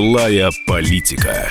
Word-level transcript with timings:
Злая 0.00 0.50
политика. 0.64 1.46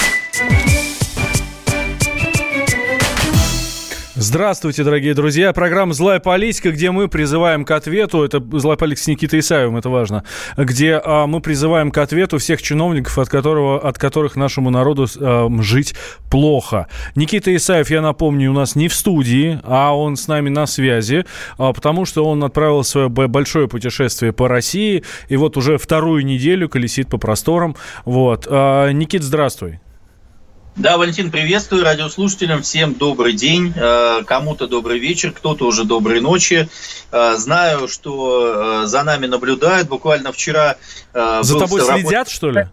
Здравствуйте, 4.30 4.84
дорогие 4.84 5.16
друзья. 5.16 5.52
Программа 5.54 5.92
«Злая 5.94 6.20
политика», 6.20 6.70
где 6.70 6.92
мы 6.92 7.08
призываем 7.08 7.66
к 7.66 7.72
ответу, 7.72 8.24
это 8.24 8.40
«Злая 8.60 8.78
политика» 8.78 9.06
с 9.06 9.08
Никитой 9.08 9.40
Исаевым, 9.40 9.78
это 9.78 9.90
важно, 9.90 10.24
где 10.56 11.02
а, 11.04 11.26
мы 11.26 11.42
призываем 11.42 11.90
к 11.90 11.98
ответу 11.98 12.38
всех 12.38 12.62
чиновников, 12.62 13.18
от, 13.18 13.28
которого, 13.28 13.80
от 13.80 13.98
которых 13.98 14.36
нашему 14.36 14.70
народу 14.70 15.08
а, 15.20 15.50
жить 15.64 15.96
плохо. 16.30 16.86
Никита 17.16 17.56
Исаев, 17.56 17.90
я 17.90 18.04
напомню, 18.04 18.52
у 18.52 18.54
нас 18.54 18.76
не 18.76 18.88
в 18.88 18.94
студии, 18.94 19.60
а 19.64 19.98
он 19.98 20.16
с 20.16 20.28
нами 20.28 20.50
на 20.50 20.68
связи, 20.68 21.26
а, 21.58 21.74
потому 21.74 22.06
что 22.06 22.24
он 22.24 22.44
отправил 22.44 22.84
свое 22.84 23.10
большое 23.10 23.68
путешествие 23.68 24.32
по 24.32 24.48
России, 24.48 25.04
и 25.30 25.38
вот 25.38 25.58
уже 25.58 25.80
вторую 25.80 26.24
неделю 26.24 26.70
колесит 26.70 27.10
по 27.10 27.18
просторам. 27.18 27.76
Вот. 28.06 28.46
А, 28.48 28.92
Никит, 28.92 29.24
здравствуй. 29.24 29.80
Да, 30.76 30.98
Валентин, 30.98 31.30
приветствую 31.30 31.84
радиослушателям. 31.84 32.62
Всем 32.62 32.94
добрый 32.94 33.34
день. 33.34 33.74
Э, 33.76 34.24
кому-то 34.26 34.68
добрый 34.68 34.98
вечер, 35.00 35.32
кто-то 35.32 35.66
уже 35.66 35.84
доброй 35.84 36.22
ночи. 36.22 36.70
Э, 37.12 37.36
знаю, 37.38 37.88
что 37.90 38.84
э, 38.84 38.88
за 38.88 39.04
нами 39.04 39.26
наблюдают. 39.26 39.90
Буквально 39.90 40.32
вчера... 40.32 40.78
За 41.14 41.60
тобой 41.60 41.82
следят, 41.82 42.30
что 42.30 42.52
ли? 42.52 42.68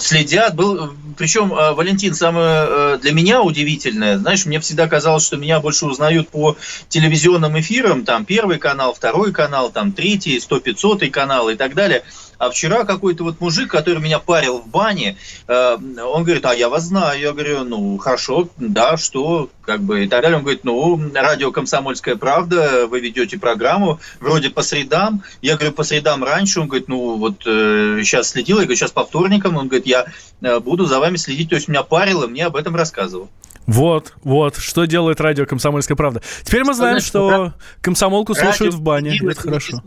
следят. 0.00 0.54
Был, 0.54 0.92
причем, 1.16 1.48
Валентин, 1.48 2.14
самое 2.14 2.98
для 2.98 3.12
меня 3.12 3.40
удивительное, 3.40 4.18
знаешь, 4.18 4.44
мне 4.44 4.60
всегда 4.60 4.86
казалось, 4.86 5.24
что 5.24 5.38
меня 5.38 5.60
больше 5.60 5.86
узнают 5.86 6.28
по 6.28 6.58
телевизионным 6.90 7.58
эфирам, 7.58 8.04
там 8.04 8.26
первый 8.26 8.58
канал, 8.58 8.92
второй 8.92 9.32
канал, 9.32 9.70
там 9.70 9.92
третий, 9.92 10.38
сто 10.40 10.60
пятьсотый 10.60 11.08
канал 11.08 11.48
и 11.48 11.54
так 11.54 11.74
далее. 11.74 12.02
А 12.38 12.50
вчера 12.50 12.84
какой-то 12.84 13.24
вот 13.24 13.40
мужик, 13.40 13.68
который 13.70 14.00
меня 14.00 14.20
парил 14.20 14.58
в 14.58 14.68
бане, 14.68 15.16
э, 15.48 15.76
он 15.76 16.22
говорит, 16.22 16.44
а 16.46 16.54
я 16.54 16.68
вас 16.68 16.84
знаю. 16.84 17.20
Я 17.20 17.32
говорю, 17.32 17.64
ну, 17.64 17.98
хорошо, 17.98 18.48
да, 18.56 18.96
что, 18.96 19.50
как 19.62 19.80
бы, 19.80 20.04
и 20.04 20.08
так 20.08 20.22
далее. 20.22 20.36
Он 20.36 20.42
говорит, 20.42 20.64
ну, 20.64 21.00
радио 21.14 21.50
«Комсомольская 21.50 22.14
правда», 22.14 22.86
вы 22.86 23.00
ведете 23.00 23.38
программу, 23.38 23.98
вроде 24.20 24.50
по 24.50 24.62
средам. 24.62 25.24
Я 25.42 25.56
говорю, 25.56 25.72
по 25.72 25.82
средам 25.82 26.22
раньше. 26.22 26.60
Он 26.60 26.68
говорит, 26.68 26.88
ну, 26.88 27.16
вот 27.16 27.42
э, 27.44 28.00
сейчас 28.04 28.30
следил. 28.30 28.58
Я 28.58 28.64
говорю, 28.64 28.76
сейчас 28.76 28.92
по 28.92 29.04
вторникам. 29.04 29.56
Он 29.56 29.66
говорит, 29.66 29.86
я 29.86 30.06
э, 30.40 30.60
буду 30.60 30.86
за 30.86 31.00
вами 31.00 31.16
следить. 31.16 31.48
То 31.48 31.56
есть 31.56 31.66
меня 31.66 31.82
парило, 31.82 32.28
мне 32.28 32.46
об 32.46 32.54
этом 32.54 32.76
рассказывал. 32.76 33.28
Вот, 33.66 34.14
вот, 34.22 34.56
что 34.56 34.86
делает 34.86 35.20
радио 35.20 35.44
«Комсомольская 35.44 35.94
правда». 35.94 36.22
Теперь 36.42 36.64
мы 36.64 36.72
знаем, 36.72 37.00
что 37.00 37.52
комсомолку 37.82 38.34
слушают 38.34 38.74
в 38.74 38.80
бане. 38.80 39.18
Это 39.18 39.40
хорошо. 39.40 39.82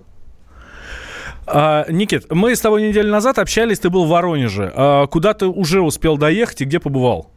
А, 1.47 1.86
Никит, 1.89 2.31
мы 2.31 2.56
с 2.56 2.61
тобой 2.61 2.88
неделю 2.88 3.11
назад 3.11 3.39
общались, 3.39 3.80
ты 3.80 3.89
был 3.89 4.06
в 4.06 4.09
Воронеже. 4.09 4.72
А, 4.75 5.08
куда 5.08 5.34
ты 5.34 5.47
уже 5.47 5.81
успел 5.81 6.17
доехать 6.17 6.61
и 6.61 6.66
где 6.66 6.80
побывал? 6.80 7.31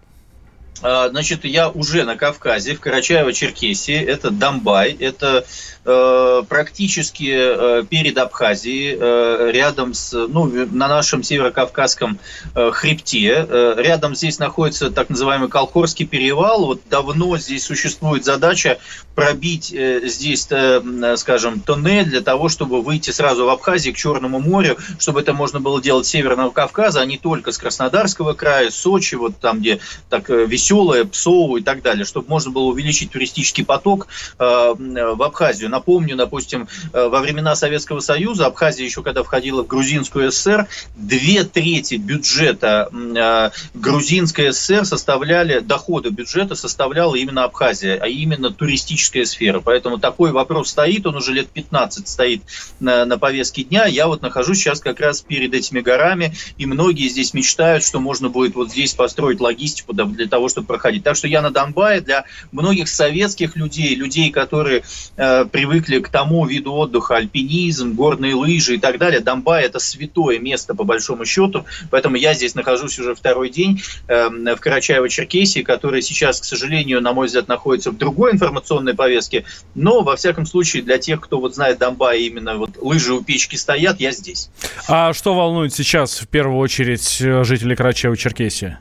А, 0.83 1.09
значит, 1.09 1.45
я 1.45 1.69
уже 1.69 2.05
на 2.05 2.17
Кавказе, 2.17 2.75
в 2.75 2.81
Карачаево-Черкесии, 2.81 4.05
это 4.05 4.31
Донбай, 4.31 4.93
это 4.93 5.47
э, 5.85 6.43
практически 6.49 7.33
э, 7.33 7.85
перед 7.89 8.19
Абхазией, 8.19 8.97
э, 8.99 9.51
рядом 9.53 9.95
с, 9.95 10.13
ну, 10.13 10.47
на 10.47 10.89
нашем 10.89 11.23
северокавказском 11.23 12.19
э, 12.55 12.71
хребте. 12.73 13.47
Э, 13.49 13.75
рядом 13.79 14.15
здесь 14.15 14.39
находится 14.39 14.91
так 14.91 15.11
называемый 15.11 15.49
Колхорский 15.49 16.07
перевал. 16.07 16.67
Вот 16.67 16.81
давно 16.91 17.39
здесь 17.39 17.65
существует 17.65 18.25
задача 18.25 18.79
пробить 19.15 19.73
э, 19.73 20.03
здесь, 20.05 20.47
э, 20.51 21.17
скажем, 21.17 21.61
тоннель 21.61 22.07
для 22.07 22.21
того, 22.21 22.49
чтобы 22.49 22.83
выйти 22.83 23.11
сразу 23.11 23.47
в 23.47 23.49
Абхазии 23.49 23.91
к 23.91 23.97
Черному 23.97 24.41
морю, 24.41 24.77
чтобы 24.99 25.21
это 25.21 25.33
можно 25.33 25.61
было 25.61 25.81
делать 25.81 26.07
с 26.07 26.11
Северного 26.11 26.51
Кавказа, 26.51 27.01
а 27.01 27.07
не 27.07 27.19
только 27.19 27.53
с 27.53 27.59
Краснодарского 27.59 28.33
края, 28.33 28.71
Сочи, 28.71 29.15
вот 29.15 29.39
там, 29.39 29.61
где 29.61 29.81
так 30.09 30.29
э, 30.31 30.47
веселое, 30.65 31.05
Псову 31.05 31.59
и 31.59 31.63
так 31.63 31.83
далее, 31.83 32.05
чтобы 32.05 32.29
можно 32.29 32.51
было 32.51 32.65
увеличить 32.65 33.11
туристический 33.11 33.65
поток 33.65 34.09
э, 34.39 34.45
в 34.45 35.23
Абхазию. 35.23 35.69
Напомню, 35.69 36.17
допустим, 36.17 36.69
э, 36.93 37.09
во 37.09 37.21
времена 37.21 37.55
Советского 37.55 38.01
Союза, 38.01 38.47
Абхазия 38.47 38.87
еще 38.87 39.03
когда 39.03 39.23
входила 39.23 39.63
в 39.63 39.67
Грузинскую 39.67 40.33
ССР, 40.33 40.67
две 40.97 41.45
трети 41.45 41.97
бюджета 41.97 42.89
э, 42.93 43.51
Грузинской 43.75 44.53
ССР 44.53 44.87
составляли, 44.87 45.61
доходы 45.61 46.09
бюджета 46.09 46.55
составляла 46.55 47.15
именно 47.15 47.45
Абхазия, 47.45 47.99
а 48.01 48.07
именно 48.07 48.51
туристическая 48.51 49.27
сфера. 49.27 49.61
Поэтому 49.61 49.99
такой 49.99 50.33
вопрос 50.33 50.71
стоит, 50.71 51.07
он 51.07 51.17
уже 51.17 51.33
лет 51.33 51.49
15 51.49 52.09
стоит 52.09 52.43
на, 52.81 53.05
на 53.05 53.19
повестке 53.19 53.65
дня. 53.65 53.85
Я 53.85 54.07
вот 54.07 54.23
нахожусь 54.23 54.59
сейчас 54.59 54.81
как 54.81 55.01
раз 55.01 55.21
перед 55.21 55.53
этими 55.53 55.81
горами, 55.81 56.35
и 56.57 56.65
многие 56.65 57.09
здесь 57.09 57.35
мечтают, 57.35 57.85
что 57.85 58.01
можно 58.01 58.31
будет 58.31 58.55
вот 58.55 58.71
здесь 58.71 58.95
построить 58.95 59.41
логистику 59.41 59.93
для 59.93 60.27
того, 60.27 60.49
чтобы 60.55 60.69
проходить. 60.69 61.03
Так 61.03 61.17
что 61.17 61.27
я 61.27 61.43
на 61.43 61.51
Донбайе 61.51 62.01
для 62.01 62.25
многих 62.53 62.89
советских 62.89 63.57
людей, 63.57 63.95
людей, 63.97 64.31
которые 64.31 64.85
э, 65.17 65.45
привыкли 65.47 65.99
к 65.99 66.09
тому 66.09 66.47
виду 66.47 66.73
отдыха, 66.73 67.17
альпинизм, 67.17 67.95
горные 67.95 68.35
лыжи 68.35 68.77
и 68.77 68.79
так 68.79 68.99
далее. 68.99 69.21
Донбай– 69.21 69.65
это 69.65 69.81
святое 69.81 70.39
место, 70.39 70.75
по 70.75 70.85
большому 70.85 71.25
счету, 71.25 71.65
поэтому 71.91 72.17
я 72.17 72.35
здесь 72.35 72.55
нахожусь 72.55 72.99
уже 73.01 73.15
второй 73.15 73.51
день 73.51 73.83
э, 74.07 74.29
в 74.29 74.61
Карачаево-Черкесии, 74.61 75.63
который 75.63 76.03
сейчас, 76.03 76.41
к 76.41 76.45
сожалению, 76.45 77.01
на 77.01 77.13
мой 77.13 77.27
взгляд, 77.27 77.49
находится 77.49 77.91
в 77.91 77.97
другой 77.97 78.33
информационной 78.33 78.95
повестке, 78.95 79.45
но, 79.75 80.03
во 80.03 80.15
всяком 80.15 80.47
случае, 80.47 80.85
для 80.85 80.99
тех, 80.99 81.21
кто 81.21 81.41
вот 81.41 81.55
знает 81.55 81.79
Донбай, 81.79 82.23
именно 82.23 82.57
вот 82.57 82.71
лыжи 82.81 83.13
у 83.13 83.23
печки 83.25 83.57
стоят, 83.57 83.99
я 83.99 84.13
здесь. 84.13 84.51
А 84.89 85.13
что 85.13 85.35
волнует 85.35 85.75
сейчас, 85.75 86.21
в 86.21 86.29
первую 86.29 86.59
очередь, 86.59 87.19
жителей 87.45 87.75
Карачаево-Черкесии? 87.75 88.77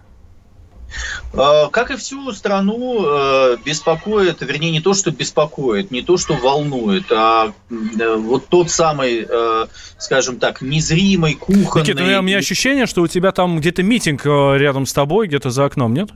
Э, 1.33 1.69
как 1.71 1.91
и 1.91 1.95
всю 1.95 2.31
страну, 2.31 3.05
э, 3.05 3.57
беспокоит, 3.65 4.41
вернее, 4.41 4.71
не 4.71 4.81
то, 4.81 4.93
что 4.93 5.11
беспокоит, 5.11 5.91
не 5.91 6.01
то, 6.01 6.17
что 6.17 6.35
волнует, 6.35 7.11
а 7.11 7.53
э, 7.69 8.15
вот 8.15 8.47
тот 8.47 8.69
самый, 8.69 9.27
скажем 9.97 10.39
так, 10.39 10.61
незримый, 10.61 11.35
кухонный... 11.35 11.87
Никита, 11.87 12.19
у 12.19 12.21
меня 12.21 12.37
ощущение, 12.37 12.85
что 12.85 13.01
у 13.01 13.07
тебя 13.07 13.31
там 13.31 13.59
где-то 13.59 13.83
митинг 13.83 14.25
рядом 14.25 14.85
с 14.85 14.93
тобой, 14.93 15.27
где-то 15.27 15.49
за 15.49 15.65
окном, 15.65 15.93
нет? 15.93 16.09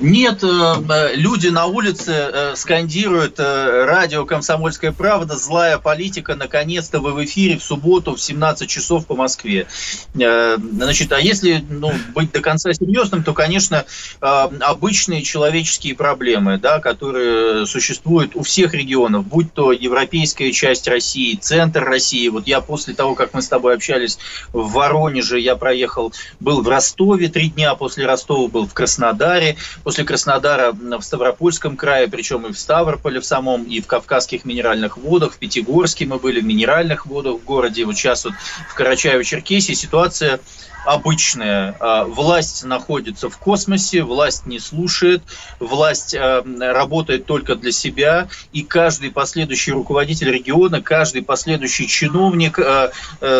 Нет, 0.00 0.42
э, 0.42 0.46
э, 0.46 1.14
люди 1.14 1.48
на 1.48 1.66
улице 1.66 2.12
э, 2.12 2.56
скандируют 2.56 3.38
радио 3.38 4.26
«Комсомольская 4.26 4.90
правда», 4.90 5.36
«Злая 5.36 5.78
политика», 5.78 6.34
наконец-то 6.34 6.98
вы 6.98 7.12
в 7.12 7.24
эфире 7.24 7.58
в 7.58 7.62
субботу 7.62 8.16
в 8.16 8.20
17 8.20 8.68
часов 8.68 9.06
по 9.06 9.14
Москве. 9.14 9.66
Значит, 10.14 11.12
а 11.12 11.20
если 11.20 11.64
ну, 11.68 11.92
быть 12.12 12.32
до 12.32 12.40
конца 12.40 12.72
серьезным, 12.72 13.22
то, 13.22 13.32
конечно, 13.32 13.84
обычные 14.20 15.22
человеческие 15.22 15.94
проблемы, 15.94 16.58
да, 16.58 16.80
которые 16.80 17.66
существуют 17.66 18.34
у 18.34 18.42
всех 18.42 18.74
регионов, 18.74 19.26
будь 19.26 19.52
то 19.52 19.72
европейская 19.72 20.52
часть 20.52 20.88
России, 20.88 21.36
центр 21.36 21.84
России. 21.84 22.28
Вот 22.28 22.46
я 22.46 22.60
после 22.60 22.94
того, 22.94 23.14
как 23.14 23.32
мы 23.32 23.42
с 23.42 23.48
тобой 23.48 23.74
общались 23.74 24.18
в 24.52 24.72
Воронеже, 24.72 25.38
я 25.38 25.56
проехал, 25.56 26.12
был 26.40 26.62
в 26.62 26.68
Ростове 26.68 27.28
три 27.28 27.50
дня, 27.50 27.74
после 27.74 28.06
Ростова 28.06 28.48
был 28.48 28.66
в 28.66 28.74
Краснодаре, 28.74 29.56
после 29.84 30.04
Краснодара 30.04 30.72
в 30.72 31.02
Ставропольском 31.02 31.76
крае, 31.76 32.08
причем 32.08 32.46
и 32.46 32.52
в 32.52 32.58
Ставрополе 32.58 33.20
в 33.20 33.26
самом, 33.26 33.64
и 33.64 33.80
в 33.80 33.86
Кавказских 33.86 34.44
минеральных 34.44 34.96
водах, 34.96 35.34
в 35.34 35.38
Пятигорске 35.38 36.06
мы 36.06 36.18
были, 36.18 36.40
в 36.40 36.44
минеральных 36.44 37.06
водах 37.06 37.34
в 37.34 37.44
городе, 37.44 37.84
вот 37.84 37.94
сейчас 37.94 38.24
вот 38.24 38.34
в 38.34 38.80
Карачаево-Черкесии 38.80 39.74
ситуация 39.74 40.40
обычная. 40.84 41.76
А, 41.80 42.04
власть 42.04 42.64
находится 42.64 43.30
в 43.30 43.38
космосе, 43.38 44.02
власть 44.02 44.46
не 44.46 44.58
слушает, 44.58 45.22
власть 45.58 46.14
а, 46.14 46.44
работает 46.58 47.26
только 47.26 47.54
для 47.56 47.72
себя, 47.72 48.28
и 48.52 48.62
каждый 48.62 49.10
последующий 49.10 49.72
руководитель 49.72 50.30
региона, 50.30 50.82
каждый 50.82 51.22
последующий 51.22 51.86
чиновник, 51.86 52.58
а, 52.58 52.90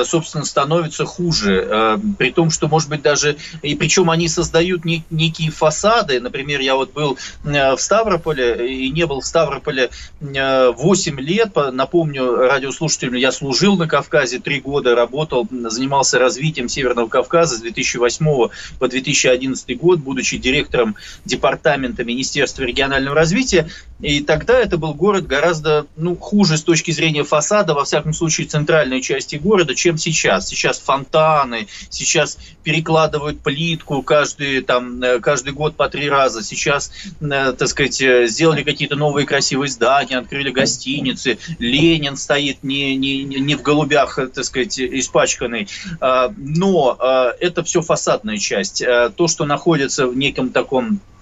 собственно, 0.04 0.44
становится 0.44 1.04
хуже. 1.04 1.98
При 2.18 2.30
том, 2.30 2.50
что, 2.50 2.68
может 2.68 2.88
быть, 2.88 3.02
даже... 3.02 3.36
И 3.62 3.74
причем 3.74 4.10
они 4.10 4.28
создают 4.28 4.84
некие 4.84 5.50
фасады. 5.50 6.20
Например, 6.20 6.60
я 6.60 6.74
вот 6.74 6.92
был 6.92 7.18
в 7.42 7.76
Ставрополе 7.78 8.68
и 8.68 8.90
не 8.90 9.06
был 9.06 9.20
в 9.20 9.26
Ставрополе 9.26 9.90
8 10.20 11.20
лет. 11.20 11.50
Напомню 11.72 12.36
радиослушателям, 12.36 13.14
я 13.14 13.32
служил 13.32 13.76
на 13.76 13.88
Кавказе 13.88 14.38
3 14.38 14.60
года, 14.60 14.94
работал, 14.94 15.46
занимался 15.50 16.18
развитием 16.18 16.68
Северного 16.68 17.08
Кавказа 17.08 17.33
Кавказа 17.34 17.56
с 17.56 17.60
2008 17.60 18.48
по 18.78 18.88
2011 18.88 19.76
год, 19.76 19.98
будучи 19.98 20.36
директором 20.36 20.94
департамента 21.24 22.04
Министерства 22.04 22.62
регионального 22.62 23.16
развития. 23.16 23.68
И 24.00 24.20
тогда 24.20 24.58
это 24.58 24.76
был 24.76 24.94
город 24.94 25.26
гораздо 25.26 25.86
ну, 25.96 26.14
хуже 26.14 26.58
с 26.58 26.62
точки 26.62 26.92
зрения 26.92 27.24
фасада, 27.24 27.74
во 27.74 27.84
всяком 27.84 28.12
случае, 28.12 28.46
центральной 28.46 29.00
части 29.00 29.36
города, 29.36 29.74
чем 29.74 29.98
сейчас. 29.98 30.46
Сейчас 30.46 30.78
фонтаны, 30.78 31.66
сейчас 31.90 32.38
перекладывают 32.62 33.40
плитку 33.40 34.02
каждый, 34.02 34.60
там, 34.60 35.02
э, 35.02 35.18
каждый 35.18 35.52
год 35.52 35.74
по 35.74 35.88
три 35.88 36.08
раза. 36.08 36.42
Сейчас, 36.42 36.92
так 37.20 37.66
сказать, 37.66 38.00
сделали 38.30 38.62
какие-то 38.62 38.94
новые 38.94 39.26
красивые 39.26 39.70
здания, 39.70 40.18
открыли 40.18 40.50
гостиницы. 40.50 41.38
Ленин 41.58 42.16
стоит 42.16 42.62
не, 42.62 42.94
не, 42.94 43.24
не 43.24 43.54
в 43.56 43.62
голубях, 43.62 44.20
так 44.34 44.44
сказать, 44.44 44.78
испачканный. 44.78 45.66
Но 46.00 47.23
это 47.40 47.62
все 47.62 47.80
фасадная 47.82 48.38
часть. 48.38 48.82
То, 49.16 49.28
что 49.28 49.44
находится 49.44 50.06
в 50.06 50.16
неком 50.16 50.50
таком 50.50 51.00
Э, 51.04 51.12
э, 51.12 51.13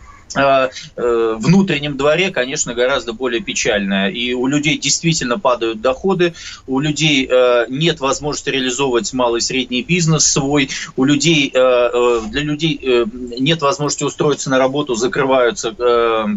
внутреннем 0.96 1.96
дворе, 1.96 2.30
конечно, 2.30 2.74
гораздо 2.74 3.12
более 3.12 3.40
печальная. 3.40 4.08
И 4.10 4.32
у 4.32 4.46
людей 4.46 4.78
действительно 4.78 5.38
падают 5.38 5.80
доходы, 5.80 6.34
у 6.66 6.80
людей 6.80 7.28
э, 7.30 7.66
нет 7.68 8.00
возможности 8.00 8.50
реализовывать 8.50 9.12
малый 9.12 9.38
и 9.38 9.42
средний 9.42 9.82
бизнес 9.82 10.26
свой, 10.26 10.68
у 10.96 11.04
людей, 11.04 11.50
для 11.50 12.42
людей 12.42 12.80
нет 13.38 13.60
возможности 13.62 14.04
устроиться 14.04 14.50
на 14.50 14.58
работу, 14.58 14.94
закрываются 14.94 15.72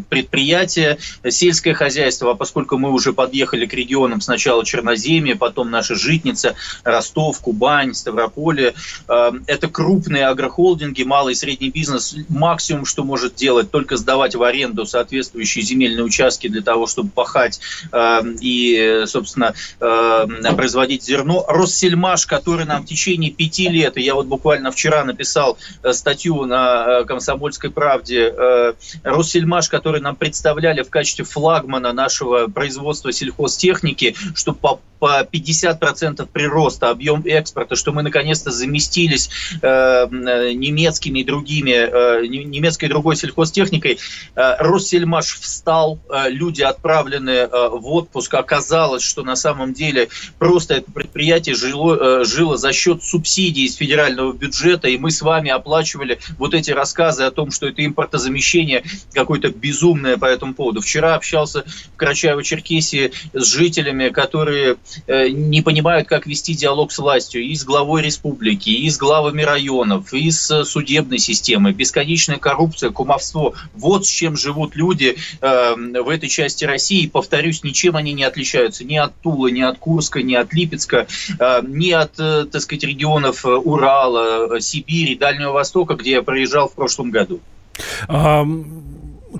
предприятия, 0.09 0.97
сельское 1.29 1.73
хозяйство, 1.73 2.31
а 2.31 2.35
поскольку 2.35 2.77
мы 2.77 2.91
уже 2.91 3.13
подъехали 3.13 3.65
к 3.65 3.73
регионам 3.73 4.21
сначала 4.21 4.65
Черноземье, 4.65 5.35
потом 5.35 5.69
наша 5.69 5.95
Житница, 5.95 6.55
Ростов, 6.83 7.39
Кубань, 7.39 7.93
Ставрополье, 7.93 8.73
это 9.07 9.67
крупные 9.67 10.27
агрохолдинги, 10.27 11.03
малый 11.03 11.33
и 11.33 11.35
средний 11.35 11.69
бизнес, 11.69 12.15
максимум, 12.29 12.85
что 12.85 13.03
может 13.03 13.35
делать 13.35 13.71
только 13.71 13.84
только 13.85 13.97
сдавать 13.97 14.33
в 14.33 14.41
аренду 14.41 14.87
соответствующие 14.87 15.63
земельные 15.63 16.03
участки 16.03 16.47
для 16.47 16.63
того, 16.63 16.87
чтобы 16.87 17.11
пахать 17.11 17.59
э, 17.91 18.21
и, 18.41 19.03
собственно, 19.05 19.53
э, 19.79 20.25
производить 20.55 21.03
зерно. 21.03 21.45
Россельмаш, 21.47 22.25
который 22.25 22.65
нам 22.65 22.81
в 22.81 22.87
течение 22.87 23.29
пяти 23.29 23.69
лет, 23.69 23.97
и 23.97 24.01
я 24.01 24.15
вот 24.15 24.25
буквально 24.25 24.71
вчера 24.71 25.03
написал 25.03 25.59
э, 25.83 25.93
статью 25.93 26.45
на 26.45 27.01
э, 27.01 27.05
«Комсомольской 27.05 27.69
правде», 27.69 28.33
э, 28.35 28.73
Россельмаш, 29.03 29.69
который 29.69 30.01
нам 30.01 30.15
представляли 30.15 30.81
в 30.81 30.89
качестве 30.89 31.23
флагмана 31.23 31.93
нашего 31.93 32.47
производства 32.47 33.11
сельхозтехники, 33.11 34.15
чтобы 34.33 34.57
по, 34.57 34.79
по 35.05 35.21
50% 35.21 36.27
прироста 36.33 36.89
объем 36.89 37.21
экспорта, 37.25 37.75
что 37.75 37.91
мы 37.91 38.01
наконец-то 38.01 38.49
заместились 38.49 39.29
э, 39.61 40.07
немецкими 40.09 41.19
и 41.19 41.23
другими, 41.23 41.73
э, 41.73 42.25
немецкой 42.25 42.85
и 42.85 42.87
другой 42.87 43.15
сельхозтехникой, 43.15 43.75
техникой. 43.75 43.99
Э, 44.35 44.55
Россельмаш 44.57 45.39
встал, 45.39 45.99
э, 46.09 46.29
люди 46.29 46.63
отправлены 46.63 47.29
э, 47.29 47.47
в 47.47 47.87
отпуск. 47.93 48.33
Оказалось, 48.33 49.03
что 49.03 49.23
на 49.23 49.35
самом 49.35 49.73
деле 49.73 50.09
просто 50.39 50.73
это 50.75 50.91
предприятие 50.91 51.53
жило, 51.53 52.25
жило 52.25 52.57
за 52.57 52.73
счет 52.73 53.03
субсидий 53.03 53.65
из 53.65 53.75
федерального 53.75 54.33
бюджета, 54.33 54.87
и 54.87 54.97
мы 54.97 55.11
с 55.11 55.21
вами 55.21 55.51
оплачивали 55.51 56.17
вот 56.39 56.55
эти 56.55 56.71
рассказы 56.71 57.25
о 57.25 57.31
том, 57.31 57.51
что 57.51 57.67
это 57.67 57.85
импортозамещение 57.85 58.83
какое-то 59.13 59.49
безумное 59.49 60.17
по 60.17 60.25
этому 60.25 60.55
поводу. 60.55 60.81
Вчера 60.81 61.13
общался 61.13 61.63
в 61.95 62.01
Карачаево-Черкесии 62.01 63.13
с 63.33 63.45
жителями, 63.45 64.09
которые 64.09 64.77
не 65.07 65.61
понимают, 65.61 66.07
как 66.07 66.25
вести 66.25 66.53
диалог 66.53 66.91
с 66.91 66.99
властью, 66.99 67.43
и 67.43 67.55
с 67.55 67.63
главой 67.63 68.01
республики, 68.01 68.69
и 68.69 68.89
с 68.89 68.97
главами 68.97 69.41
районов, 69.41 70.13
и 70.13 70.31
с 70.31 70.63
судебной 70.63 71.19
системой. 71.19 71.73
Бесконечная 71.73 72.37
коррупция, 72.37 72.89
кумовство. 72.89 73.53
Вот 73.73 74.05
с 74.05 74.09
чем 74.09 74.37
живут 74.37 74.75
люди 74.75 75.17
э, 75.41 75.75
в 75.75 76.09
этой 76.09 76.29
части 76.29 76.65
России. 76.65 77.07
Повторюсь, 77.07 77.63
ничем 77.63 77.95
они 77.95 78.13
не 78.13 78.23
отличаются 78.23 78.83
ни 78.83 78.95
от 78.95 79.13
Тулы, 79.21 79.51
ни 79.51 79.61
от 79.61 79.77
Курска, 79.77 80.21
ни 80.21 80.35
от 80.35 80.53
Липецка, 80.53 81.07
э, 81.39 81.61
ни 81.67 81.91
от, 81.91 82.19
э, 82.19 82.45
так 82.51 82.61
сказать, 82.61 82.83
регионов 82.83 83.45
Урала, 83.45 84.59
Сибири, 84.59 85.15
Дальнего 85.15 85.51
Востока, 85.51 85.95
где 85.95 86.11
я 86.11 86.21
проезжал 86.21 86.67
в 86.67 86.73
прошлом 86.73 87.11
году. 87.11 87.39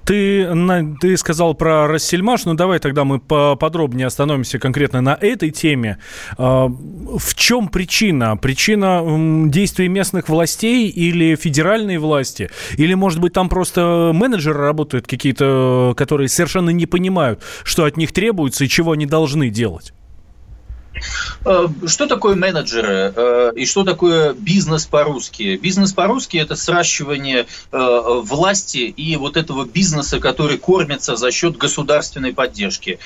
Ты, 0.06 0.48
ты 1.02 1.18
сказал 1.18 1.56
про 1.56 1.88
Рассельмаш, 1.88 2.46
ну 2.46 2.54
давай 2.54 2.80
тогда 2.80 3.04
мы 3.06 3.20
подробнее 3.20 4.08
остановимся 4.08 4.60
конкретно 4.60 5.02
на 5.02 5.18
этой 5.20 5.50
теме. 5.50 5.98
А, 6.38 6.68
в 6.68 7.36
чем 7.36 7.70
причина? 7.70 8.38
Причина 8.38 9.04
действий 9.50 9.88
местных 9.88 10.30
властей 10.30 10.90
или 10.90 11.36
федеральной 11.36 11.98
власти? 11.98 12.52
Или, 12.78 12.94
может 12.94 13.20
быть, 13.20 13.34
там 13.34 13.50
просто 13.50 14.12
менеджеры 14.14 14.60
работают 14.60 15.08
какие-то, 15.08 15.96
которые 15.98 16.30
совершенно 16.30 16.70
не 16.70 16.86
понимают, 16.86 17.42
что 17.64 17.86
от 17.86 17.98
них 17.98 18.12
требуется 18.12 18.66
и 18.66 18.70
чего 18.70 18.92
они 18.92 19.08
должны 19.08 19.50
делать? 19.50 19.94
Э, 21.44 21.68
что 21.88 22.08
такое 22.08 22.36
менеджеры 22.36 23.14
э, 23.16 23.52
и 23.56 23.66
что 23.66 23.84
такое 23.84 24.34
бизнес 24.34 24.86
по-русски? 24.86 25.58
Бизнес 25.58 25.94
по-русски– 25.94 26.38
это 26.46 26.56
сращивание 26.56 27.46
э, 27.72 28.22
власти 28.24 28.78
и 28.78 29.16
вот 29.16 29.38
этого 29.38 29.66
бизнеса, 29.66 30.20
который 30.20 30.58
кормится 30.58 31.16
за 31.16 31.32
счет 31.32 31.58
государственной 31.58 32.34
поддержки 32.34 33.00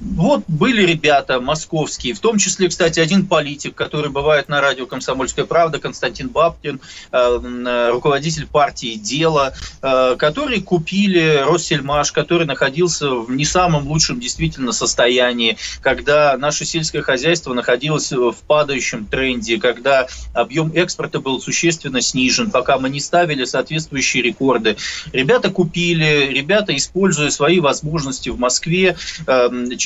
вот 0.00 0.44
были 0.46 0.82
ребята 0.82 1.40
московские, 1.40 2.14
в 2.14 2.20
том 2.20 2.38
числе, 2.38 2.68
кстати, 2.68 3.00
один 3.00 3.26
политик, 3.26 3.74
который 3.74 4.10
бывает 4.10 4.48
на 4.48 4.60
радио 4.60 4.86
«Комсомольская 4.86 5.44
правда», 5.44 5.78
Константин 5.78 6.28
Бабкин, 6.28 6.80
э, 7.12 7.16
э, 7.16 7.90
руководитель 7.90 8.46
партии 8.46 8.94
«Дело», 8.94 9.54
э, 9.82 10.16
которые 10.18 10.60
купили 10.60 11.42
Россельмаш, 11.46 12.12
который 12.12 12.46
находился 12.46 13.10
в 13.10 13.30
не 13.30 13.44
самом 13.44 13.86
лучшем 13.86 14.20
действительно 14.20 14.72
состоянии, 14.72 15.56
когда 15.80 16.36
наше 16.36 16.64
сельское 16.64 17.02
хозяйство 17.02 17.54
находилось 17.54 18.12
в 18.12 18.36
падающем 18.46 19.06
тренде, 19.06 19.58
когда 19.58 20.08
объем 20.34 20.72
экспорта 20.74 21.20
был 21.20 21.40
существенно 21.40 22.00
снижен, 22.00 22.50
пока 22.50 22.78
мы 22.78 22.90
не 22.90 23.00
ставили 23.00 23.44
соответствующие 23.44 24.22
рекорды. 24.22 24.76
Ребята 25.12 25.50
купили, 25.50 26.32
ребята, 26.32 26.76
используя 26.76 27.30
свои 27.30 27.60
возможности 27.60 28.28
в 28.28 28.38
Москве, 28.38 28.96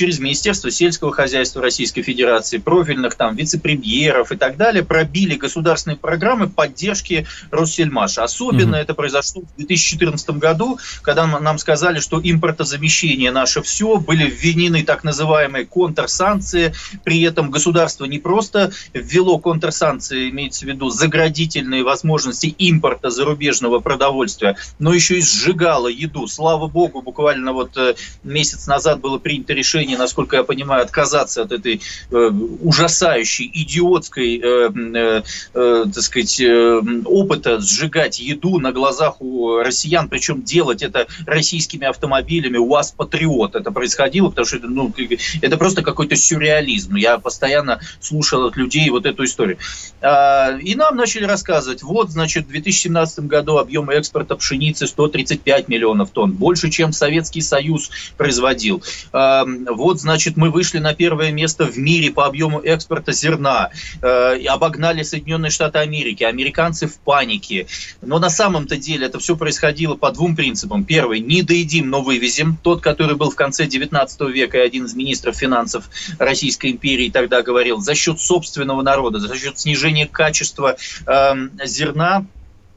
через 0.01 0.17
Министерство 0.17 0.71
сельского 0.71 1.13
хозяйства 1.13 1.61
Российской 1.61 2.01
Федерации, 2.01 2.57
профильных 2.57 3.13
там 3.13 3.35
вице-премьеров 3.35 4.31
и 4.31 4.35
так 4.35 4.57
далее, 4.57 4.83
пробили 4.83 5.35
государственные 5.35 5.95
программы 5.95 6.49
поддержки 6.49 7.27
Россельмаша. 7.51 8.23
Особенно 8.23 8.77
mm 8.77 8.81
это 8.81 8.95
произошло 8.95 9.43
в 9.43 9.57
2014 9.57 10.31
году, 10.31 10.79
когда 11.03 11.27
нам 11.27 11.59
сказали, 11.59 11.99
что 11.99 12.19
импортозамещение 12.19 13.29
наше 13.29 13.61
все, 13.61 13.97
были 13.97 14.27
введены 14.27 14.81
так 14.81 15.03
называемые 15.03 15.67
контрсанкции, 15.67 16.73
при 17.03 17.21
этом 17.21 17.51
государство 17.51 18.05
не 18.05 18.17
просто 18.17 18.71
ввело 18.95 19.37
контрсанкции, 19.37 20.31
имеется 20.31 20.65
в 20.65 20.69
виду 20.69 20.89
заградительные 20.89 21.83
возможности 21.83 22.47
импорта 22.47 23.11
зарубежного 23.11 23.81
продовольствия, 23.81 24.57
но 24.79 24.95
еще 24.95 25.19
и 25.19 25.21
сжигало 25.21 25.89
еду. 25.89 26.25
Слава 26.25 26.65
богу, 26.65 27.03
буквально 27.03 27.53
вот 27.53 27.77
э, 27.77 27.93
месяц 28.23 28.65
назад 28.65 28.99
было 28.99 29.19
принято 29.19 29.53
решение 29.53 29.90
решение, 29.91 29.97
насколько 29.97 30.37
я 30.37 30.43
понимаю, 30.43 30.83
отказаться 30.83 31.43
от 31.43 31.51
этой 31.51 31.81
э, 32.11 32.31
ужасающей, 32.61 33.49
идиотской, 33.53 34.39
э, 34.39 34.71
э, 34.95 35.21
э, 35.53 35.85
так 35.93 36.03
сказать, 36.03 36.39
э, 36.39 36.81
опыта 37.05 37.59
сжигать 37.59 38.19
еду 38.19 38.59
на 38.59 38.71
глазах 38.71 39.21
у 39.21 39.57
россиян, 39.57 40.07
причем 40.09 40.41
делать 40.43 40.83
это 40.83 41.07
российскими 41.25 41.87
автомобилями 41.87 42.57
УАЗ 42.57 42.91
Патриот. 42.97 43.55
Это 43.55 43.71
происходило, 43.71 44.29
потому 44.29 44.45
что 44.45 44.57
это, 44.57 44.67
ну, 44.67 44.93
это 45.41 45.57
просто 45.57 45.81
какой-то 45.81 46.15
сюрреализм. 46.15 46.95
Я 46.95 47.17
постоянно 47.17 47.79
слушал 47.99 48.45
от 48.45 48.57
людей 48.57 48.89
вот 48.89 49.05
эту 49.05 49.23
историю. 49.23 49.57
А, 50.01 50.57
и 50.61 50.75
нам 50.75 50.95
начали 50.95 51.25
рассказывать, 51.25 51.83
вот, 51.83 52.09
значит, 52.09 52.45
в 52.45 52.49
2017 52.49 53.27
году 53.27 53.57
объем 53.57 53.89
экспорта 53.89 54.35
пшеницы 54.35 54.87
135 54.87 55.67
миллионов 55.67 56.09
тонн, 56.11 56.31
больше, 56.31 56.69
чем 56.69 56.93
Советский 56.93 57.41
Союз 57.41 57.89
производил. 58.17 58.81
А, 59.13 59.45
вот, 59.81 59.99
значит, 59.99 60.37
мы 60.37 60.51
вышли 60.51 60.79
на 60.79 60.93
первое 60.93 61.31
место 61.31 61.65
в 61.65 61.77
мире 61.77 62.11
по 62.11 62.25
объему 62.25 62.59
экспорта 62.59 63.11
зерна, 63.11 63.71
э, 64.01 64.45
обогнали 64.45 65.03
Соединенные 65.03 65.49
Штаты 65.49 65.79
Америки, 65.79 66.23
американцы 66.23 66.87
в 66.87 66.97
панике. 66.99 67.67
Но 68.01 68.19
на 68.19 68.29
самом-то 68.29 68.77
деле 68.77 69.07
это 69.07 69.19
все 69.19 69.35
происходило 69.35 69.95
по 69.95 70.11
двум 70.11 70.35
принципам. 70.35 70.83
Первый, 70.83 71.19
не 71.19 71.41
доедим, 71.41 71.89
но 71.89 72.01
вывезем. 72.01 72.57
Тот, 72.61 72.81
который 72.81 73.15
был 73.15 73.31
в 73.31 73.35
конце 73.35 73.65
19 73.65 74.21
века 74.29 74.57
и 74.59 74.61
один 74.61 74.85
из 74.85 74.93
министров 74.93 75.35
финансов 75.35 75.89
Российской 76.19 76.71
империи 76.71 77.09
тогда 77.09 77.41
говорил, 77.41 77.79
за 77.79 77.95
счет 77.95 78.19
собственного 78.19 78.81
народа, 78.81 79.19
за 79.19 79.35
счет 79.35 79.59
снижения 79.59 80.07
качества 80.07 80.77
э, 81.07 81.33
зерна 81.65 82.25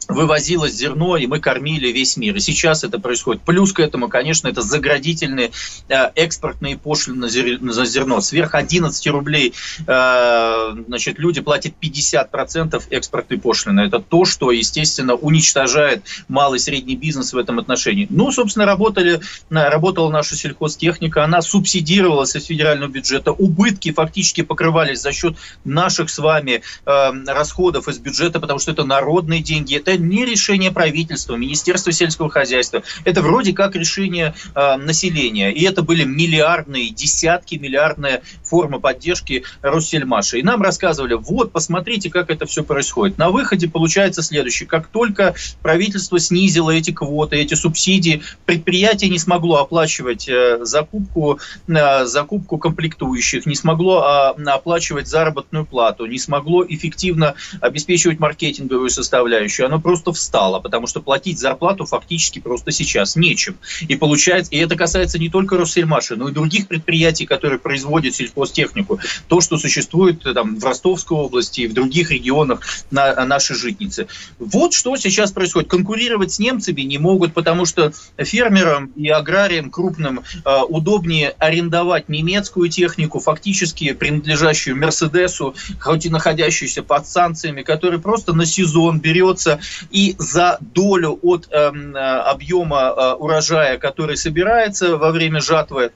вывозилось 0.08 0.72
зерно, 0.72 1.16
и 1.16 1.26
мы 1.26 1.40
кормили 1.40 1.88
весь 1.88 2.16
мир. 2.16 2.36
И 2.36 2.40
сейчас 2.40 2.84
это 2.84 2.98
происходит. 2.98 3.42
Плюс 3.42 3.72
к 3.72 3.80
этому, 3.80 4.08
конечно, 4.08 4.48
это 4.48 4.62
заградительные 4.62 5.50
э, 5.88 6.10
экспортные 6.14 6.76
пошлины 6.76 7.28
за 7.28 7.84
зерно. 7.84 8.20
Сверх 8.20 8.54
11 8.54 9.06
рублей 9.08 9.54
э, 9.86 10.74
значит, 10.86 11.18
люди 11.18 11.40
платят 11.40 11.74
50% 11.80 12.82
экспортной 12.90 13.38
пошлины. 13.38 13.80
Это 13.80 13.98
то, 13.98 14.24
что, 14.24 14.50
естественно, 14.50 15.14
уничтожает 15.14 16.04
малый 16.28 16.56
и 16.56 16.60
средний 16.60 16.96
бизнес 16.96 17.32
в 17.32 17.38
этом 17.38 17.58
отношении. 17.58 18.06
Ну, 18.10 18.30
собственно, 18.32 18.66
работали, 18.66 19.20
работала 19.50 20.10
наша 20.10 20.36
сельхозтехника, 20.36 21.24
она 21.24 21.42
субсидировалась 21.42 22.36
из 22.36 22.44
федерального 22.44 22.90
бюджета. 22.90 23.32
Убытки 23.32 23.92
фактически 23.92 24.42
покрывались 24.42 25.00
за 25.00 25.12
счет 25.12 25.36
наших 25.64 26.10
с 26.10 26.18
вами 26.18 26.62
э, 26.86 27.12
расходов 27.26 27.88
из 27.88 27.98
бюджета, 27.98 28.40
потому 28.40 28.58
что 28.58 28.72
это 28.72 28.84
народные 28.84 29.40
деньги, 29.40 29.76
это 29.76 29.93
не 29.96 30.24
решение 30.24 30.70
правительства, 30.70 31.36
Министерства 31.36 31.92
сельского 31.92 32.30
хозяйства. 32.30 32.82
Это 33.04 33.22
вроде 33.22 33.52
как 33.52 33.76
решение 33.76 34.34
э, 34.54 34.76
населения. 34.76 35.52
И 35.52 35.62
это 35.64 35.82
были 35.82 36.04
миллиардные, 36.04 36.90
десятки 36.90 37.56
миллиардные 37.56 38.22
формы 38.42 38.80
поддержки 38.80 39.44
Россельмаша. 39.62 40.38
И 40.38 40.42
нам 40.42 40.62
рассказывали, 40.62 41.14
вот, 41.14 41.52
посмотрите, 41.52 42.10
как 42.10 42.30
это 42.30 42.46
все 42.46 42.62
происходит. 42.62 43.18
На 43.18 43.30
выходе 43.30 43.68
получается 43.68 44.22
следующее. 44.22 44.68
Как 44.68 44.88
только 44.88 45.34
правительство 45.62 46.18
снизило 46.18 46.70
эти 46.70 46.90
квоты, 46.92 47.36
эти 47.36 47.54
субсидии, 47.54 48.22
предприятие 48.46 49.10
не 49.10 49.18
смогло 49.18 49.58
оплачивать 49.58 50.28
э, 50.28 50.58
закупку, 50.62 51.38
э, 51.68 52.04
закупку 52.04 52.58
комплектующих, 52.58 53.46
не 53.46 53.54
смогло 53.54 54.34
э, 54.36 54.42
оплачивать 54.50 55.08
заработную 55.08 55.66
плату, 55.66 56.06
не 56.06 56.18
смогло 56.18 56.64
эффективно 56.66 57.34
обеспечивать 57.60 58.18
маркетинговую 58.18 58.90
составляющую. 58.90 59.66
Оно 59.66 59.80
просто 59.84 60.12
встало, 60.12 60.60
потому 60.60 60.86
что 60.86 61.00
платить 61.00 61.38
зарплату 61.38 61.84
фактически 61.84 62.38
просто 62.40 62.72
сейчас 62.72 63.16
нечем. 63.16 63.56
И 63.86 63.94
получается, 63.96 64.50
и 64.52 64.56
это 64.56 64.76
касается 64.76 65.18
не 65.18 65.28
только 65.28 65.58
Россельмаша, 65.58 66.16
но 66.16 66.30
и 66.30 66.32
других 66.32 66.66
предприятий, 66.66 67.26
которые 67.26 67.58
производят 67.58 68.14
сельхозтехнику. 68.14 68.98
То, 69.28 69.42
что 69.42 69.58
существует 69.58 70.22
там, 70.22 70.58
в 70.58 70.64
Ростовской 70.64 71.18
области 71.18 71.60
и 71.60 71.66
в 71.66 71.74
других 71.74 72.10
регионах 72.10 72.60
на 72.90 73.24
нашей 73.26 73.56
житницы. 73.56 74.08
Вот 74.38 74.72
что 74.72 74.96
сейчас 74.96 75.32
происходит. 75.32 75.68
Конкурировать 75.68 76.32
с 76.32 76.38
немцами 76.38 76.80
не 76.80 76.96
могут, 76.96 77.34
потому 77.34 77.66
что 77.66 77.92
фермерам 78.16 78.86
и 78.96 79.08
аграриям 79.08 79.70
крупным 79.70 80.22
э, 80.44 80.60
удобнее 80.68 81.34
арендовать 81.38 82.08
немецкую 82.08 82.70
технику, 82.70 83.20
фактически 83.20 83.92
принадлежащую 83.92 84.76
Мерседесу, 84.76 85.54
хоть 85.78 86.06
и 86.06 86.10
находящуюся 86.10 86.82
под 86.82 87.06
санкциями, 87.06 87.62
который 87.62 87.98
просто 87.98 88.32
на 88.32 88.46
сезон 88.46 89.00
берется 89.00 89.60
и 89.90 90.14
за 90.18 90.58
долю 90.60 91.18
от 91.22 91.48
эм, 91.50 91.94
э, 91.94 91.98
объема 91.98 92.94
э, 92.96 93.12
урожая, 93.14 93.78
который 93.78 94.16
собирается 94.16 94.96
во 94.96 95.10
время 95.10 95.40
жатвы, 95.40 95.92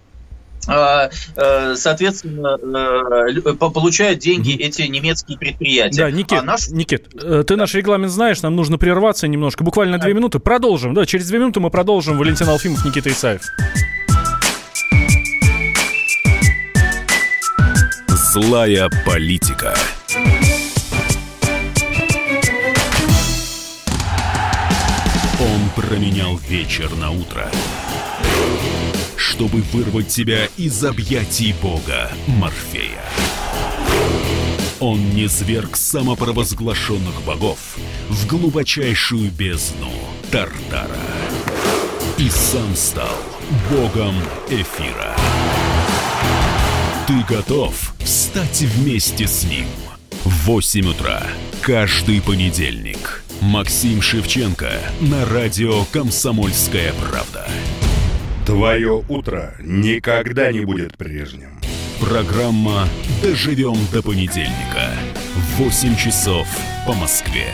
а, 0.68 1.08
э, 1.36 1.74
соответственно, 1.76 2.58
э, 2.58 3.54
получают 3.54 4.18
деньги 4.18 4.54
эти 4.54 4.82
немецкие 4.82 5.38
предприятия. 5.38 6.02
Да, 6.02 6.10
Никит, 6.10 6.40
а 6.40 6.42
наш... 6.42 6.68
Никит 6.68 7.08
э, 7.14 7.42
ты 7.46 7.56
наш 7.56 7.74
регламент 7.74 8.12
знаешь, 8.12 8.42
нам 8.42 8.54
нужно 8.54 8.76
прерваться 8.76 9.26
немножко, 9.28 9.64
буквально 9.64 9.98
две 9.98 10.12
минуты. 10.12 10.40
Продолжим, 10.40 10.92
да, 10.92 11.06
через 11.06 11.28
две 11.28 11.38
минуты 11.38 11.60
мы 11.60 11.70
продолжим. 11.70 12.18
Валентин 12.18 12.48
Алфимов, 12.48 12.84
Никита 12.84 13.10
Исаев. 13.10 13.42
Злая 18.32 18.90
политика. 19.06 19.74
Променял 25.80 26.36
вечер 26.48 26.94
на 26.96 27.10
утро 27.10 27.50
чтобы 29.38 29.62
вырвать 29.72 30.08
тебя 30.08 30.48
из 30.56 30.84
объятий 30.84 31.54
бога 31.62 32.10
Морфея. 32.26 33.04
Он 34.80 35.10
не 35.10 35.28
зверг 35.28 35.76
самопровозглашенных 35.76 37.22
богов 37.24 37.76
в 38.08 38.26
глубочайшую 38.26 39.30
бездну 39.30 39.92
Тартара. 40.32 40.98
И 42.16 42.28
сам 42.30 42.74
стал 42.74 43.16
богом 43.70 44.14
эфира. 44.50 45.14
Ты 47.06 47.22
готов 47.28 47.94
встать 48.00 48.62
вместе 48.62 49.28
с 49.28 49.44
ним? 49.44 49.66
В 50.24 50.46
8 50.46 50.88
утра 50.88 51.22
каждый 51.62 52.20
понедельник. 52.20 53.22
Максим 53.40 54.02
Шевченко 54.02 54.72
на 55.00 55.24
радио 55.24 55.84
«Комсомольская 55.92 56.92
правда». 56.92 57.46
Твое 58.44 59.04
утро 59.08 59.54
никогда 59.60 60.50
не 60.50 60.60
будет 60.60 60.96
прежним. 60.96 61.50
Программа 62.00 62.88
«Доживем 63.22 63.76
до 63.92 64.02
понедельника» 64.02 64.90
в 65.34 65.62
8 65.62 65.96
часов 65.96 66.48
по 66.84 66.94
Москве. 66.94 67.52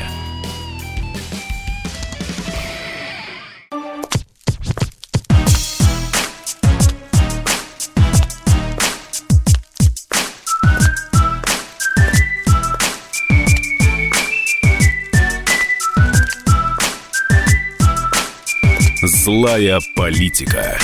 Злая 19.24 19.80
политика. 19.94 20.78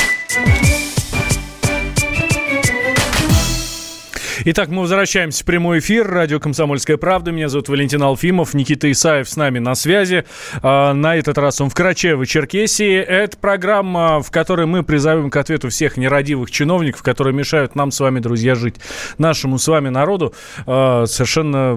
Итак, 4.42 4.70
мы 4.70 4.80
возвращаемся 4.80 5.42
в 5.42 5.46
прямой 5.46 5.80
эфир. 5.80 6.08
Радио 6.08 6.40
«Комсомольская 6.40 6.96
правда». 6.96 7.30
Меня 7.30 7.50
зовут 7.50 7.68
Валентин 7.68 8.02
Алфимов. 8.02 8.54
Никита 8.54 8.90
Исаев 8.90 9.28
с 9.28 9.36
нами 9.36 9.58
на 9.58 9.74
связи. 9.74 10.24
А, 10.62 10.94
на 10.94 11.14
этот 11.14 11.36
раз 11.36 11.60
он 11.60 11.68
в 11.68 11.74
Карачаево-Черкесии. 11.74 13.00
Это 13.00 13.36
программа, 13.36 14.22
в 14.22 14.30
которой 14.30 14.64
мы 14.64 14.82
призовем 14.82 15.28
к 15.28 15.36
ответу 15.36 15.68
всех 15.68 15.98
нерадивых 15.98 16.50
чиновников, 16.50 17.02
которые 17.02 17.34
мешают 17.34 17.74
нам 17.74 17.90
с 17.90 18.00
вами, 18.00 18.20
друзья, 18.20 18.54
жить. 18.54 18.76
Нашему 19.18 19.58
с 19.58 19.68
вами 19.68 19.90
народу 19.90 20.32
а, 20.66 21.04
совершенно, 21.04 21.74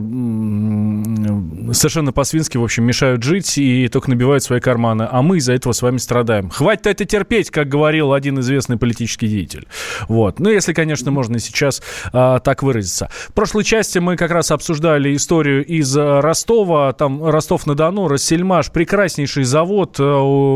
совершенно 1.74 2.14
по-свински, 2.14 2.56
в 2.56 2.64
общем, 2.64 2.86
мешают 2.86 3.24
жить 3.24 3.58
и 3.58 3.90
только 3.90 4.10
набивают 4.10 4.42
свои 4.42 4.62
карманы. 4.62 5.06
А 5.12 5.22
мы 5.22 5.40
из-за 5.40 5.52
этого 5.52 5.74
с 5.74 5.82
вами 5.82 5.98
страдаем. 5.98 6.50
Хватит 6.50 6.88
это 6.88 7.04
терпеть, 7.04 7.50
как 7.50 7.68
говорил 7.68 8.14
один 8.14 8.40
известный 8.40 8.78
политический 8.78 9.28
деятель. 9.28 9.68
Вот. 10.08 10.40
Ну, 10.40 10.50
если, 10.50 10.72
конечно, 10.72 11.12
можно 11.12 11.40
сейчас 11.40 11.84
а, 12.14 12.40
так 12.40 12.53
так 12.54 12.62
выразиться. 12.62 13.10
В 13.30 13.34
прошлой 13.34 13.64
части 13.64 13.98
мы 13.98 14.16
как 14.16 14.30
раз 14.30 14.52
обсуждали 14.52 15.16
историю 15.16 15.66
из 15.66 15.98
э, 15.98 16.20
Ростова, 16.20 16.94
там 16.94 17.26
Ростов-на-Дону, 17.26 18.08
Рассельмаш, 18.08 18.70
прекраснейший 18.72 19.44
завод, 19.44 19.96
э, 20.00 20.04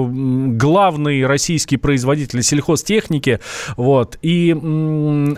главный 0.08 1.26
российский 1.26 1.78
производитель 1.78 2.44
сельхозтехники, 2.44 3.40
вот, 3.78 4.20
и 4.22 4.56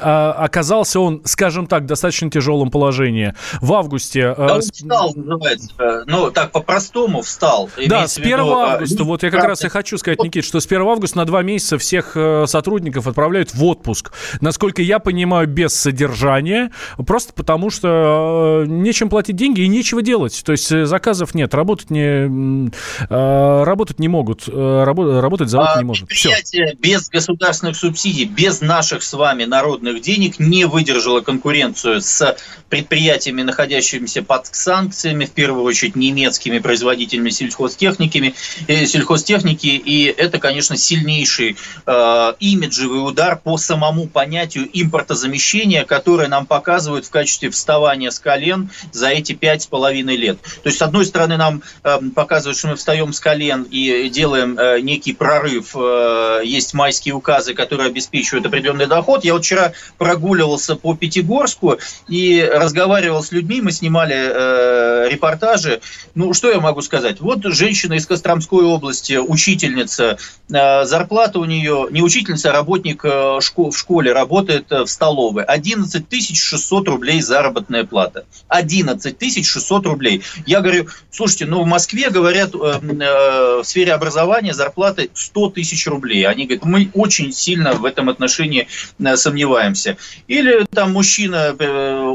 а, 0.02 0.34
оказался 0.34 1.00
он, 1.00 1.22
скажем 1.24 1.66
так, 1.66 1.84
в 1.84 1.86
достаточно 1.86 2.30
тяжелом 2.30 2.72
положении. 2.72 3.34
В 3.62 3.74
августе... 3.74 4.36
Э, 4.38 4.48
да, 4.48 4.56
он 4.56 4.62
встал, 4.62 5.14
называется, 5.16 6.04
ну, 6.08 6.30
так 6.32 6.52
по-простому 6.52 7.22
встал. 7.22 7.70
Да, 7.88 8.06
с 8.06 8.18
1 8.18 8.38
августа, 8.38 9.06
вот 9.06 9.24
я 9.24 9.32
как 9.32 9.46
раз 9.46 9.64
и 9.64 9.70
хочу 9.70 9.98
сказать, 9.98 10.22
Никит, 10.22 10.44
что 10.44 10.60
с 10.60 10.66
1 10.66 10.82
августа 10.82 11.20
на 11.20 11.26
два 11.26 11.42
месяца 11.42 11.78
всех 11.78 12.18
сотрудников 12.48 13.08
отправляют 13.08 13.54
в 13.54 13.64
отпуск. 13.64 14.12
Насколько 14.42 14.82
я 14.82 15.00
понимаю, 15.00 15.48
без 15.48 15.74
содержания 15.74 16.49
компания, 16.50 16.72
просто 17.06 17.34
потому 17.34 17.70
что 17.70 18.64
э, 18.64 18.68
нечем 18.68 19.10
платить 19.10 19.36
деньги 19.36 19.62
и 19.62 19.68
нечего 19.68 20.02
делать. 20.02 20.42
То 20.44 20.52
есть 20.52 20.72
э, 20.72 20.86
заказов 20.86 21.36
нет, 21.36 21.54
работать 21.54 21.90
не, 21.90 22.72
э, 23.10 23.64
работать 23.64 24.00
не 24.00 24.08
могут, 24.08 24.48
работать 24.48 25.50
завод 25.50 25.70
а 25.74 25.78
не 25.80 25.86
может. 25.86 26.08
Предприятие 26.08 26.68
Все. 26.68 26.76
без 26.76 27.10
государственных 27.10 27.76
субсидий, 27.76 28.26
без 28.26 28.62
наших 28.62 29.04
с 29.04 29.14
вами 29.14 29.46
народных 29.46 30.02
денег 30.02 30.40
не 30.40 30.66
выдержало 30.66 31.22
конкуренцию 31.22 32.02
с 32.02 32.38
предприятиями, 32.70 33.42
находящимися 33.42 34.22
под 34.24 34.48
санкциями, 34.48 35.26
в 35.26 35.32
первую 35.32 35.64
очередь 35.64 35.96
немецкими 35.96 36.60
производителями 36.60 37.30
сельхозтехники, 37.30 38.34
сельхозтехники 38.68 39.68
и 39.68 40.06
это, 40.06 40.40
конечно, 40.40 40.78
сильнейший 40.78 41.58
э, 41.86 42.34
имиджевый 42.40 43.08
удар 43.08 43.38
по 43.38 43.58
самому 43.58 44.08
понятию 44.08 44.70
импортозамещения, 44.72 45.86
которое 45.86 46.28
нам 46.28 46.39
нам 46.40 46.46
показывают 46.46 47.06
в 47.06 47.10
качестве 47.10 47.50
вставания 47.50 48.12
с 48.12 48.20
колен 48.20 48.70
за 48.94 49.10
эти 49.10 49.34
пять 49.34 49.64
с 49.64 49.68
половиной 49.68 50.16
лет. 50.16 50.40
То 50.42 50.70
есть, 50.70 50.78
с 50.78 50.82
одной 50.82 51.06
стороны, 51.06 51.36
нам 51.36 51.62
э, 51.84 52.00
показывают, 52.16 52.58
что 52.58 52.70
мы 52.70 52.76
встаем 52.78 53.12
с 53.12 53.20
колен 53.20 53.68
и 53.70 54.10
делаем 54.10 54.58
э, 54.58 54.80
некий 54.80 55.12
прорыв. 55.12 55.76
Э, 55.76 56.42
есть 56.46 56.74
майские 56.74 57.14
указы, 57.14 57.54
которые 57.54 57.88
обеспечивают 57.88 58.46
определенный 58.46 58.88
доход. 58.88 59.26
Я 59.26 59.34
вот 59.34 59.44
вчера 59.44 59.74
прогуливался 59.98 60.78
по 60.78 60.96
Пятигорску 60.96 61.78
и 62.08 62.50
разговаривал 62.54 63.22
с 63.22 63.34
людьми, 63.34 63.60
мы 63.62 63.74
снимали 63.74 64.16
э, 64.16 65.10
репортажи. 65.10 65.82
Ну, 66.16 66.34
что 66.34 66.50
я 66.50 66.62
могу 66.62 66.82
сказать? 66.82 67.20
Вот 67.20 67.44
женщина 67.44 67.96
из 67.96 68.06
Костромской 68.06 68.64
области, 68.64 69.18
учительница, 69.18 70.18
зарплата 70.48 71.40
у 71.40 71.46
нее, 71.46 71.88
не 71.92 72.02
учительница, 72.02 72.52
а 72.52 72.54
работник 72.54 73.04
в 73.04 73.72
школе, 73.74 74.14
работает 74.14 74.70
в 74.70 74.88
столовой. 74.88 75.44
11 75.44 76.08
тысяч 76.08 76.29
600 76.38 76.88
рублей 76.88 77.22
заработная 77.22 77.84
плата. 77.84 78.26
11 78.48 79.18
600 79.46 79.86
рублей. 79.86 80.24
Я 80.46 80.62
говорю, 80.62 80.88
слушайте, 81.12 81.46
ну 81.46 81.64
в 81.64 81.68
Москве, 81.68 82.10
говорят, 82.10 82.54
э, 82.56 82.58
э, 82.58 83.62
в 83.62 83.64
сфере 83.64 83.94
образования 83.94 84.54
зарплаты 84.54 85.10
100 85.14 85.50
тысяч 85.52 85.88
рублей. 85.88 86.26
Они 86.26 86.46
говорят, 86.46 86.66
мы 86.66 86.90
очень 86.94 87.32
сильно 87.32 87.74
в 87.74 87.86
этом 87.86 88.10
отношении 88.10 88.68
э, 89.00 89.16
сомневаемся. 89.16 89.98
Или 90.28 90.66
там 90.72 90.94
мужчина, 90.94 91.56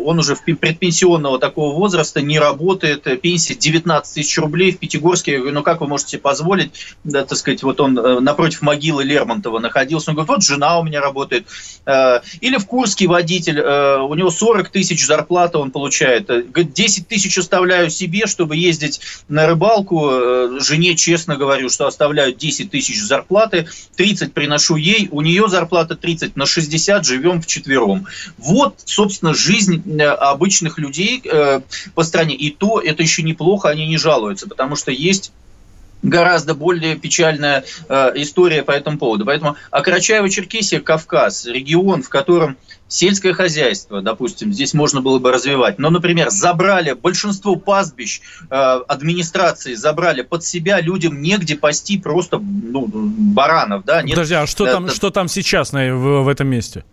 он 0.05 0.19
уже 0.19 0.35
в 0.35 0.45
предпенсионного 0.45 1.39
такого 1.39 1.75
возраста, 1.75 2.21
не 2.21 2.39
работает, 2.39 3.05
пенсия 3.21 3.55
19 3.55 4.15
тысяч 4.15 4.39
рублей 4.39 4.73
в 4.73 4.79
Пятигорске. 4.79 5.39
Ну, 5.39 5.63
как 5.63 5.81
вы 5.81 5.89
можете 5.89 6.19
позволить, 6.19 6.73
да, 7.05 7.25
так 7.25 7.39
сказать, 7.39 7.63
вот 7.63 7.81
он 7.81 7.95
напротив 7.95 8.63
могилы 8.63 9.05
Лермонтова 9.05 9.59
находился, 9.59 10.11
он 10.11 10.17
говорит, 10.17 10.29
вот 10.29 10.43
жена 10.43 10.79
у 10.79 10.85
меня 10.85 11.01
работает. 11.01 11.47
Или 12.41 12.57
в 12.57 12.67
Курске 12.67 13.07
водитель, 13.07 13.61
у 14.07 14.15
него 14.15 14.31
40 14.31 14.69
тысяч 14.71 15.05
зарплата 15.05 15.59
он 15.59 15.71
получает. 15.71 16.27
Говорит, 16.27 16.73
10 16.73 17.09
тысяч 17.09 17.37
оставляю 17.39 17.91
себе, 17.91 18.27
чтобы 18.27 18.57
ездить 18.57 19.01
на 19.29 19.47
рыбалку. 19.47 20.61
Жене 20.61 20.95
честно 20.95 21.37
говорю, 21.37 21.69
что 21.69 21.87
оставляю 21.87 22.35
10 22.35 22.71
тысяч 22.71 23.01
зарплаты, 23.01 23.69
30 23.97 24.33
приношу 24.33 24.77
ей, 24.77 25.09
у 25.11 25.21
нее 25.21 25.49
зарплата 25.49 25.97
30, 25.97 26.37
на 26.37 26.47
60 26.47 27.05
живем 27.05 27.41
в 27.41 27.47
четвером. 27.47 28.07
Вот, 28.39 28.81
собственно, 28.85 29.35
жизнь 29.35 29.83
э, 29.87 30.05
обычных 30.05 30.79
людей 30.79 31.23
э, 31.25 31.61
по 31.95 32.03
стране. 32.03 32.35
И 32.35 32.51
то 32.51 32.81
это 32.81 33.03
еще 33.03 33.23
неплохо, 33.23 33.69
они 33.69 33.87
не 33.87 33.99
жалуются, 33.99 34.49
потому 34.49 34.77
что 34.77 34.91
есть 34.91 35.33
гораздо 36.05 36.55
более 36.55 36.97
печальная 36.97 37.65
э, 37.89 38.13
история 38.17 38.63
по 38.63 38.71
этому 38.71 38.99
поводу. 38.99 39.25
Поэтому 39.25 39.57
Акарачаево-Черкесия, 39.73 40.81
Кавказ, 40.81 41.47
регион, 41.47 42.03
в 42.03 42.09
котором 42.09 42.57
сельское 42.87 43.33
хозяйство, 43.33 44.03
допустим, 44.03 44.53
здесь 44.53 44.75
можно 44.75 45.01
было 45.01 45.19
бы 45.19 45.33
развивать, 45.33 45.79
но, 45.79 45.91
например, 45.91 46.31
забрали 46.31 46.93
большинство 46.93 47.57
пастбищ 47.57 48.21
э, 48.51 48.55
администрации, 48.55 49.75
забрали 49.75 50.23
под 50.23 50.45
себя, 50.45 50.81
людям 50.81 51.21
негде 51.21 51.57
пасти 51.57 51.99
просто 51.99 52.39
ну, 52.39 52.87
баранов. 52.87 53.85
Да? 53.85 54.03
Нет, 54.03 54.15
Подожди, 54.15 54.35
а 54.35 54.47
что, 54.47 54.67
там, 54.67 54.89
что 54.91 55.11
там 55.11 55.29
сейчас 55.29 55.73
на, 55.73 55.95
в, 55.97 56.25
в 56.25 56.29
этом 56.29 56.49
месте? 56.49 56.85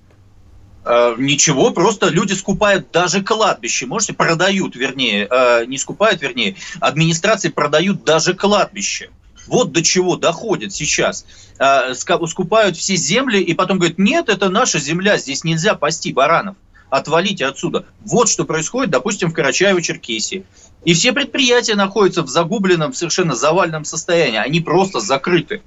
Э, 0.83 1.15
ничего, 1.17 1.71
просто 1.71 2.09
люди 2.09 2.33
скупают 2.33 2.91
даже 2.91 3.23
кладбище. 3.23 3.85
Можете, 3.85 4.13
продают, 4.13 4.75
вернее, 4.75 5.27
э, 5.29 5.65
не 5.65 5.77
скупают, 5.77 6.21
вернее, 6.21 6.55
администрации 6.79 7.49
продают 7.49 8.03
даже 8.03 8.33
кладбище. 8.33 9.11
Вот 9.47 9.71
до 9.71 9.83
чего 9.83 10.15
доходит 10.15 10.73
сейчас. 10.73 11.25
Э, 11.59 11.93
скупают 11.93 12.77
все 12.77 12.95
земли 12.95 13.41
и 13.41 13.53
потом 13.53 13.77
говорят, 13.77 13.99
нет, 13.99 14.29
это 14.29 14.49
наша 14.49 14.79
земля, 14.79 15.17
здесь 15.17 15.43
нельзя 15.43 15.75
пасти 15.75 16.11
баранов. 16.11 16.55
Отвалите 16.89 17.45
отсюда. 17.45 17.85
Вот 18.03 18.27
что 18.27 18.43
происходит, 18.43 18.91
допустим, 18.91 19.31
в 19.31 19.37
Карачаево-Черкесии. 19.37 20.43
И 20.83 20.93
все 20.93 21.13
предприятия 21.13 21.75
находятся 21.75 22.23
в 22.23 22.27
загубленном, 22.27 22.93
совершенно 22.93 23.35
завальном 23.35 23.85
состоянии. 23.85 24.39
Они 24.39 24.59
просто 24.59 24.99
закрыты. 24.99 25.61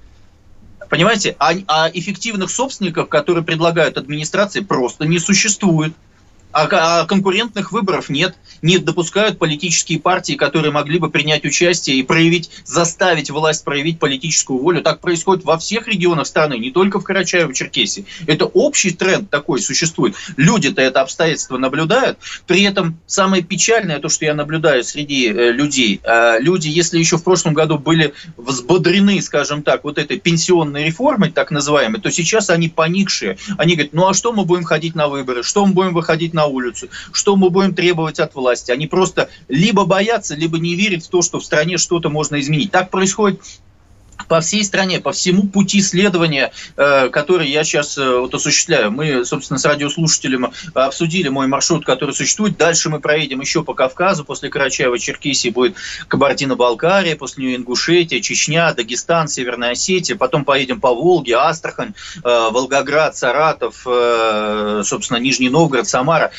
Понимаете, 0.89 1.35
а, 1.39 1.53
а 1.67 1.89
эффективных 1.93 2.51
собственников, 2.51 3.09
которые 3.09 3.43
предлагают 3.43 3.97
администрации, 3.97 4.59
просто 4.59 5.05
не 5.05 5.19
существует. 5.19 5.93
А, 6.55 7.01
а 7.01 7.05
конкурентных 7.05 7.73
выборов 7.73 8.07
нет. 8.07 8.33
Не 8.61 8.77
допускают 8.77 9.37
политические 9.37 9.99
партии, 9.99 10.33
которые 10.33 10.71
могли 10.71 10.99
бы 10.99 11.09
принять 11.09 11.43
участие 11.43 11.97
и 11.97 12.03
проявить, 12.03 12.49
заставить 12.63 13.29
власть 13.29 13.65
проявить 13.65 13.99
политическую 13.99 14.59
волю. 14.59 14.81
Так 14.81 15.01
происходит 15.01 15.43
во 15.43 15.57
всех 15.57 15.89
регионах 15.89 16.27
страны, 16.27 16.57
не 16.57 16.71
только 16.71 17.01
в 17.01 17.05
Карачаево-Черкесии. 17.05 18.05
Это 18.25 18.45
общий 18.45 18.91
тренд 18.91 19.29
такой 19.29 19.59
существует. 19.59 20.15
Люди-то 20.37 20.81
это 20.81 21.01
обстоятельство 21.01 21.57
наблюдают. 21.57 22.19
При 22.47 22.63
этом 22.63 22.97
самое 23.05 23.43
печальное, 23.43 23.99
то, 23.99 24.07
что 24.07 24.23
я 24.23 24.33
наблюдаю 24.33 24.85
среди 24.85 25.27
э, 25.27 25.51
людей, 25.51 25.99
э, 26.03 26.39
люди, 26.39 26.69
если 26.69 26.97
еще 26.97 27.17
в 27.17 27.23
прошлом 27.25 27.53
году 27.53 27.77
были 27.77 28.13
взбодрены, 28.37 29.21
скажем 29.21 29.61
так, 29.61 29.83
вот 29.83 29.97
этой 29.97 30.19
пенсионной 30.19 30.85
реформой, 30.85 31.31
так 31.31 31.51
называемой, 31.51 31.99
то 31.99 32.09
сейчас 32.11 32.49
они 32.49 32.69
поникшие. 32.69 33.37
Они 33.57 33.73
говорят, 33.73 33.91
ну 33.91 34.07
а 34.07 34.13
что 34.13 34.31
мы 34.31 34.45
будем 34.45 34.63
ходить 34.63 34.95
на 34.95 35.09
выборы, 35.09 35.43
что 35.43 35.65
мы 35.65 35.73
будем 35.73 35.93
выходить 35.93 36.33
на 36.33 36.44
улицу, 36.45 36.89
что 37.11 37.35
мы 37.35 37.49
будем 37.49 37.75
требовать 37.75 38.19
от 38.19 38.35
власти. 38.35 38.71
Они 38.71 38.87
просто 38.87 39.29
либо 39.47 39.85
боятся, 39.85 40.35
либо 40.35 40.59
не 40.59 40.75
верят 40.75 41.03
в 41.03 41.09
то, 41.09 41.21
что 41.21 41.39
в 41.39 41.45
стране 41.45 41.77
что-то 41.77 42.09
можно 42.09 42.39
изменить. 42.39 42.71
Так 42.71 42.89
происходит 42.89 43.41
по 44.27 44.41
всей 44.41 44.63
стране, 44.63 44.99
по 44.99 45.11
всему 45.11 45.43
пути 45.47 45.81
следования, 45.81 46.51
э, 46.77 47.09
который 47.09 47.49
я 47.49 47.63
сейчас 47.63 47.97
э, 47.97 48.19
вот 48.19 48.33
осуществляю. 48.33 48.91
Мы, 48.91 49.25
собственно, 49.25 49.59
с 49.59 49.65
радиослушателем 49.65 50.51
обсудили 50.73 51.29
мой 51.29 51.47
маршрут, 51.47 51.85
который 51.85 52.13
существует. 52.13 52.57
Дальше 52.57 52.89
мы 52.89 52.99
проедем 52.99 53.41
еще 53.41 53.63
по 53.63 53.73
Кавказу. 53.73 54.25
После 54.25 54.49
Карачаева-Черкесии 54.49 55.51
будет 55.51 55.75
Кабардино-Балкария, 56.07 57.15
после 57.15 57.45
нее 57.45 57.55
Ингушетия, 57.57 58.21
Чечня, 58.21 58.73
Дагестан, 58.73 59.27
Северная 59.27 59.71
Осетия. 59.71 60.15
Потом 60.15 60.45
поедем 60.45 60.79
по 60.79 60.93
Волге, 60.93 61.35
Астрахань, 61.35 61.93
э, 62.23 62.49
Волгоград, 62.51 63.15
Саратов, 63.15 63.85
собственно, 64.85 65.17
Нижний 65.17 65.49
Новгород, 65.49 65.87
Самара. 65.87 66.31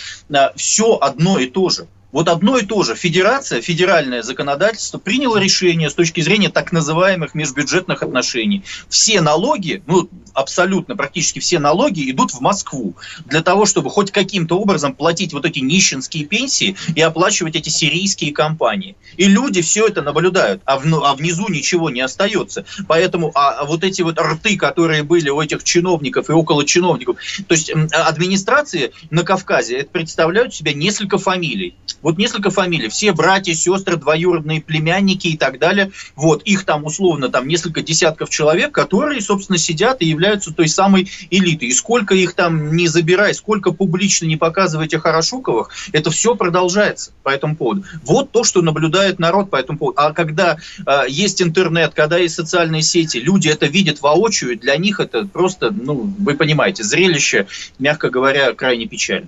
Все 0.57 0.99
одно 1.01 1.39
и 1.39 1.47
то 1.47 1.71
же. 1.71 1.87
Вот 2.17 2.29
одно 2.29 2.57
и 2.57 2.65
то 2.65 2.83
же. 2.83 2.95
Федерация, 2.95 3.61
федеральное 3.61 4.23
законодательство 4.23 4.97
приняло 4.97 5.37
решение 5.37 5.91
с 5.91 5.95
точки 5.95 6.23
зрения 6.23 6.49
так 6.49 6.73
называемых 6.73 7.35
межбюджетных 7.35 8.03
отношений. 8.03 8.65
Все 8.89 9.21
налоги, 9.21 9.83
ну, 9.87 10.09
абсолютно, 10.33 10.97
практически 10.97 11.41
все 11.41 11.59
налоги 11.59 12.11
идут 12.11 12.31
в 12.31 12.41
Москву 12.41 12.95
для 13.27 13.43
того, 13.43 13.67
чтобы 13.67 13.91
хоть 13.91 14.13
каким-то 14.13 14.59
образом 14.59 14.95
платить 14.95 15.35
вот 15.35 15.45
эти 15.45 15.59
нищенские 15.59 16.25
пенсии 16.25 16.75
и 16.95 17.03
оплачивать 17.03 17.55
эти 17.55 17.69
сирийские 17.69 18.33
компании. 18.33 18.97
И 19.19 19.27
люди 19.27 19.61
все 19.61 19.87
это 19.87 20.01
наблюдают, 20.01 20.63
а, 20.65 20.79
в, 20.79 20.87
а 21.05 21.15
внизу 21.17 21.51
ничего 21.51 21.91
не 21.91 22.01
остается. 22.01 22.65
Поэтому 22.89 23.31
а, 23.35 23.51
а 23.61 23.65
вот 23.67 23.85
эти 23.85 24.01
вот 24.01 24.19
рты, 24.19 24.57
которые 24.57 25.03
были 25.03 25.29
у 25.29 25.39
этих 25.43 25.65
чиновников 25.65 26.31
и 26.31 26.33
около 26.33 26.65
чиновников, 26.65 27.19
то 27.47 27.55
есть 27.55 27.71
администрации 27.93 28.93
на 29.11 29.23
Кавказе 29.23 29.81
это 29.81 29.91
представляют 29.91 30.55
себя 30.55 30.73
несколько 30.73 31.19
фамилий. 31.19 31.75
Вот 32.07 32.19
несколько 32.19 32.51
фамилий, 32.51 32.89
все 32.89 33.11
братья, 33.11 33.53
сестры, 33.53 33.97
двоюродные 33.97 34.61
племянники 34.61 35.27
и 35.27 35.37
так 35.37 35.59
далее. 35.59 35.91
Вот 36.15 36.45
их 36.45 36.65
там 36.65 36.85
условно 36.85 37.31
там 37.31 37.49
несколько 37.49 37.83
десятков 37.83 38.31
человек, 38.31 38.71
которые, 38.71 39.21
собственно, 39.21 39.59
сидят 39.59 40.03
и 40.03 40.07
являются 40.07 40.55
той 40.55 40.69
самой 40.69 41.11
элитой. 41.31 41.67
И 41.67 41.73
сколько 41.73 42.15
их 42.15 42.35
там 42.35 42.77
не 42.77 42.87
забирай, 42.87 43.35
сколько 43.35 43.73
публично 43.73 44.27
не 44.27 44.37
показывайте 44.37 45.01
Хорошуковых, 45.01 45.71
это 45.91 46.13
все 46.13 46.37
продолжается 46.37 47.11
по 47.25 47.31
этому 47.31 47.57
поводу. 47.57 47.83
Вот 48.05 48.31
то, 48.31 48.45
что 48.45 48.63
наблюдает 48.63 49.19
народ 49.19 49.51
по 49.51 49.57
этому 49.57 49.77
поводу. 49.77 49.99
А 49.99 50.13
когда 50.13 50.59
э, 50.87 51.01
есть 51.09 51.43
интернет, 51.43 51.93
когда 51.93 52.19
есть 52.19 52.37
социальные 52.37 52.83
сети, 52.83 53.17
люди 53.17 53.49
это 53.49 53.67
видят 53.67 54.01
воочию, 54.01 54.57
для 54.57 54.77
них 54.77 55.01
это 55.01 55.27
просто, 55.27 55.73
ну, 55.73 56.15
вы 56.21 56.35
понимаете, 56.35 56.85
зрелище, 56.85 57.49
мягко 57.81 58.11
говоря, 58.11 58.53
крайне 58.53 58.87
печально. 58.87 59.27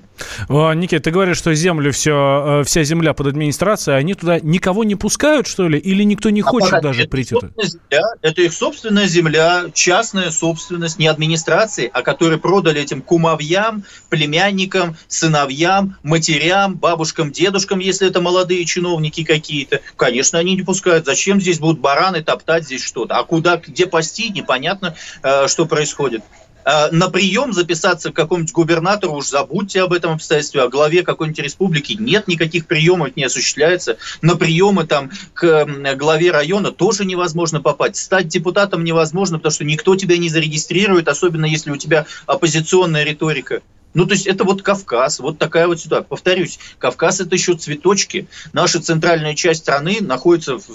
Никита, 0.49 1.03
ты 1.03 1.11
говоришь, 1.11 1.39
что 1.39 1.53
землю 1.55 1.91
все, 1.91 2.63
вся 2.69 2.85
земля 2.85 3.15
под 3.15 3.29
администрацией, 3.29 3.97
они 3.97 4.15
туда 4.15 4.39
никого 4.41 4.85
не 4.85 4.95
пускают, 4.95 5.47
что 5.47 5.69
ли? 5.69 5.79
Или 5.79 6.03
никто 6.03 6.29
не 6.31 6.43
а 6.43 6.45
хочет 6.45 6.75
а, 6.75 6.81
даже 6.81 7.03
это 7.03 7.11
прийти 7.11 7.35
туда? 7.35 7.49
Земля, 7.63 8.03
это 8.21 8.43
их 8.43 8.53
собственная 8.53 9.07
земля, 9.07 9.65
частная 9.73 10.31
собственность, 10.31 10.99
не 10.99 11.07
администрации, 11.07 11.91
а 11.93 12.03
которые 12.03 12.39
продали 12.39 12.83
этим 12.83 13.01
кумовьям, 13.01 13.85
племянникам, 14.11 14.97
сыновьям, 15.09 15.97
матерям, 16.03 16.77
бабушкам, 16.77 17.33
дедушкам, 17.33 17.79
если 17.79 18.07
это 18.07 18.21
молодые 18.21 18.65
чиновники 18.67 19.25
какие-то. 19.25 19.81
Конечно, 19.97 20.39
они 20.39 20.55
не 20.55 20.63
пускают. 20.63 21.07
Зачем 21.07 21.41
здесь 21.41 21.59
будут 21.59 21.81
бараны 21.81 22.23
топтать 22.23 22.65
здесь 22.65 22.85
что-то? 22.85 23.17
А 23.17 23.25
куда, 23.25 23.57
где 23.57 23.87
пасти, 23.87 24.29
непонятно, 24.29 24.95
э, 25.23 25.49
что 25.49 25.65
происходит. 25.65 26.23
Э, 26.69 26.91
на 26.91 27.09
прием 27.09 27.55
записаться 27.55 28.13
к 28.13 28.17
какому-нибудь 28.17 28.53
губернатору, 28.53 29.15
уж 29.15 29.29
забудьте 29.29 29.81
об 29.81 29.95
этом 29.95 30.13
обстоятельстве, 30.13 30.61
о 30.61 30.69
главе 30.69 31.03
какой-нибудь 31.03 31.43
республики 31.43 31.97
нет 31.99 32.29
никаких 32.29 32.67
приемов, 32.67 33.17
не 33.17 33.25
осуществляется. 33.25 33.97
На 34.21 34.37
приемы 34.37 34.87
там 34.87 35.11
к 35.33 35.67
главе 35.97 36.31
района 36.31 36.71
тоже 36.71 37.07
невозможно 37.07 37.63
попасть. 37.63 37.97
Стать 37.97 38.29
депутатом 38.29 38.85
невозможно, 38.85 39.39
потому 39.39 39.53
что 39.53 39.65
никто 39.65 39.97
тебя 39.97 40.19
не 40.19 40.29
зарегистрирует, 40.29 41.09
особенно 41.09 41.47
если 41.47 41.71
у 41.71 41.77
тебя 41.77 42.05
оппозиционная 42.27 43.05
риторика. 43.05 43.63
Ну, 43.95 44.07
то 44.07 44.13
есть 44.13 44.27
это 44.27 44.45
вот 44.45 44.63
Кавказ, 44.63 45.19
вот 45.19 45.39
такая 45.39 45.67
вот 45.67 45.81
ситуация. 45.81 46.07
Повторюсь, 46.07 46.59
Кавказ 46.79 47.21
это 47.21 47.35
еще 47.35 47.55
цветочки. 47.55 48.29
Наша 48.53 48.81
центральная 48.81 49.35
часть 49.35 49.63
страны 49.63 49.99
находится 50.01 50.59
в, 50.59 50.69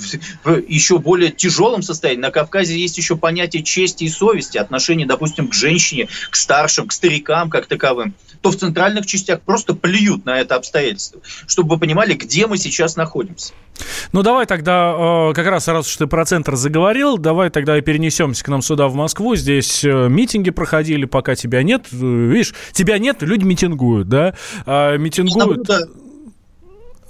в 0.43 0.57
еще 0.67 0.97
более 0.97 1.31
тяжелом 1.31 1.83
состоянии. 1.83 2.21
На 2.21 2.31
Кавказе 2.31 2.77
есть 2.77 2.97
еще 2.97 3.15
понятие 3.15 3.63
чести 3.63 4.05
и 4.05 4.09
совести, 4.09 4.57
отношение, 4.57 5.07
допустим, 5.07 5.47
к 5.47 5.53
женщине, 5.53 6.07
к 6.29 6.35
старшим, 6.35 6.87
к 6.87 6.91
старикам 6.91 7.49
как 7.49 7.67
таковым. 7.67 8.15
То 8.41 8.51
в 8.51 8.57
центральных 8.57 9.05
частях 9.05 9.41
просто 9.41 9.73
плюют 9.73 10.25
на 10.25 10.39
это 10.39 10.55
обстоятельство, 10.55 11.21
чтобы 11.47 11.75
вы 11.75 11.79
понимали, 11.79 12.15
где 12.15 12.47
мы 12.47 12.57
сейчас 12.57 12.95
находимся. 12.95 13.53
Ну, 14.11 14.21
давай 14.21 14.45
тогда, 14.45 15.29
э, 15.29 15.33
как 15.33 15.47
раз 15.47 15.67
раз 15.67 15.87
уж 15.87 15.97
ты 15.97 16.07
про 16.07 16.25
центр 16.25 16.55
заговорил, 16.55 17.17
давай 17.17 17.49
тогда 17.49 17.77
и 17.77 17.81
перенесемся 17.81 18.43
к 18.43 18.47
нам 18.47 18.61
сюда, 18.61 18.87
в 18.87 18.95
Москву. 18.95 19.35
Здесь 19.35 19.83
э, 19.83 20.07
митинги 20.09 20.51
проходили, 20.51 21.05
пока 21.05 21.35
тебя 21.35 21.63
нет. 21.63 21.87
Э, 21.91 21.95
видишь, 21.95 22.53
тебя 22.71 22.97
нет, 22.97 23.21
люди 23.21 23.43
митингуют, 23.43 24.07
да? 24.07 24.35
А, 24.65 24.97
митингуют. 24.97 25.67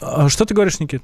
А, 0.02 0.30
что 0.30 0.46
ты 0.46 0.54
говоришь, 0.54 0.80
Никит? 0.80 1.02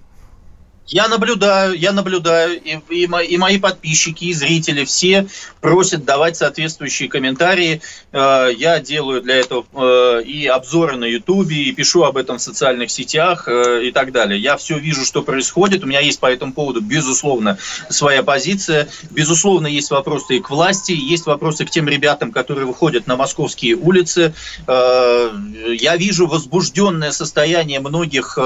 Я 0.92 1.08
наблюдаю, 1.08 1.78
я 1.78 1.92
наблюдаю, 1.92 2.60
и, 2.60 2.80
и, 2.90 3.04
и 3.04 3.38
мои 3.38 3.60
подписчики, 3.60 4.26
и 4.26 4.34
зрители 4.34 4.86
все 4.86 5.28
просят 5.62 6.04
давать 6.04 6.36
соответствующие 6.36 7.10
комментарии. 7.10 7.82
Э, 8.12 8.48
я 8.58 8.80
делаю 8.80 9.22
для 9.22 9.36
этого 9.36 9.66
э, 9.72 10.24
и 10.24 10.48
обзоры 10.48 10.98
на 10.98 11.06
Ютубе, 11.06 11.58
и 11.58 11.72
пишу 11.74 12.04
об 12.04 12.18
этом 12.18 12.40
в 12.40 12.42
социальных 12.42 12.90
сетях 12.90 13.48
э, 13.48 13.84
и 13.86 13.92
так 13.92 14.12
далее. 14.12 14.40
Я 14.40 14.58
все 14.58 14.80
вижу, 14.80 15.06
что 15.06 15.22
происходит. 15.22 15.84
У 15.84 15.88
меня 15.88 16.00
есть 16.00 16.20
по 16.20 16.26
этому 16.26 16.54
поводу, 16.54 16.82
безусловно, 16.82 17.60
своя 17.90 18.24
позиция. 18.24 18.90
Безусловно, 19.12 19.68
есть 19.68 19.92
вопросы 19.92 20.38
и 20.38 20.40
к 20.40 20.50
власти, 20.50 20.94
есть 20.94 21.28
вопросы 21.28 21.66
к 21.66 21.70
тем 21.70 21.88
ребятам, 21.88 22.32
которые 22.32 22.66
выходят 22.66 23.06
на 23.06 23.16
московские 23.16 23.76
улицы. 23.76 24.34
Я 24.68 25.96
вижу 25.98 26.26
возбужденное 26.26 27.12
состояние 27.12 27.80
многих 27.80 28.38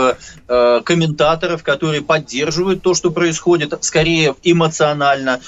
комментаторов, 0.48 1.64
которые 1.64 2.02
поддерживают 2.02 2.33
поддерживают 2.34 2.82
то, 2.82 2.96
что 2.96 3.12
происходит, 3.12 3.74
скорее 3.82 4.36
эмоционально, 4.42 5.40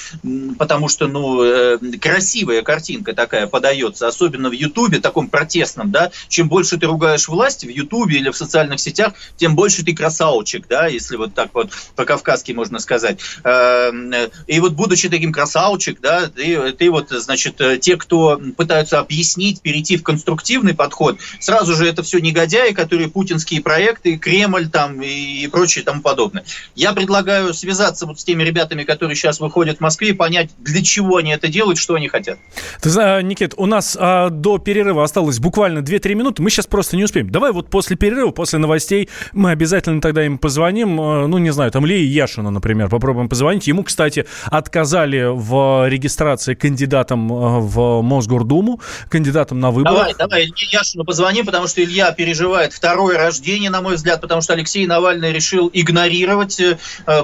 потому 0.59 0.87
что, 0.87 1.07
ну, 1.07 1.43
э, 1.43 1.79
красивая 1.99 2.61
картинка 2.61 3.13
такая 3.13 3.47
подается, 3.47 4.07
особенно 4.07 4.49
в 4.49 4.51
Ютубе, 4.51 4.99
таком 4.99 5.27
протестном, 5.27 5.91
да, 5.91 6.11
чем 6.29 6.47
больше 6.47 6.77
ты 6.77 6.85
ругаешь 6.85 7.27
власть 7.27 7.65
в 7.65 7.69
Ютубе 7.69 8.17
или 8.17 8.29
в 8.29 8.37
социальных 8.37 8.79
сетях, 8.79 9.13
тем 9.35 9.55
больше 9.55 9.83
ты 9.83 9.95
красавчик, 9.95 10.67
да, 10.69 10.85
если 10.85 11.15
вот 11.15 11.33
так 11.33 11.49
вот 11.55 11.71
по-кавказски 11.95 12.51
можно 12.51 12.77
сказать. 12.77 13.19
Эм, 13.43 14.13
и 14.45 14.59
вот 14.59 14.73
будучи 14.73 15.09
таким 15.09 15.33
красавчик, 15.33 15.99
да, 16.01 16.27
ты, 16.27 16.71
ты 16.73 16.91
вот, 16.91 17.09
значит, 17.09 17.59
э, 17.61 17.79
те, 17.79 17.97
кто 17.97 18.39
пытаются 18.55 18.99
объяснить, 18.99 19.61
перейти 19.61 19.97
в 19.97 20.03
конструктивный 20.03 20.75
подход, 20.75 21.17
сразу 21.39 21.73
же 21.73 21.87
это 21.87 22.03
все 22.03 22.19
негодяи, 22.19 22.73
которые 22.73 23.09
путинские 23.09 23.61
проекты, 23.61 24.17
Кремль 24.17 24.69
там 24.69 25.01
и 25.01 25.47
прочее 25.47 25.81
и 25.81 25.85
тому 25.85 26.01
подобное. 26.01 26.45
Я 26.75 26.91
предлагаю 26.91 27.53
связаться 27.53 28.05
вот 28.05 28.19
с 28.19 28.23
теми 28.23 28.43
ребятами, 28.43 28.83
которые 28.83 29.15
сейчас 29.15 29.39
выходят 29.39 29.77
в 29.77 29.81
Москве, 29.81 30.09
и 30.09 30.13
понять, 30.13 30.49
для 30.59 30.83
чего 30.83 31.17
они 31.17 31.31
это 31.31 31.47
делают, 31.47 31.79
что 31.79 31.95
они 31.95 32.09
хотят. 32.09 32.38
Ты 32.81 32.89
знаешь, 32.89 33.23
Никит, 33.23 33.53
у 33.55 33.65
нас 33.65 33.97
а, 33.97 34.29
до 34.29 34.57
перерыва 34.57 35.03
осталось 35.03 35.39
буквально 35.39 35.79
2-3 35.79 36.15
минуты, 36.15 36.43
мы 36.43 36.49
сейчас 36.49 36.67
просто 36.67 36.97
не 36.97 37.05
успеем. 37.05 37.29
Давай 37.29 37.53
вот 37.53 37.69
после 37.69 37.95
перерыва, 37.95 38.31
после 38.31 38.59
новостей, 38.59 39.09
мы 39.31 39.51
обязательно 39.51 40.01
тогда 40.01 40.25
им 40.25 40.38
позвоним, 40.38 40.99
а, 40.99 41.27
ну, 41.27 41.38
не 41.38 41.51
знаю, 41.51 41.71
там 41.71 41.85
Лии 41.85 42.03
Яшина, 42.03 42.51
например, 42.51 42.89
попробуем 42.89 43.29
позвонить. 43.29 43.67
Ему, 43.67 43.83
кстати, 43.83 44.25
отказали 44.45 45.23
в 45.31 45.88
регистрации 45.88 46.55
кандидатом 46.55 47.31
а, 47.31 47.59
в 47.59 48.01
Мосгордуму, 48.01 48.81
кандидатом 49.07 49.61
на 49.61 49.71
выборы. 49.71 49.95
Давай, 49.95 50.13
давай, 50.15 50.43
Илье 50.43 50.67
Яшину 50.73 51.05
позвоним, 51.05 51.45
потому 51.45 51.67
что 51.67 51.81
Илья 51.81 52.11
переживает 52.11 52.73
второе 52.73 53.17
рождение, 53.17 53.69
на 53.69 53.81
мой 53.81 53.95
взгляд, 53.95 54.19
потому 54.19 54.41
что 54.41 54.51
Алексей 54.51 54.85
Навальный 54.85 55.31
решил 55.31 55.69
игнорировать 55.71 56.59
Э, 56.64 56.64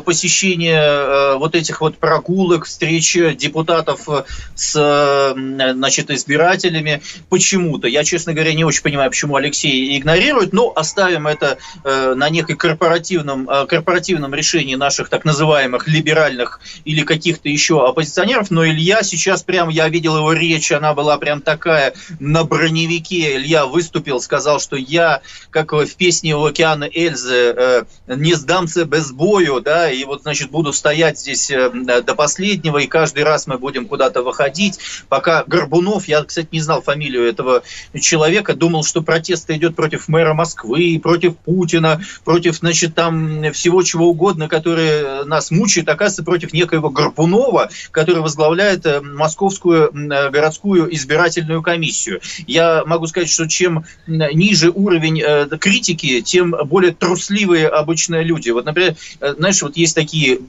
посещение 0.05 0.81
э, 0.81 1.35
вот 1.37 1.55
этих 1.55 1.81
вот 1.81 1.97
прогулок, 1.97 2.65
встреч 2.65 3.13
депутатов 3.35 4.07
с 4.55 5.33
значит, 5.35 6.11
избирателями 6.11 7.01
почему-то. 7.29 7.87
Я, 7.87 8.03
честно 8.03 8.33
говоря, 8.33 8.53
не 8.53 8.63
очень 8.63 8.83
понимаю, 8.83 9.09
почему 9.09 9.35
Алексей 9.35 9.97
игнорирует, 9.97 10.53
но 10.53 10.71
оставим 10.75 11.27
это 11.27 11.57
э, 11.83 12.13
на 12.15 12.29
некой 12.29 12.55
корпоративном, 12.55 13.47
корпоративном 13.67 14.33
решении 14.33 14.75
наших 14.75 15.09
так 15.09 15.25
называемых 15.25 15.87
либеральных 15.87 16.59
или 16.85 17.01
каких-то 17.03 17.49
еще 17.49 17.87
оппозиционеров. 17.87 18.51
Но 18.51 18.65
Илья 18.65 19.03
сейчас 19.03 19.43
прям, 19.43 19.69
я 19.69 19.89
видел 19.89 20.17
его 20.17 20.33
речь, 20.33 20.71
она 20.71 20.93
была 20.93 21.17
прям 21.17 21.41
такая 21.41 21.93
на 22.19 22.43
броневике. 22.43 23.35
Илья 23.35 23.65
выступил, 23.65 24.21
сказал, 24.21 24.59
что 24.59 24.75
я, 24.75 25.21
как 25.49 25.73
в 25.73 25.95
песне 25.95 26.35
у 26.35 26.43
океана 26.45 26.89
Эльзы, 26.91 27.85
не 28.07 28.33
сдамся 28.33 28.85
без 28.85 29.11
боя, 29.11 29.30
бою, 29.31 29.61
да, 29.61 29.89
и 29.89 30.03
вот, 30.03 30.23
значит, 30.23 30.51
буду 30.51 30.73
стоять 30.73 31.17
здесь 31.17 31.49
э, 31.51 31.69
до 31.69 32.15
последнего, 32.15 32.79
и 32.79 32.87
каждый 32.87 33.23
раз 33.23 33.47
мы 33.47 33.57
будем 33.57 33.85
куда-то 33.85 34.23
выходить, 34.23 34.77
пока 35.07 35.45
Горбунов, 35.47 36.09
я, 36.09 36.21
кстати, 36.23 36.49
не 36.51 36.59
знал 36.59 36.81
фамилию 36.81 37.23
этого 37.23 37.63
человека, 37.97 38.53
думал, 38.55 38.83
что 38.83 39.01
протест 39.01 39.49
идет 39.49 39.75
против 39.77 40.09
мэра 40.09 40.33
Москвы, 40.33 40.99
против 41.01 41.37
Путина, 41.37 42.01
против, 42.25 42.57
значит, 42.57 42.93
там 42.93 43.53
всего 43.53 43.83
чего 43.83 44.09
угодно, 44.09 44.49
которое 44.49 45.23
нас 45.23 45.49
мучает, 45.49 45.87
оказывается, 45.87 46.23
против 46.23 46.51
некоего 46.51 46.89
Горбунова, 46.89 47.69
который 47.91 48.21
возглавляет 48.21 48.85
э, 48.85 48.99
Московскую 48.99 49.91
э, 49.93 50.29
городскую 50.29 50.93
избирательную 50.93 51.61
комиссию. 51.61 52.19
Я 52.47 52.83
могу 52.85 53.07
сказать, 53.07 53.29
что 53.29 53.47
чем 53.47 53.85
ниже 54.07 54.71
уровень 54.71 55.23
критики, 55.57 56.19
тем 56.19 56.53
более 56.65 56.91
трусливые 56.91 57.69
обычные 57.69 58.23
люди. 58.23 58.49
Вот, 58.49 58.65
например, 58.65 58.81
Э, 58.91 58.95
знаешь, 59.19 59.61
вот 59.61 59.77
есть 59.77 59.95
такие 59.95 60.39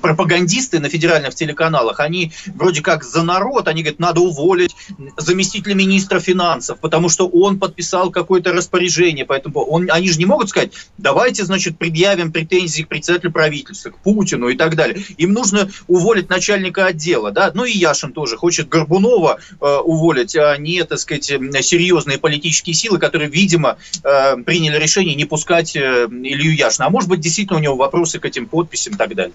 пропагандисты 0.00 0.78
на 0.80 0.88
федеральных 0.88 1.34
телеканалах, 1.34 2.00
они 2.00 2.32
вроде 2.54 2.82
как 2.82 3.04
за 3.04 3.22
народ, 3.22 3.68
они 3.68 3.82
говорят, 3.82 3.98
надо 3.98 4.20
уволить 4.20 4.74
заместителя 5.16 5.74
министра 5.74 6.20
финансов, 6.20 6.78
потому 6.80 7.08
что 7.08 7.28
он 7.28 7.58
подписал 7.58 8.10
какое-то 8.10 8.52
распоряжение, 8.52 9.24
поэтому 9.24 9.60
он, 9.60 9.88
они 9.90 10.10
же 10.10 10.18
не 10.18 10.26
могут 10.26 10.48
сказать, 10.48 10.72
давайте, 10.98 11.44
значит, 11.44 11.78
предъявим 11.78 12.32
претензии 12.32 12.82
к 12.82 12.88
председателю 12.88 13.32
правительства, 13.32 13.90
к 13.90 13.98
Путину 13.98 14.48
и 14.48 14.56
так 14.56 14.76
далее. 14.76 15.04
Им 15.16 15.32
нужно 15.32 15.70
уволить 15.86 16.28
начальника 16.28 16.86
отдела, 16.86 17.30
да, 17.30 17.50
ну 17.54 17.64
и 17.64 17.72
Яшин 17.72 18.12
тоже 18.12 18.36
хочет 18.36 18.68
Горбунова 18.68 19.38
э, 19.60 19.76
уволить, 19.84 20.36
а 20.36 20.56
не, 20.56 20.82
так 20.84 20.98
сказать, 20.98 21.24
серьезные 21.24 22.18
политические 22.18 22.74
силы, 22.74 22.98
которые, 22.98 23.30
видимо, 23.30 23.76
э, 24.02 24.36
приняли 24.44 24.78
решение 24.78 25.14
не 25.14 25.24
пускать 25.24 25.76
э, 25.76 26.06
Илью 26.06 26.54
Яшина. 26.54 26.86
А 26.86 26.90
может 26.90 27.08
быть, 27.08 27.20
действительно 27.20 27.58
у 27.58 27.62
него 27.62 27.73
вопросы 27.76 28.18
к 28.18 28.24
этим 28.24 28.46
подписям 28.46 28.94
и 28.94 28.96
так 28.96 29.14
далее. 29.14 29.34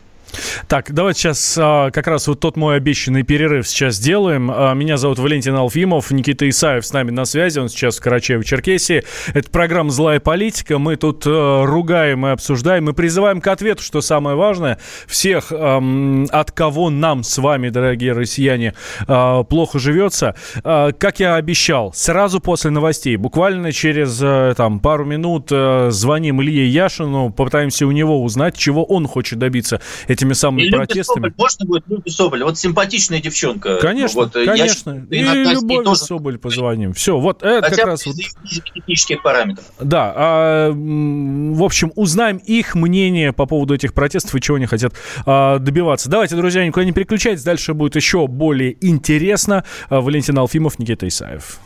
Так, 0.67 0.91
давайте 0.93 1.19
сейчас 1.19 1.57
а, 1.59 1.91
как 1.91 2.07
раз 2.07 2.27
вот 2.27 2.39
тот 2.39 2.55
мой 2.55 2.75
обещанный 2.75 3.23
перерыв 3.23 3.67
сейчас 3.67 3.95
сделаем. 3.95 4.51
А, 4.53 4.73
меня 4.73 4.97
зовут 4.97 5.19
Валентин 5.19 5.55
Алфимов, 5.55 6.11
Никита 6.11 6.47
Исаев 6.47 6.85
с 6.85 6.93
нами 6.93 7.11
на 7.11 7.25
связи, 7.25 7.59
он 7.59 7.69
сейчас 7.69 7.99
в 7.99 8.05
Карачаево-Черкесии. 8.05 9.03
Это 9.33 9.49
программа 9.49 9.89
«Злая 9.89 10.19
политика». 10.19 10.77
Мы 10.77 10.95
тут 10.95 11.23
а, 11.25 11.65
ругаем 11.65 12.25
и 12.27 12.29
обсуждаем, 12.29 12.85
мы 12.85 12.93
призываем 12.93 13.41
к 13.41 13.47
ответу, 13.47 13.81
что 13.83 14.01
самое 14.01 14.35
важное, 14.35 14.79
всех, 15.07 15.51
от 15.51 16.51
кого 16.51 16.89
нам 16.89 17.23
с 17.23 17.37
вами, 17.37 17.69
дорогие 17.69 18.13
россияне, 18.13 18.73
плохо 19.07 19.79
живется. 19.79 20.35
Как 20.63 21.19
я 21.19 21.35
обещал, 21.35 21.93
сразу 21.93 22.39
после 22.39 22.71
новостей, 22.71 23.15
буквально 23.15 23.71
через 23.71 24.17
там, 24.55 24.79
пару 24.79 25.05
минут 25.05 25.49
звоним 25.49 26.41
Илье 26.41 26.67
Яшину, 26.67 27.31
попытаемся 27.31 27.87
у 27.87 27.91
него 27.91 28.21
узнать, 28.29 28.55
чего 28.57 28.83
он 28.83 29.07
хочет 29.07 29.39
добиться 29.39 29.81
этими 30.07 30.33
самыми 30.33 30.63
и 30.63 30.71
протестами. 30.71 31.25
Соболь, 31.25 31.33
можно 31.37 31.65
будет 31.65 31.83
Любовь 31.87 32.13
Соболь? 32.13 32.43
Вот 32.43 32.57
симпатичная 32.57 33.21
девчонка. 33.21 33.77
Конечно, 33.77 34.21
вот, 34.21 34.33
конечно. 34.33 35.05
Я, 35.09 35.33
и 35.33 35.53
Любовь 35.53 35.83
тоже... 35.83 35.99
Соболь 35.99 36.37
позвоним. 36.37 36.93
Все, 36.93 37.19
вот 37.19 37.43
это 37.43 37.69
Хотя 37.69 37.75
как 37.75 37.85
раз... 37.87 38.05
Вот... 38.05 38.15
технических 38.15 39.23
параметров. 39.23 39.65
Да. 39.79 40.13
А, 40.15 40.71
в 40.71 41.63
общем, 41.63 41.91
узнаем 41.95 42.37
их 42.37 42.75
мнение 42.75 43.33
по 43.33 43.45
поводу 43.45 43.73
этих 43.73 43.93
протестов 43.93 44.35
и 44.35 44.41
чего 44.41 44.57
они 44.57 44.67
хотят 44.67 44.93
а, 45.25 45.59
добиваться. 45.59 46.09
Давайте, 46.09 46.35
друзья, 46.35 46.65
никуда 46.65 46.85
не 46.85 46.91
переключайтесь. 46.91 47.43
Дальше 47.43 47.73
будет 47.73 47.95
еще 47.95 48.27
более 48.27 48.77
интересно. 48.85 49.63
А, 49.89 50.01
Валентин 50.01 50.37
Алфимов, 50.37 50.77
Никита 50.79 51.07
Исаев. 51.07 51.59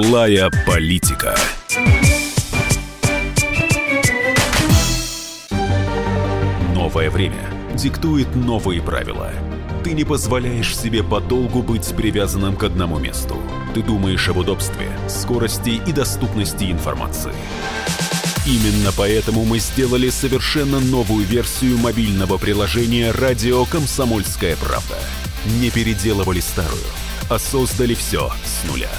Злая 0.00 0.48
политика. 0.64 1.34
Новое 6.72 7.10
время 7.10 7.50
диктует 7.74 8.32
новые 8.36 8.80
правила. 8.80 9.32
Ты 9.82 9.94
не 9.94 10.04
позволяешь 10.04 10.76
себе 10.76 11.02
подолгу 11.02 11.64
быть 11.64 11.92
привязанным 11.96 12.54
к 12.54 12.62
одному 12.62 13.00
месту. 13.00 13.36
Ты 13.74 13.82
думаешь 13.82 14.28
об 14.28 14.36
удобстве, 14.36 14.88
скорости 15.08 15.82
и 15.84 15.90
доступности 15.90 16.70
информации. 16.70 17.34
Именно 18.46 18.92
поэтому 18.96 19.44
мы 19.44 19.58
сделали 19.58 20.10
совершенно 20.10 20.78
новую 20.78 21.26
версию 21.26 21.76
мобильного 21.76 22.38
приложения 22.38 23.10
«Радио 23.10 23.64
Комсомольская 23.64 24.54
правда». 24.58 24.96
Не 25.60 25.70
переделывали 25.70 26.38
старую, 26.38 26.86
а 27.28 27.40
создали 27.40 27.94
все 27.94 28.30
с 28.44 28.64
нуля– 28.70 28.92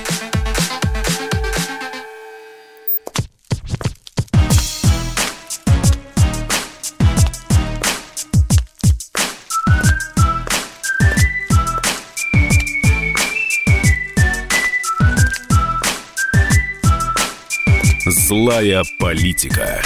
Злая 18.31 18.85
политика. 18.97 19.81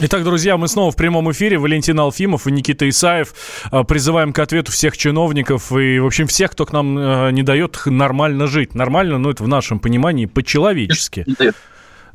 Итак, 0.00 0.24
друзья, 0.24 0.56
мы 0.56 0.66
снова 0.66 0.90
в 0.90 0.96
прямом 0.96 1.30
эфире. 1.30 1.58
Валентин 1.58 2.00
Алфимов 2.00 2.48
и 2.48 2.50
Никита 2.50 2.88
Исаев. 2.88 3.34
А, 3.70 3.84
призываем 3.84 4.32
к 4.32 4.40
ответу 4.40 4.72
всех 4.72 4.98
чиновников 4.98 5.70
и, 5.70 6.00
в 6.00 6.06
общем, 6.06 6.26
всех, 6.26 6.50
кто 6.50 6.66
к 6.66 6.72
нам 6.72 6.98
а, 6.98 7.30
не 7.30 7.44
дает 7.44 7.82
нормально 7.86 8.48
жить. 8.48 8.74
Нормально, 8.74 9.18
но 9.18 9.30
это 9.30 9.44
в 9.44 9.48
нашем 9.48 9.78
понимании 9.78 10.26
по-человечески. 10.26 11.24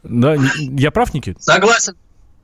Да, 0.04 0.36
я 0.58 0.92
прав, 0.92 1.14
Никит? 1.14 1.42
Согласен. 1.42 1.96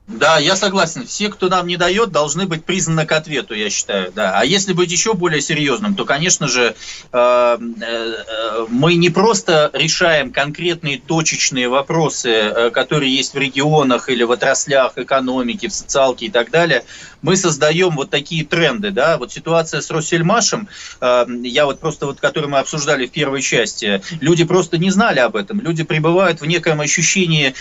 Да, 0.08 0.38
я 0.38 0.58
согласен. 0.58 1.06
Все, 1.08 1.30
кто 1.30 1.48
нам 1.48 1.66
не 1.66 1.78
дает, 1.78 2.12
должны 2.12 2.46
быть 2.46 2.66
признаны 2.66 3.06
к 3.06 3.12
ответу, 3.14 3.54
я 3.54 3.70
считаю. 3.70 4.12
Да. 4.12 4.38
А 4.38 4.44
если 4.44 4.74
быть 4.74 4.92
еще 4.92 5.14
более 5.14 5.42
серьезным, 5.42 5.96
то, 5.96 6.04
конечно 6.04 6.50
же, 6.50 6.76
э, 7.14 7.58
э, 7.58 8.66
мы 8.70 8.96
не 8.96 9.10
просто 9.10 9.72
решаем 9.74 10.34
конкретные 10.34 11.00
точечные 11.00 11.70
вопросы, 11.70 12.30
э, 12.30 12.70
которые 12.72 13.16
есть 13.16 13.34
в 13.34 13.38
регионах 13.38 14.10
или 14.10 14.24
в 14.24 14.32
отраслях 14.32 14.98
экономики, 14.98 15.68
в 15.68 15.74
социалке 15.74 16.26
и 16.26 16.30
так 16.30 16.52
далее. 16.52 16.84
Мы 17.24 17.36
создаем 17.36 17.96
вот 17.96 18.12
такие 18.12 18.46
тренды. 18.46 18.92
Да? 18.92 19.18
Вот 19.18 19.32
ситуация 19.32 19.82
с 19.82 19.90
Россельмашем, 19.90 20.68
я 21.02 21.66
вот 21.66 21.80
просто 21.80 22.06
вот, 22.06 22.20
который 22.20 22.50
мы 22.50 22.60
обсуждали 22.60 23.08
в 23.08 23.12
первой 23.12 23.42
части, 23.42 24.02
люди 24.22 24.44
просто 24.44 24.78
не 24.78 24.92
знали 24.92 25.20
об 25.20 25.36
этом. 25.36 25.60
Люди 25.62 25.84
пребывают 25.84 26.42
в 26.42 26.46
неком 26.46 26.80
ощущении 26.80 27.56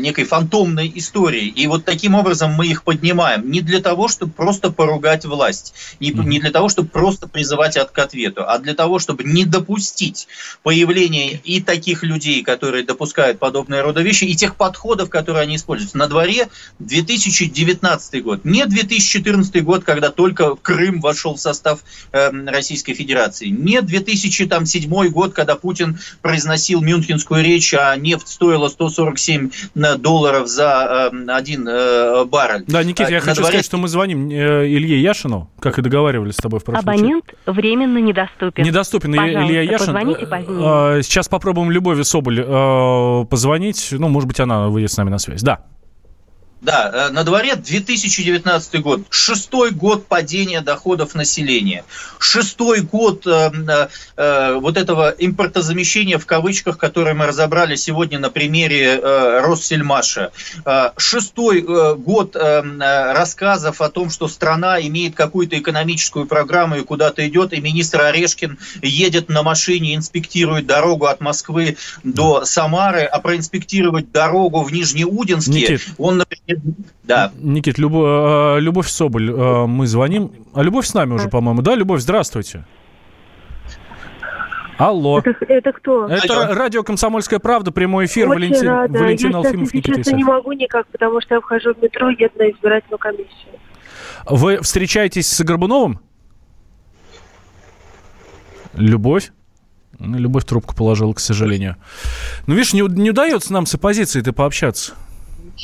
некой 0.00 0.24
фантомной 0.24 0.92
истории 0.94 1.08
истории. 1.08 1.46
И 1.46 1.66
вот 1.66 1.84
таким 1.84 2.14
образом 2.14 2.52
мы 2.52 2.66
их 2.66 2.82
поднимаем. 2.82 3.50
Не 3.50 3.60
для 3.60 3.80
того, 3.80 4.08
чтобы 4.08 4.32
просто 4.32 4.70
поругать 4.70 5.24
власть, 5.24 5.74
не, 6.00 6.10
не 6.10 6.38
для 6.38 6.50
того, 6.50 6.68
чтобы 6.68 6.88
просто 6.88 7.26
призывать 7.26 7.76
от, 7.76 7.90
к 7.90 7.98
ответу, 7.98 8.44
а 8.46 8.58
для 8.58 8.74
того, 8.74 8.98
чтобы 8.98 9.24
не 9.24 9.44
допустить 9.44 10.28
появления 10.62 11.32
и 11.32 11.60
таких 11.60 12.02
людей, 12.02 12.42
которые 12.42 12.84
допускают 12.84 13.38
подобные 13.38 13.82
рода 13.82 14.02
вещи, 14.02 14.24
и 14.24 14.34
тех 14.34 14.56
подходов, 14.56 15.10
которые 15.10 15.42
они 15.42 15.56
используют. 15.56 15.94
На 15.94 16.06
дворе 16.06 16.48
2019 16.78 18.22
год, 18.22 18.44
не 18.44 18.57
2014 18.66 19.64
год, 19.64 19.84
когда 19.84 20.10
только 20.10 20.54
Крым 20.56 21.00
вошел 21.00 21.34
в 21.34 21.40
состав 21.40 21.80
э, 22.12 22.30
Российской 22.46 22.94
Федерации, 22.94 23.48
не 23.48 23.80
2007 23.80 25.08
год, 25.08 25.32
когда 25.32 25.56
Путин 25.56 25.98
произносил 26.22 26.80
мюнхенскую 26.80 27.42
речь, 27.44 27.74
а 27.74 27.96
нефть 27.96 28.28
стоила 28.28 28.68
147 28.68 29.50
э, 29.74 29.96
долларов 29.96 30.48
за 30.48 31.10
э, 31.12 31.30
один 31.30 31.66
э, 31.68 32.24
баррель. 32.24 32.64
Да, 32.66 32.82
Никита, 32.82 33.10
я 33.10 33.18
а, 33.18 33.20
хочу 33.20 33.40
дворе... 33.40 33.48
сказать, 33.48 33.66
что 33.66 33.76
мы 33.78 33.88
звоним 33.88 34.30
э, 34.30 34.66
Илье 34.66 35.00
Яшину, 35.00 35.50
как 35.60 35.78
и 35.78 35.82
договаривались 35.82 36.34
с 36.34 36.38
тобой 36.38 36.60
в 36.60 36.64
прошлом 36.64 36.88
Абонент 36.88 37.24
эфире. 37.26 37.52
временно 37.52 37.98
недоступен. 37.98 38.64
Недоступен 38.64 39.12
Пожалуйста, 39.12 39.46
Илья 39.46 39.62
Яшин. 39.62 39.86
позвоните 39.86 40.26
позднее. 40.26 40.98
Э, 40.98 41.02
сейчас 41.02 41.28
попробуем 41.28 41.70
Любови 41.70 42.02
Соболь 42.02 42.40
э, 42.40 43.24
позвонить. 43.28 43.88
Ну, 43.92 44.08
может 44.08 44.28
быть, 44.28 44.40
она 44.40 44.68
выйдет 44.68 44.92
с 44.92 44.96
нами 44.96 45.10
на 45.10 45.18
связь. 45.18 45.42
Да. 45.42 45.64
Да, 46.60 47.08
э, 47.08 47.12
на 47.12 47.22
дворе 47.22 47.54
2019 47.54 48.82
год. 48.82 49.02
Шестой 49.10 49.70
год 49.70 50.06
падения 50.06 50.60
доходов 50.60 51.14
населения. 51.14 51.84
Шестой 52.18 52.80
год 52.80 53.26
э, 53.26 53.50
э, 53.68 53.88
э, 54.16 54.54
вот 54.54 54.76
этого 54.76 55.14
импортозамещения 55.16 56.18
в 56.18 56.26
кавычках, 56.26 56.76
которое 56.76 57.14
мы 57.14 57.26
разобрали 57.26 57.76
сегодня 57.76 58.18
на 58.18 58.30
примере 58.30 58.98
э, 59.00 59.40
Россельмаша. 59.40 60.32
Э, 60.64 60.90
шестой 60.96 61.60
э, 61.60 61.94
год 61.94 62.34
э, 62.34 62.40
э, 62.40 63.12
рассказов 63.12 63.80
о 63.80 63.88
том, 63.88 64.10
что 64.10 64.26
страна 64.26 64.80
имеет 64.80 65.14
какую-то 65.14 65.56
экономическую 65.56 66.26
программу 66.26 66.76
и 66.78 66.82
куда-то 66.82 67.26
идет, 67.28 67.52
и 67.52 67.60
министр 67.60 68.00
Орешкин 68.00 68.58
едет 68.82 69.28
на 69.28 69.44
машине, 69.44 69.94
инспектирует 69.94 70.66
дорогу 70.66 71.06
от 71.06 71.20
Москвы 71.20 71.76
до 72.02 72.44
Самары, 72.44 73.02
а 73.02 73.20
проинспектировать 73.20 74.10
дорогу 74.10 74.62
в 74.64 74.72
Нижнеудинске, 74.72 75.52
Никит. 75.52 75.82
он, 75.98 76.18
например, 76.18 76.47
да. 77.04 77.32
Никит, 77.36 77.78
Любовь, 77.78 78.06
э, 78.06 78.60
Любовь 78.60 78.88
Соболь, 78.88 79.30
э, 79.30 79.66
мы 79.66 79.86
звоним. 79.86 80.32
А 80.54 80.62
Любовь 80.62 80.86
с 80.86 80.94
нами 80.94 81.14
уже, 81.14 81.28
по-моему. 81.28 81.62
Да, 81.62 81.74
Любовь, 81.74 82.00
здравствуйте. 82.00 82.64
Алло. 84.78 85.18
Это, 85.18 85.34
это 85.48 85.72
кто? 85.72 86.06
Это 86.06 86.44
Алло. 86.44 86.54
радио 86.54 86.84
«Комсомольская 86.84 87.40
правда», 87.40 87.72
прямой 87.72 88.06
эфир. 88.06 88.28
Очень 88.28 88.38
Валентин, 88.38 88.68
рада. 88.68 88.98
Валентин 88.98 89.30
я 89.30 89.36
Алфимов, 89.38 89.74
Никита 89.74 90.00
Исаев. 90.00 90.16
не 90.16 90.24
могу 90.24 90.52
никак, 90.52 90.86
потому 90.86 91.20
что 91.20 91.34
я 91.34 91.40
вхожу 91.40 91.74
в 91.74 91.82
метро, 91.82 92.10
еду 92.10 92.38
на 92.38 92.50
избирательную 92.50 92.98
комиссию. 92.98 93.58
Вы 94.26 94.60
встречаетесь 94.62 95.28
с 95.28 95.40
Горбуновым? 95.42 95.98
Любовь? 98.74 99.32
Ну, 99.98 100.16
Любовь 100.16 100.44
трубку 100.44 100.76
положила, 100.76 101.12
к 101.12 101.18
сожалению. 101.18 101.74
Ну, 102.46 102.54
видишь, 102.54 102.72
не, 102.72 102.82
не 102.82 103.10
удается 103.10 103.52
нам 103.52 103.66
с 103.66 103.74
оппозицией-то 103.74 104.32
пообщаться. 104.32 104.94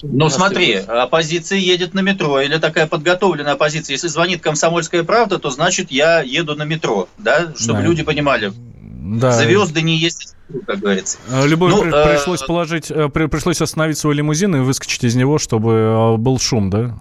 Ну 0.03 0.29
смотри, 0.29 0.75
оппозиция 0.75 1.59
едет 1.59 1.95
на 1.95 2.01
метро, 2.01 2.41
или 2.41 2.59
такая 2.59 2.87
подготовленная 2.87 3.53
оппозиция. 3.53 3.95
Если 3.95 4.09
звонит 4.09 4.43
комсомольская 4.43 5.05
правда, 5.05 5.39
то 5.39 5.51
значит 5.51 5.91
я 5.91 6.21
еду 6.21 6.55
на 6.55 6.65
метро, 6.65 7.09
да, 7.19 7.53
чтобы 7.57 7.81
да. 7.81 7.85
люди 7.85 8.03
понимали. 8.03 8.53
Да. 8.77 9.33
Звезды 9.33 9.83
не 9.83 9.97
есть, 9.99 10.35
как 10.67 10.79
говорится. 10.79 11.19
А, 11.31 11.45
Любовь 11.47 11.73
ну, 11.73 11.83
при, 11.83 11.91
э... 11.91 12.17
пришлось 12.17 12.43
положить, 12.43 12.91
э, 12.91 13.09
при, 13.09 13.27
пришлось 13.27 13.61
остановить 13.61 13.99
свой 13.99 14.15
лимузин 14.15 14.57
и 14.57 14.61
выскочить 14.61 15.05
из 15.05 15.15
него, 15.15 15.39
чтобы 15.39 15.73
э, 15.73 16.17
был 16.17 16.39
шум, 16.39 16.71
да? 16.71 16.99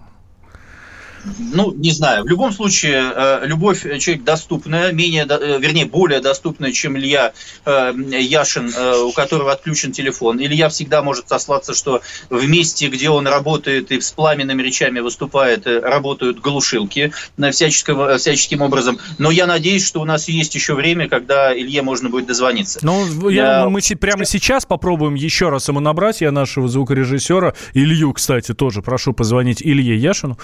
Ну, 1.38 1.72
не 1.72 1.90
знаю. 1.90 2.24
В 2.24 2.28
любом 2.28 2.52
случае, 2.52 3.12
э, 3.14 3.46
любовь 3.46 3.82
человек 3.82 4.24
доступная, 4.24 4.92
менее, 4.92 5.26
э, 5.28 5.58
вернее, 5.58 5.86
более 5.86 6.20
доступная, 6.20 6.72
чем 6.72 6.96
Илья 6.96 7.32
э, 7.64 7.94
Яшин, 8.20 8.72
у 9.04 9.12
которого 9.12 9.52
отключен 9.52 9.92
телефон. 9.92 10.40
Илья 10.40 10.68
всегда 10.68 11.02
может 11.02 11.28
сослаться, 11.28 11.74
что 11.74 12.02
в 12.30 12.46
месте, 12.48 12.88
где 12.88 13.10
он 13.10 13.26
работает 13.26 13.90
и 13.90 14.00
с 14.00 14.12
пламенными 14.12 14.62
речами 14.62 15.00
выступает, 15.00 15.66
работают 15.66 16.40
глушилки 16.40 17.12
всяческим, 17.50 18.18
всяческим 18.18 18.62
образом. 18.62 18.98
Но 19.18 19.30
я 19.30 19.46
надеюсь, 19.46 19.86
что 19.86 20.00
у 20.00 20.04
нас 20.04 20.28
есть 20.28 20.54
еще 20.54 20.74
время, 20.74 21.08
когда 21.08 21.56
Илье 21.56 21.82
можно 21.82 22.08
будет 22.08 22.26
дозвониться. 22.26 22.80
Ну, 22.82 23.28
я, 23.28 23.68
мы 23.68 23.80
прямо 24.00 24.24
сейчас 24.24 24.66
попробуем 24.66 25.14
еще 25.14 25.48
раз 25.48 25.68
ему 25.68 25.80
набрать. 25.80 26.20
Я 26.20 26.32
нашего 26.32 26.68
звукорежиссера, 26.68 27.54
Илью, 27.72 28.12
кстати, 28.12 28.54
тоже 28.54 28.82
прошу 28.82 29.12
позвонить 29.12 29.62
Илье 29.62 29.96
Яшину. 29.96 30.38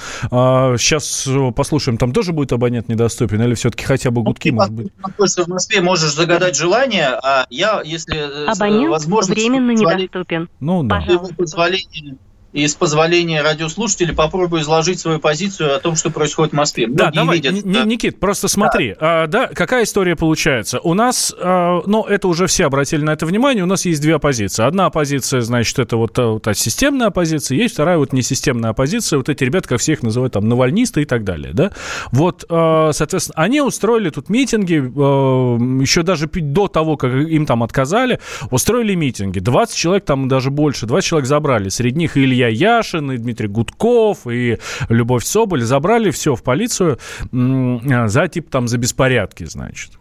А, 0.74 0.78
Сейчас 0.78 1.26
э, 1.26 1.52
послушаем, 1.54 1.98
там 1.98 2.12
тоже 2.12 2.32
будет 2.32 2.52
абонент 2.52 2.88
недоступен 2.88 3.42
или 3.42 3.54
все-таки 3.54 3.84
хотя 3.84 4.10
бы 4.10 4.22
гудки, 4.22 4.50
ну, 4.50 4.56
может 4.56 4.72
быть? 4.72 4.92
в 5.16 5.48
Москве, 5.48 5.80
можешь 5.80 6.12
загадать 6.12 6.56
желание, 6.56 7.08
а 7.22 7.46
я, 7.50 7.82
если 7.84 8.16
э, 8.16 8.46
абонент 8.46 8.90
возможно, 8.90 9.34
временно 9.34 9.72
недоступен. 9.72 10.48
Ну, 10.60 10.82
да. 10.82 11.04
Позволение 11.36 12.16
и 12.52 12.66
с 12.66 12.74
позволения 12.74 13.42
радиослушателей 13.42 14.14
попробую 14.14 14.62
изложить 14.62 14.98
свою 14.98 15.20
позицию 15.20 15.76
о 15.76 15.78
том, 15.78 15.94
что 15.94 16.10
происходит 16.10 16.52
в 16.52 16.56
Москве. 16.56 16.86
Многие 16.88 16.98
да, 16.98 17.10
давай, 17.12 17.36
видят, 17.36 17.64
Н- 17.64 17.72
да. 17.72 17.84
Никит, 17.84 18.18
просто 18.18 18.48
смотри, 18.48 18.96
да. 19.00 19.22
А, 19.22 19.26
да, 19.28 19.46
какая 19.48 19.84
история 19.84 20.16
получается? 20.16 20.80
У 20.80 20.94
нас, 20.94 21.32
а, 21.38 21.80
ну, 21.86 22.04
это 22.04 22.26
уже 22.26 22.48
все 22.48 22.66
обратили 22.66 23.02
на 23.02 23.10
это 23.10 23.24
внимание, 23.24 23.62
у 23.62 23.68
нас 23.68 23.84
есть 23.84 24.02
две 24.02 24.16
оппозиции. 24.16 24.64
Одна 24.64 24.86
оппозиция, 24.86 25.42
значит, 25.42 25.78
это 25.78 25.96
вот 25.96 26.12
та, 26.12 26.38
та 26.40 26.54
системная 26.54 27.08
оппозиция, 27.08 27.56
есть 27.56 27.74
вторая 27.74 27.98
вот 27.98 28.12
несистемная 28.12 28.70
оппозиция, 28.70 29.18
вот 29.18 29.28
эти 29.28 29.44
ребята, 29.44 29.68
как 29.68 29.80
все 29.80 29.92
их 29.92 30.02
называют, 30.02 30.32
там, 30.32 30.48
навальнисты 30.48 31.02
и 31.02 31.04
так 31.04 31.22
далее, 31.22 31.52
да? 31.52 31.70
Вот, 32.10 32.44
а, 32.48 32.90
соответственно, 32.92 33.34
они 33.36 33.60
устроили 33.60 34.10
тут 34.10 34.28
митинги, 34.28 34.82
а, 34.96 35.56
еще 35.80 36.02
даже 36.02 36.26
до 36.26 36.66
того, 36.66 36.96
как 36.96 37.12
им 37.12 37.46
там 37.46 37.62
отказали, 37.62 38.18
устроили 38.50 38.96
митинги. 38.96 39.38
20 39.38 39.76
человек, 39.76 40.04
там 40.04 40.26
даже 40.26 40.50
больше, 40.50 40.86
20 40.86 41.08
человек 41.08 41.28
забрали, 41.28 41.68
среди 41.68 41.96
них 41.96 42.16
Илья 42.16 42.39
Илья 42.40 42.76
Яшин, 42.76 43.12
и 43.12 43.18
Дмитрий 43.18 43.48
Гудков, 43.48 44.26
и 44.26 44.58
Любовь 44.88 45.24
Соболь 45.24 45.62
забрали 45.62 46.10
все 46.10 46.34
в 46.34 46.42
полицию 46.42 46.98
за, 47.32 48.28
типа, 48.28 48.50
там, 48.50 48.68
за 48.68 48.78
беспорядки, 48.78 49.44
значит. 49.44 49.92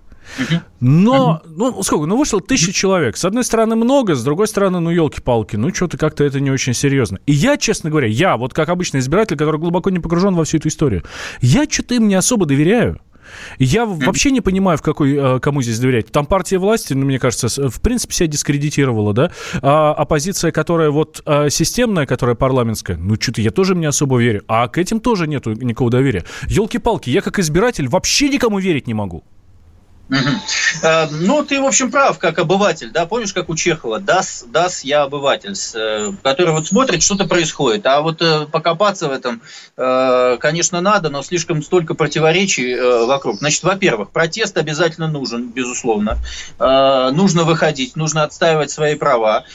Но, 0.79 1.41
ну, 1.45 1.81
сколько, 1.83 2.05
ну, 2.05 2.15
вышло 2.15 2.39
тысяча 2.39 2.71
человек. 2.71 3.17
С 3.17 3.25
одной 3.25 3.43
стороны, 3.43 3.75
много, 3.75 4.13
с 4.15 4.23
другой 4.23 4.47
стороны, 4.47 4.79
ну, 4.79 4.91
елки-палки, 4.91 5.55
ну, 5.55 5.73
что-то 5.73 5.97
как-то 5.97 6.23
это 6.23 6.39
не 6.39 6.51
очень 6.51 6.73
серьезно. 6.73 7.19
И 7.25 7.33
я, 7.33 7.57
честно 7.57 7.89
говоря, 7.89 8.07
я, 8.07 8.37
вот 8.37 8.53
как 8.53 8.69
обычный 8.69 8.99
избиратель, 8.99 9.35
который 9.35 9.59
глубоко 9.59 9.89
не 9.89 9.99
погружен 9.99 10.35
во 10.35 10.43
всю 10.43 10.57
эту 10.57 10.67
историю, 10.67 11.03
я 11.41 11.65
что-то 11.67 11.95
им 11.95 12.07
не 12.07 12.15
особо 12.15 12.45
доверяю. 12.45 13.01
Я 13.57 13.85
вообще 13.85 14.31
не 14.31 14.41
понимаю, 14.41 14.77
в 14.77 14.81
какой, 14.81 15.15
э, 15.15 15.39
кому 15.39 15.61
здесь 15.61 15.79
доверять. 15.79 16.07
Там 16.11 16.25
партия 16.25 16.57
власти, 16.57 16.93
ну, 16.93 17.05
мне 17.05 17.19
кажется, 17.19 17.69
в 17.69 17.81
принципе, 17.81 18.13
себя 18.13 18.27
дискредитировала, 18.27 19.13
да. 19.13 19.31
А 19.61 19.93
оппозиция, 19.93 20.51
которая 20.51 20.91
вот 20.91 21.21
э, 21.25 21.49
системная, 21.49 22.05
которая 22.05 22.35
парламентская, 22.35 22.97
ну, 22.97 23.15
что-то 23.19 23.41
я 23.41 23.51
тоже 23.51 23.75
не 23.75 23.85
особо 23.85 24.19
верю. 24.19 24.43
А 24.47 24.67
к 24.67 24.77
этим 24.77 24.99
тоже 24.99 25.27
нету 25.27 25.53
никакого 25.53 25.91
доверия. 25.91 26.23
Елки-палки, 26.47 27.09
я 27.09 27.21
как 27.21 27.39
избиратель 27.39 27.87
вообще 27.87 28.29
никому 28.29 28.59
верить 28.59 28.87
не 28.87 28.93
могу. 28.93 29.23
Угу. 30.09 30.19
Ну, 31.11 31.43
ты, 31.43 31.61
в 31.61 31.65
общем, 31.65 31.91
прав, 31.91 32.17
как 32.17 32.39
обыватель, 32.39 32.89
да, 32.91 33.05
помнишь, 33.05 33.33
как 33.33 33.49
у 33.49 33.55
Чехова, 33.55 33.99
«Дас, 33.99 34.43
дас 34.47 34.83
я 34.83 35.03
обыватель», 35.03 35.53
э, 35.75 36.11
который 36.23 36.51
вот 36.51 36.67
смотрит, 36.67 37.03
что-то 37.03 37.25
происходит, 37.25 37.85
а 37.85 38.01
вот 38.01 38.21
э, 38.21 38.47
покопаться 38.51 39.07
в 39.07 39.11
этом, 39.11 39.41
конечно, 39.75 40.81
надо, 40.81 41.09
но 41.09 41.21
слишком 41.21 41.61
столько 41.61 41.93
противоречий 41.93 42.75
вокруг. 43.05 43.37
Значит, 43.37 43.63
во-первых, 43.63 44.09
протест 44.09 44.57
обязательно 44.57 45.07
нужен, 45.07 45.49
безусловно, 45.49 46.17
нужно 46.59 47.43
выходить, 47.43 47.95
нужно 47.95 48.23
отстаивать 48.23 48.71
свои 48.71 48.95
права, 48.95 49.45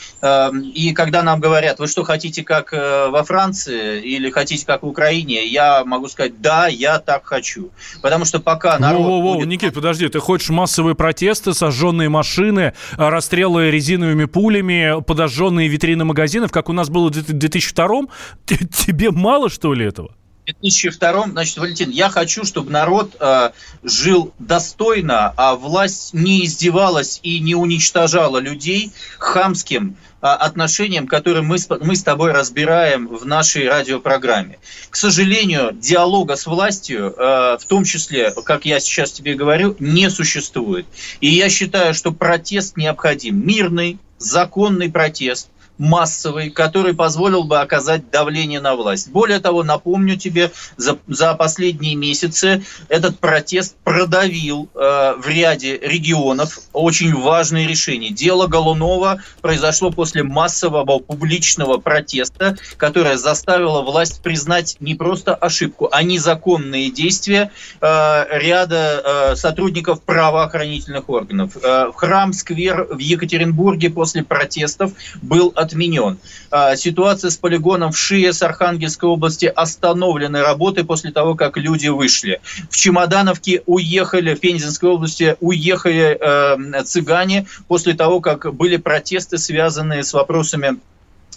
и 0.73 0.93
когда 0.93 1.21
нам 1.21 1.39
говорят, 1.39 1.79
вы 1.79 1.87
что, 1.87 2.03
хотите 2.03 2.43
как 2.43 2.71
во 2.71 3.23
Франции 3.23 4.01
или 4.01 4.29
хотите 4.31 4.65
как 4.65 4.83
в 4.83 4.87
Украине, 4.87 5.45
я 5.45 5.83
могу 5.85 6.07
сказать, 6.07 6.41
да, 6.41 6.67
я 6.67 6.99
так 6.99 7.25
хочу, 7.25 7.71
потому 8.01 8.25
что 8.25 8.39
пока 8.39 8.79
народ... 8.79 9.01
Воу-воу-воу, 9.01 9.35
будет... 9.35 9.47
Никит, 9.47 9.73
подожди, 9.73 10.07
ты 10.09 10.19
хочешь 10.19 10.44
массовые 10.49 10.95
протесты, 10.95 11.53
сожженные 11.53 12.09
машины, 12.09 12.73
а, 12.97 13.09
расстрелы 13.09 13.71
резиновыми 13.71 14.25
пулями, 14.25 15.01
подожженные 15.01 15.67
витрины 15.67 16.05
магазинов, 16.05 16.51
как 16.51 16.69
у 16.69 16.73
нас 16.73 16.89
было 16.89 17.09
в 17.09 17.11
2002 17.11 18.05
Тебе 18.45 19.11
мало, 19.11 19.49
что 19.49 19.73
ли, 19.73 19.85
этого? 19.85 20.15
В 20.45 20.61
2002 20.61 21.29
значит, 21.29 21.57
Валентин, 21.57 21.89
я 21.89 22.07
хочу, 22.09 22.45
чтобы 22.45 22.69
народ 22.69 23.15
э, 23.19 23.49
жил 23.81 24.31
достойно, 24.37 25.33
а 25.37 25.55
власть 25.55 26.13
не 26.13 26.45
издевалась 26.45 27.19
и 27.23 27.39
не 27.39 27.55
уничтожала 27.55 28.37
людей 28.37 28.91
хамским 29.17 29.97
э, 30.21 30.27
отношением, 30.27 31.07
которое 31.07 31.41
мы, 31.41 31.57
мы 31.81 31.95
с 31.95 32.03
тобой 32.03 32.31
разбираем 32.31 33.07
в 33.07 33.25
нашей 33.25 33.67
радиопрограмме. 33.67 34.59
К 34.91 34.95
сожалению, 34.95 35.71
диалога 35.73 36.35
с 36.35 36.45
властью, 36.45 37.15
э, 37.17 37.57
в 37.59 37.65
том 37.65 37.83
числе, 37.83 38.31
как 38.31 38.65
я 38.65 38.79
сейчас 38.79 39.13
тебе 39.13 39.33
говорю, 39.33 39.75
не 39.79 40.11
существует. 40.11 40.85
И 41.21 41.27
я 41.27 41.49
считаю, 41.49 41.95
что 41.95 42.11
протест 42.11 42.77
необходим. 42.77 43.43
Мирный, 43.43 43.97
законный 44.19 44.91
протест 44.91 45.49
массовый, 45.77 46.49
который 46.49 46.93
позволил 46.93 47.43
бы 47.43 47.59
оказать 47.59 48.09
давление 48.09 48.59
на 48.59 48.75
власть. 48.75 49.09
Более 49.09 49.39
того, 49.39 49.63
напомню 49.63 50.17
тебе, 50.17 50.51
за, 50.77 50.97
за 51.07 51.33
последние 51.33 51.95
месяцы 51.95 52.63
этот 52.87 53.19
протест 53.19 53.75
продавил 53.83 54.69
э, 54.73 54.77
в 55.17 55.27
ряде 55.27 55.77
регионов 55.77 56.59
очень 56.73 57.13
важные 57.13 57.67
решения. 57.67 58.09
Дело 58.09 58.47
Голунова 58.47 59.19
произошло 59.41 59.91
после 59.91 60.23
массового 60.23 60.99
публичного 60.99 61.77
протеста, 61.77 62.57
которое 62.77 63.17
заставило 63.17 63.81
власть 63.81 64.21
признать 64.21 64.77
не 64.79 64.95
просто 64.95 65.35
ошибку, 65.35 65.89
а 65.91 66.03
незаконные 66.03 66.91
действия 66.91 67.51
э, 67.81 68.25
ряда 68.31 69.01
э, 69.03 69.35
сотрудников 69.35 70.01
правоохранительных 70.01 71.09
органов. 71.09 71.57
Э, 71.61 71.91
храм-сквер 71.95 72.87
в 72.91 72.99
Екатеринбурге 72.99 73.89
после 73.89 74.23
протестов 74.23 74.91
был 75.21 75.51
отменен. 75.65 76.17
А, 76.51 76.75
ситуация 76.75 77.29
с 77.29 77.37
полигоном 77.37 77.91
в 77.91 77.97
Шие 77.97 78.31
с 78.31 78.41
Архангельской 78.41 79.09
области 79.09 79.45
остановлены 79.45 80.41
работы 80.41 80.83
после 80.83 81.11
того, 81.11 81.35
как 81.35 81.57
люди 81.57 81.87
вышли. 81.87 82.39
В 82.69 82.77
Чемодановке 82.77 83.61
уехали, 83.65 84.35
в 84.35 84.39
Пензенской 84.39 84.89
области 84.89 85.35
уехали 85.39 86.17
э, 86.19 86.83
цыгане 86.83 87.47
после 87.67 87.93
того, 87.93 88.21
как 88.21 88.53
были 88.53 88.77
протесты, 88.77 89.37
связанные 89.37 90.03
с 90.03 90.13
вопросами 90.13 90.77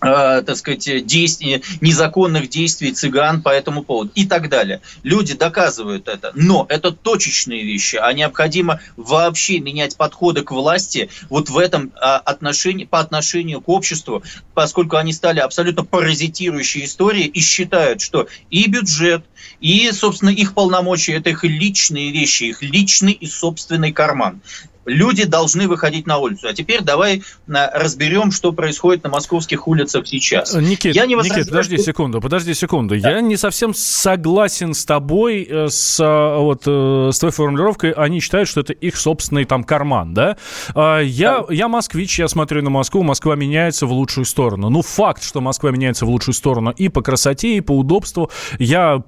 так 0.00 0.56
сказать, 0.56 1.06
действий, 1.06 1.62
незаконных 1.80 2.48
действий 2.48 2.92
цыган 2.92 3.42
по 3.42 3.48
этому 3.48 3.82
поводу 3.82 4.10
и 4.14 4.26
так 4.26 4.48
далее. 4.48 4.80
Люди 5.02 5.34
доказывают 5.34 6.08
это, 6.08 6.32
но 6.34 6.66
это 6.68 6.92
точечные 6.92 7.64
вещи, 7.64 7.96
а 7.96 8.12
необходимо 8.12 8.80
вообще 8.96 9.58
менять 9.60 9.96
подходы 9.96 10.42
к 10.42 10.52
власти 10.52 11.10
вот 11.28 11.48
в 11.48 11.58
этом 11.58 11.92
а, 12.00 12.18
отношении, 12.18 12.84
по 12.84 13.00
отношению 13.00 13.60
к 13.60 13.68
обществу, 13.68 14.22
поскольку 14.54 14.96
они 14.96 15.12
стали 15.12 15.40
абсолютно 15.40 15.84
паразитирующей 15.84 16.84
историей 16.84 17.26
и 17.26 17.40
считают, 17.40 18.00
что 18.00 18.28
и 18.50 18.68
бюджет, 18.68 19.24
и, 19.60 19.90
собственно, 19.92 20.30
их 20.30 20.54
полномочия– 20.54 21.12
это 21.14 21.30
их 21.30 21.44
личные 21.44 22.12
вещи, 22.12 22.44
их 22.44 22.62
личный 22.62 23.12
и 23.12 23.26
собственный 23.26 23.92
карман 23.92 24.40
люди 24.88 25.24
должны 25.24 25.68
выходить 25.68 26.06
на 26.06 26.18
улицу. 26.18 26.48
А 26.48 26.54
теперь 26.54 26.82
давай 26.82 27.22
разберем, 27.46 28.32
что 28.32 28.52
происходит 28.52 29.04
на 29.04 29.10
московских 29.10 29.68
улицах 29.68 30.06
сейчас. 30.06 30.54
Никит, 30.54 30.94
я 30.94 31.06
не 31.06 31.14
Никит 31.14 31.46
подожди 31.46 31.76
что... 31.76 31.84
секунду, 31.84 32.20
подожди 32.20 32.54
секунду. 32.54 32.98
Да. 33.00 33.10
Я 33.10 33.20
не 33.20 33.36
совсем 33.36 33.74
согласен 33.74 34.74
с 34.74 34.84
тобой, 34.84 35.46
э, 35.48 35.68
с, 35.68 36.00
э, 36.00 36.38
вот, 36.38 36.62
э, 36.66 37.10
с 37.12 37.18
твоей 37.18 37.32
формулировкой. 37.32 37.92
Они 37.92 38.20
считают, 38.20 38.48
что 38.48 38.60
это 38.60 38.72
их 38.72 38.96
собственный 38.96 39.44
там 39.44 39.64
карман, 39.64 40.14
да? 40.14 40.36
А, 40.74 41.00
я, 41.00 41.40
да. 41.40 41.54
я 41.54 41.68
москвич, 41.68 42.18
я 42.18 42.28
смотрю 42.28 42.62
на 42.62 42.70
Москву, 42.70 43.02
Москва 43.02 43.36
меняется 43.36 43.86
в 43.86 43.92
лучшую 43.92 44.24
сторону. 44.24 44.70
Ну, 44.70 44.82
факт, 44.82 45.22
что 45.22 45.40
Москва 45.40 45.70
меняется 45.70 46.06
в 46.06 46.08
лучшую 46.08 46.34
сторону 46.34 46.70
и 46.70 46.88
по 46.88 47.02
красоте, 47.02 47.56
и 47.56 47.60
по 47.60 47.72
удобству. 47.72 48.30
Я 48.58 49.02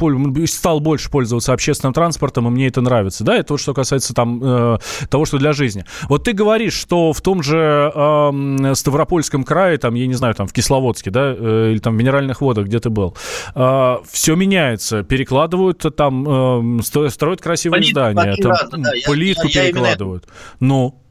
стал 0.47 0.81
больше 0.81 1.11
пользоваться 1.11 1.53
общественным 1.53 1.93
транспортом, 1.95 2.47
и 2.49 2.51
мне 2.51 2.67
это 2.69 2.81
нравится, 2.81 3.25
да? 3.25 3.37
Это 3.37 3.55
вот 3.55 3.61
что 3.61 3.75
касается 3.75 4.15
там 4.15 4.79
того, 5.09 5.25
что 5.25 5.39
для 5.39 5.53
жизни 5.53 5.70
жизни. 5.71 5.85
Вот 6.09 6.25
ты 6.25 6.33
говоришь, 6.33 6.75
что 6.75 7.13
в 7.13 7.21
том 7.21 7.43
же 7.43 7.93
э, 7.95 8.75
Ставропольском 8.75 9.45
крае, 9.45 9.79
там, 9.79 9.95
я 9.95 10.07
не 10.07 10.15
знаю, 10.15 10.35
там 10.35 10.47
в 10.47 10.53
Кисловодске, 10.53 11.11
да, 11.11 11.35
э, 11.37 11.71
или 11.73 11.79
там 11.79 11.95
в 11.95 11.97
Минеральных 11.97 12.41
водах, 12.41 12.67
где 12.67 12.81
ты 12.81 12.91
был, 12.91 13.17
э, 13.55 13.97
все 14.11 14.35
меняется, 14.35 15.03
перекладывают 15.03 15.85
там, 15.97 16.79
э, 16.79 16.83
строят 16.83 17.41
красивые 17.41 17.81
Полит, 17.81 17.91
здания, 17.91 18.37
там, 18.37 18.51
раза, 18.53 18.77
да, 18.77 18.91
плитку 19.07 19.47
я, 19.49 19.63
я, 19.65 19.73
перекладывают. 19.73 20.25
Я 20.27 20.33
именно... 20.61 20.75
Ну, 20.75 21.03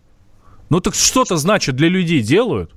ну 0.70 0.80
так 0.80 0.96
что-то 0.96 1.38
значит 1.38 1.76
для 1.76 1.90
людей 1.90 2.22
делают? 2.22 2.72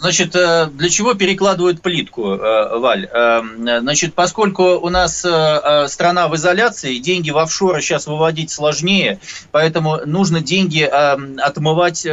Значит, 0.00 0.36
э, 0.36 0.66
для 0.72 0.90
чего 0.90 1.14
перекладывают 1.14 1.82
плитку, 1.82 2.34
э, 2.34 2.78
Валь? 2.78 3.08
Э, 3.12 3.40
значит, 3.80 4.14
поскольку 4.14 4.78
у 4.78 4.88
нас 4.90 5.18
страна 5.18 6.28
в 6.28 6.36
изоляции, 6.36 6.98
деньги 6.98 7.30
в 7.30 7.38
офшоры 7.38 7.80
сейчас 7.80 8.06
выводить 8.06 8.50
сложнее, 8.50 9.18
поэтому 9.50 10.00
нужно 10.06 10.40
деньги 10.40 10.82
отмывать 10.82 12.06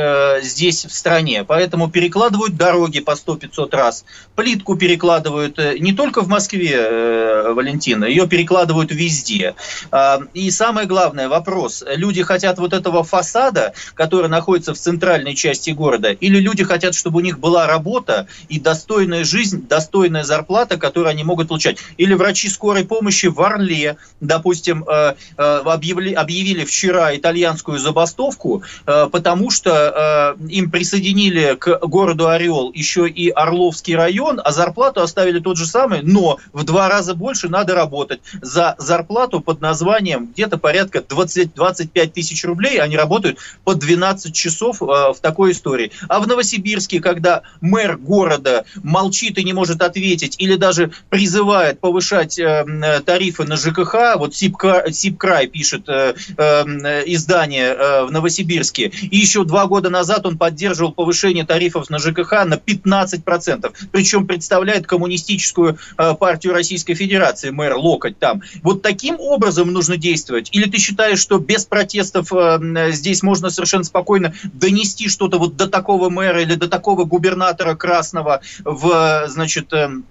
здесь, 0.43 0.85
в 0.85 0.93
стране. 0.93 1.43
Поэтому 1.43 1.89
перекладывают 1.89 2.55
дороги 2.57 2.99
по 2.99 3.11
100-500 3.11 3.75
раз. 3.75 4.05
Плитку 4.35 4.75
перекладывают 4.75 5.57
не 5.79 5.93
только 5.93 6.21
в 6.21 6.27
Москве, 6.27 7.51
Валентина, 7.53 8.05
ее 8.05 8.27
перекладывают 8.27 8.91
везде. 8.91 9.55
И 10.33 10.51
самое 10.51 10.87
главное, 10.87 11.27
вопрос. 11.27 11.83
Люди 11.95 12.23
хотят 12.23 12.57
вот 12.57 12.73
этого 12.73 13.03
фасада, 13.03 13.73
который 13.93 14.29
находится 14.29 14.73
в 14.73 14.77
центральной 14.77 15.35
части 15.35 15.71
города, 15.71 16.11
или 16.11 16.39
люди 16.39 16.63
хотят, 16.63 16.95
чтобы 16.95 17.19
у 17.19 17.21
них 17.21 17.39
была 17.39 17.67
работа 17.75 18.27
и 18.47 18.59
достойная 18.59 19.25
жизнь, 19.25 19.67
достойная 19.67 20.23
зарплата, 20.23 20.77
которую 20.77 21.09
они 21.09 21.23
могут 21.23 21.49
получать. 21.49 21.77
Или 21.97 22.13
врачи 22.13 22.49
скорой 22.49 22.85
помощи 22.85 23.27
в 23.27 23.41
Орле, 23.41 23.97
допустим, 24.21 24.85
э, 24.87 25.15
э, 25.37 25.43
объявили, 25.65 26.13
объявили 26.13 26.63
вчера 26.63 27.15
итальянскую 27.15 27.79
забастовку, 27.79 28.63
э, 28.85 29.09
потому 29.11 29.51
что 29.51 30.35
им 30.49 30.71
присоединили 30.71 31.55
к 31.55 31.79
городу 31.85 32.27
Орел 32.29 32.71
еще 32.73 33.07
и 33.07 33.29
Орловский 33.29 33.95
район, 33.95 34.41
а 34.43 34.51
зарплату 34.51 35.01
оставили 35.01 35.39
тот 35.39 35.57
же 35.57 35.65
самый, 35.65 36.01
но 36.01 36.37
в 36.53 36.63
два 36.63 36.89
раза 36.89 37.13
больше 37.13 37.49
надо 37.49 37.75
работать. 37.75 38.21
За 38.41 38.75
зарплату 38.77 39.41
под 39.41 39.61
названием 39.61 40.27
где-то 40.27 40.57
порядка 40.57 40.99
20-25 40.99 42.07
тысяч 42.07 42.43
рублей 42.45 42.79
они 42.79 42.97
работают 42.97 43.37
по 43.63 43.75
12 43.75 44.33
часов 44.33 44.81
в 44.81 45.17
такой 45.21 45.51
истории. 45.51 45.91
А 46.07 46.19
в 46.19 46.27
Новосибирске, 46.27 46.99
когда 46.99 47.41
мэр 47.65 47.97
города 47.97 48.65
молчит 48.83 49.37
и 49.37 49.43
не 49.43 49.53
может 49.53 49.81
ответить, 49.81 50.35
или 50.37 50.55
даже 50.55 50.91
призывает 51.09 51.79
повышать 51.79 52.37
э, 52.39 53.01
тарифы 53.05 53.43
на 53.43 53.57
ЖКХ, 53.57 54.17
вот 54.17 54.35
СИП-край 54.35 55.47
пишет 55.47 55.89
э, 55.89 56.13
э, 56.37 57.03
издание 57.07 57.69
э, 57.73 58.05
в 58.05 58.11
Новосибирске, 58.11 58.91
и 59.01 59.17
еще 59.17 59.43
два 59.43 59.65
года 59.65 59.89
назад 59.89 60.25
он 60.25 60.37
поддерживал 60.37 60.91
повышение 60.91 61.45
тарифов 61.45 61.89
на 61.89 61.99
ЖКХ 61.99 62.45
на 62.45 62.55
15%, 62.55 63.73
причем 63.91 64.27
представляет 64.27 64.85
коммунистическую 64.85 65.77
э, 65.97 66.13
партию 66.15 66.53
Российской 66.53 66.93
Федерации, 66.93 67.49
мэр 67.49 67.75
Локоть 67.75 68.19
там. 68.19 68.41
Вот 68.61 68.81
таким 68.81 69.19
образом 69.19 69.71
нужно 69.71 69.97
действовать? 69.97 70.49
Или 70.51 70.69
ты 70.69 70.77
считаешь, 70.77 71.19
что 71.19 71.39
без 71.39 71.65
протестов 71.65 72.31
э, 72.31 72.91
здесь 72.91 73.23
можно 73.23 73.49
совершенно 73.49 73.83
спокойно 73.83 74.33
донести 74.53 75.09
что-то 75.09 75.39
вот 75.39 75.55
до 75.55 75.67
такого 75.67 76.09
мэра 76.09 76.41
или 76.41 76.55
до 76.55 76.67
такого 76.67 77.05
губернатора, 77.05 77.54
губернатора 77.55 77.75
Красного 77.75 78.41
в, 78.63 79.27
значит, 79.27 79.71
эм, 79.73 80.05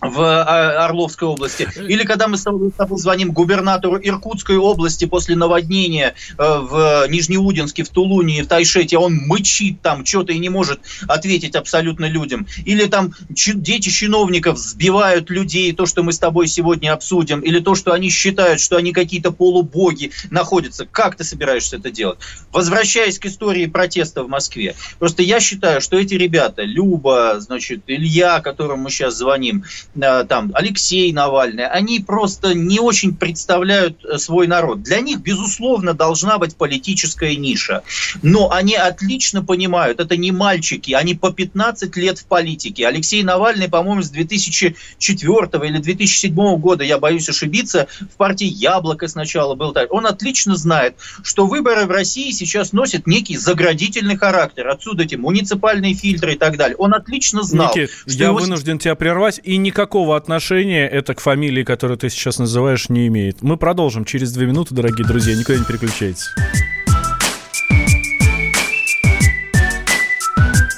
в 0.00 0.20
а, 0.20 0.84
Орловской 0.86 1.28
области. 1.28 1.68
Или 1.76 2.04
когда 2.04 2.26
мы 2.28 2.38
с 2.38 2.42
тобой 2.42 2.72
звоним 2.98 3.32
губернатору 3.32 3.98
Иркутской 4.02 4.56
области 4.56 5.04
после 5.04 5.36
наводнения 5.36 6.14
э, 6.38 6.42
в 6.42 7.06
Нижнеудинске, 7.08 7.84
в 7.84 7.90
Тулуне, 7.90 8.42
в 8.42 8.46
Тайшете, 8.46 8.96
он 8.98 9.14
мычит 9.14 9.82
там 9.82 10.06
что-то 10.06 10.32
и 10.32 10.38
не 10.38 10.48
может 10.48 10.80
ответить 11.06 11.54
абсолютно 11.54 12.06
людям. 12.06 12.46
Или 12.64 12.86
там 12.86 13.12
дети 13.28 13.90
чиновников 13.90 14.58
сбивают 14.58 15.28
людей, 15.30 15.72
то, 15.72 15.86
что 15.86 16.02
мы 16.02 16.12
с 16.12 16.18
тобой 16.18 16.48
сегодня 16.48 16.92
обсудим, 16.92 17.40
или 17.40 17.60
то, 17.60 17.74
что 17.74 17.92
они 17.92 18.08
считают, 18.08 18.60
что 18.60 18.76
они 18.76 18.92
какие-то 18.92 19.32
полубоги 19.32 20.12
находятся. 20.30 20.86
Как 20.86 21.16
ты 21.16 21.24
собираешься 21.24 21.76
это 21.76 21.90
делать? 21.90 22.18
Возвращаясь 22.52 23.18
к 23.18 23.26
истории 23.26 23.66
протеста 23.66 24.22
в 24.22 24.28
Москве. 24.28 24.74
Просто 24.98 25.22
я 25.22 25.40
считаю, 25.40 25.80
что 25.80 25.98
эти 25.98 26.14
ребята, 26.14 26.62
Люба, 26.62 27.36
значит, 27.40 27.82
Илья, 27.86 28.40
которому 28.40 28.84
мы 28.84 28.90
сейчас 28.90 29.16
звоним, 29.16 29.64
Э, 29.89 29.89
там, 29.98 30.52
Алексей 30.54 31.12
Навальный, 31.12 31.66
они 31.66 32.00
просто 32.00 32.54
не 32.54 32.78
очень 32.78 33.14
представляют 33.14 34.04
э, 34.04 34.18
свой 34.18 34.46
народ. 34.46 34.82
Для 34.82 35.00
них, 35.00 35.20
безусловно, 35.20 35.94
должна 35.94 36.38
быть 36.38 36.56
политическая 36.56 37.34
ниша. 37.34 37.82
Но 38.22 38.52
они 38.52 38.76
отлично 38.76 39.42
понимают, 39.42 40.00
это 40.00 40.16
не 40.16 40.30
мальчики, 40.30 40.92
они 40.92 41.14
по 41.14 41.32
15 41.32 41.96
лет 41.96 42.18
в 42.18 42.26
политике. 42.26 42.86
Алексей 42.86 43.22
Навальный, 43.22 43.68
по-моему, 43.68 44.02
с 44.02 44.10
2004 44.10 45.68
или 45.68 45.78
2007 45.78 46.56
года, 46.58 46.84
я 46.84 46.98
боюсь 46.98 47.28
ошибиться, 47.28 47.88
в 48.00 48.16
партии 48.16 48.46
«Яблоко» 48.46 49.08
сначала 49.08 49.54
был 49.54 49.72
так. 49.72 49.92
Он 49.92 50.06
отлично 50.06 50.56
знает, 50.56 50.94
что 51.22 51.46
выборы 51.46 51.86
в 51.86 51.90
России 51.90 52.30
сейчас 52.30 52.72
носят 52.72 53.06
некий 53.06 53.36
заградительный 53.36 54.16
характер. 54.16 54.68
Отсюда 54.68 55.02
эти 55.02 55.16
муниципальные 55.16 55.94
фильтры 55.94 56.34
и 56.34 56.36
так 56.36 56.56
далее. 56.56 56.76
Он 56.76 56.94
отлично 56.94 57.42
знал. 57.42 57.70
Никит, 57.70 57.90
я 58.06 58.26
его... 58.26 58.38
вынужден 58.38 58.78
тебя 58.78 58.94
прервать. 58.94 59.40
И 59.42 59.56
никак 59.56 59.79
никакого 59.80 60.14
отношения 60.14 60.86
это 60.86 61.14
к 61.14 61.20
фамилии, 61.20 61.64
которую 61.64 61.96
ты 61.96 62.10
сейчас 62.10 62.38
называешь, 62.38 62.90
не 62.90 63.06
имеет. 63.06 63.40
Мы 63.40 63.56
продолжим 63.56 64.04
через 64.04 64.30
две 64.30 64.46
минуты, 64.46 64.74
дорогие 64.74 65.06
друзья. 65.06 65.34
Никуда 65.34 65.58
не 65.58 65.64
переключайтесь. 65.64 66.28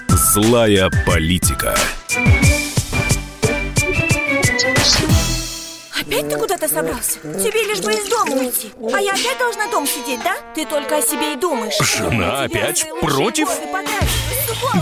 Злая 0.09 0.89
политика. 1.05 1.75
Опять 6.13 6.29
ты 6.29 6.37
куда-то 6.37 6.69
собрался? 6.69 7.21
Тебе 7.23 7.65
лишь 7.65 7.81
бы 7.81 7.91
из 7.91 8.07
дома 8.07 8.35
уйти. 8.35 8.71
А 8.93 9.01
я 9.01 9.13
опять 9.13 9.39
должна 9.39 9.67
дом 9.69 9.87
сидеть, 9.87 10.23
да? 10.23 10.37
Ты 10.55 10.67
только 10.67 10.99
о 10.99 11.01
себе 11.01 11.33
и 11.33 11.37
думаешь. 11.37 11.79
Жена 11.81 12.43
опять 12.43 12.87
против? 13.01 13.49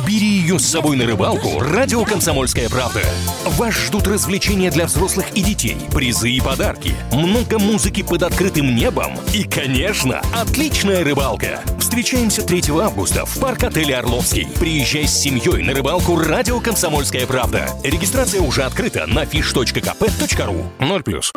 Бери 0.05 0.27
ее 0.27 0.59
с 0.59 0.67
собой 0.67 0.97
на 0.97 1.07
рыбалку. 1.07 1.61
Радио 1.61 2.05
«Комсомольская 2.05 2.69
правда» 2.69 3.03
Вас 3.45 3.75
ждут 3.75 4.09
развлечения 4.09 4.71
для 4.71 4.87
взрослых 4.87 5.27
и 5.35 5.43
детей 5.43 5.77
Призы 5.93 6.31
и 6.31 6.41
подарки 6.41 6.95
Много 7.13 7.59
музыки 7.59 8.03
под 8.03 8.25
открытым 8.25 8.75
небом 8.75 9.19
И, 9.33 9.45
конечно, 9.45 10.21
отличная 10.35 11.05
рыбалка. 11.05 11.61
Встречаемся 11.79 12.43
3 12.43 12.65
августа 12.81 13.25
в 13.25 13.39
парк-отеле 13.39 13.97
«Орловский» 13.97 14.49
Приезжай 14.59 15.07
с 15.07 15.17
семьей 15.17 15.63
на 15.63 15.73
рыбалку 15.73 16.17
Радио 16.19 16.61
«Комсомольская 16.61 17.27
правда» 17.27 17.69
Регистрация 17.85 18.41
уже 18.41 18.65
открыта 18.65 19.07
на 19.07 19.23
fish.kp.ru 19.23 20.65
0+. 20.79 21.20
Adiós. 21.21 21.33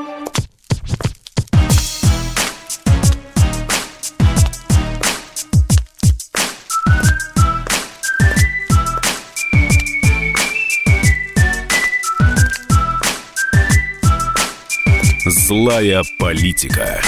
Злая 15.25 16.03
политика. 16.17 17.01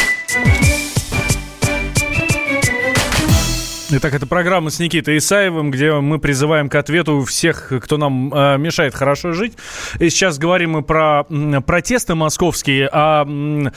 Итак, 3.98 4.14
это 4.14 4.28
программа 4.28 4.72
с 4.72 4.80
Никитой 4.80 5.20
Исаевым, 5.20 5.72
где 5.72 5.94
мы 5.94 6.20
призываем 6.20 6.68
к 6.68 6.76
ответу 6.76 7.24
всех, 7.24 7.72
кто 7.82 7.96
нам 7.96 8.34
э, 8.34 8.58
мешает 8.58 8.94
хорошо 8.94 9.32
жить. 9.32 9.54
И 10.00 10.10
сейчас 10.10 10.38
говорим 10.38 10.72
мы 10.72 10.82
про 10.82 11.26
м, 11.30 11.64
протесты 11.64 12.14
московские, 12.14 12.90
а 12.92 13.24
м, 13.24 13.72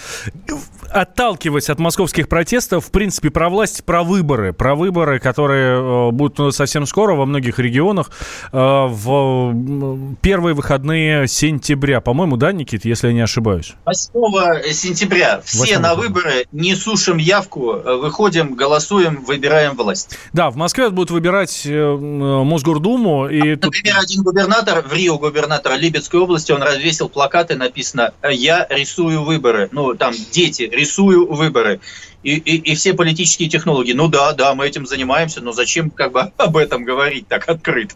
отталкиваясь 0.90 1.70
от 1.70 1.78
московских 1.78 2.28
протестов, 2.28 2.86
в 2.86 2.90
принципе, 2.90 3.30
про 3.30 3.48
власть, 3.48 3.84
про 3.84 4.02
выборы. 4.02 4.52
Про 4.52 4.74
выборы, 4.74 5.20
которые 5.20 6.08
э, 6.08 6.10
будут 6.10 6.52
совсем 6.52 6.86
скоро 6.86 7.14
во 7.14 7.24
многих 7.24 7.60
регионах, 7.60 8.10
э, 8.52 8.58
в 8.58 10.16
первые 10.20 10.54
выходные 10.54 11.28
сентября. 11.28 12.00
По-моему, 12.00 12.36
да, 12.36 12.50
Никит, 12.50 12.84
если 12.84 13.08
я 13.08 13.12
не 13.12 13.20
ошибаюсь? 13.20 13.74
8 13.84 14.72
сентября. 14.72 15.42
Все 15.44 15.58
8 15.60 15.78
на 15.78 15.94
выборы, 15.94 16.46
не 16.50 16.74
сушим 16.74 17.18
явку, 17.18 17.74
э, 17.74 17.96
выходим, 17.96 18.54
голосуем, 18.54 19.24
выбираем 19.24 19.76
власть. 19.76 20.07
Да, 20.32 20.50
в 20.50 20.56
Москве 20.56 20.90
будут 20.90 21.10
выбирать 21.10 21.62
э, 21.64 21.96
Мосгордуму. 21.96 23.28
И 23.28 23.56
Например, 23.56 23.94
тут... 23.94 24.04
один 24.04 24.22
губернатор, 24.22 24.82
в 24.82 24.92
Рио 24.92 25.18
губернатора 25.18 25.74
Липецкой 25.74 26.20
области, 26.20 26.52
он 26.52 26.62
развесил 26.62 27.08
плакаты, 27.08 27.56
написано 27.56 28.12
«Я 28.28 28.66
рисую 28.70 29.22
выборы». 29.22 29.68
Ну, 29.72 29.94
там, 29.94 30.14
дети, 30.32 30.62
рисую 30.62 31.32
выборы. 31.32 31.80
И, 32.24 32.34
и, 32.34 32.72
и 32.72 32.74
все 32.74 32.94
политические 32.94 33.48
технологии. 33.48 33.92
Ну 33.92 34.08
да, 34.08 34.32
да, 34.32 34.54
мы 34.54 34.66
этим 34.66 34.86
занимаемся, 34.86 35.40
но 35.40 35.52
зачем 35.52 35.90
как 35.90 36.12
бы 36.12 36.20
об 36.36 36.56
этом 36.56 36.84
говорить 36.84 37.28
так 37.28 37.48
открыто? 37.48 37.94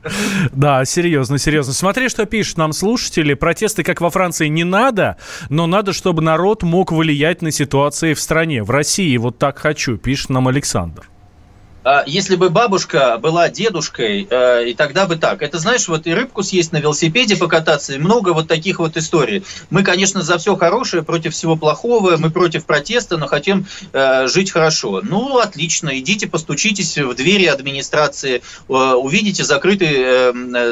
Да, 0.53 0.85
серьезно, 0.85 1.39
серьезно. 1.39 1.73
Смотри, 1.73 2.09
что 2.09 2.25
пишут 2.25 2.57
нам 2.57 2.73
слушатели. 2.73 3.35
Протесты, 3.35 3.83
как 3.83 4.01
во 4.01 4.11
Франции, 4.11 4.47
не 4.47 4.65
надо, 4.65 5.17
но 5.49 5.67
надо, 5.67 5.93
чтобы 5.93 6.23
народ 6.23 6.63
мог 6.63 6.93
влиять 6.93 7.43
на 7.43 7.51
ситуации 7.51 8.15
в 8.15 8.21
стране. 8.21 8.63
В 8.63 8.71
России 8.71 9.17
вот 9.17 9.39
так 9.39 9.59
хочу, 9.59 9.97
пишет 9.97 10.31
нам 10.31 10.47
Александр. 10.47 11.09
А, 11.85 12.05
если 12.07 12.37
бы 12.37 12.49
бабушка 12.49 13.19
была 13.19 13.49
дедушкой, 13.49 14.27
э, 14.29 14.71
и 14.71 14.75
тогда 14.75 15.07
бы 15.07 15.17
так. 15.17 15.43
Это, 15.43 15.59
знаешь, 15.59 15.89
вот 15.89 16.07
и 16.07 16.15
рыбку 16.15 16.43
съесть 16.43 16.73
на 16.73 16.77
велосипеде 16.77 17.37
покататься, 17.37 17.95
и 17.95 17.99
много 17.99 18.33
вот 18.33 18.47
таких 18.47 18.79
вот 18.79 18.97
историй. 18.97 19.45
Мы, 19.71 19.83
конечно, 19.83 20.23
за 20.23 20.39
все 20.39 20.57
хорошее, 20.57 21.03
против 21.03 21.35
всего 21.35 21.57
плохого, 21.57 22.17
мы 22.19 22.31
против 22.31 22.67
протеста, 22.67 23.17
но 23.17 23.27
хотим 23.27 23.67
э, 23.93 24.29
жить 24.29 24.53
хорошо. 24.53 25.01
Ну, 25.03 25.39
отлично, 25.39 25.99
идите 25.99 26.29
постучитесь 26.29 26.97
в 26.99 27.15
двери 27.15 27.47
администрации, 27.47 28.43
э, 28.69 28.73
увидите 28.73 29.45
закрытый, 29.45 29.83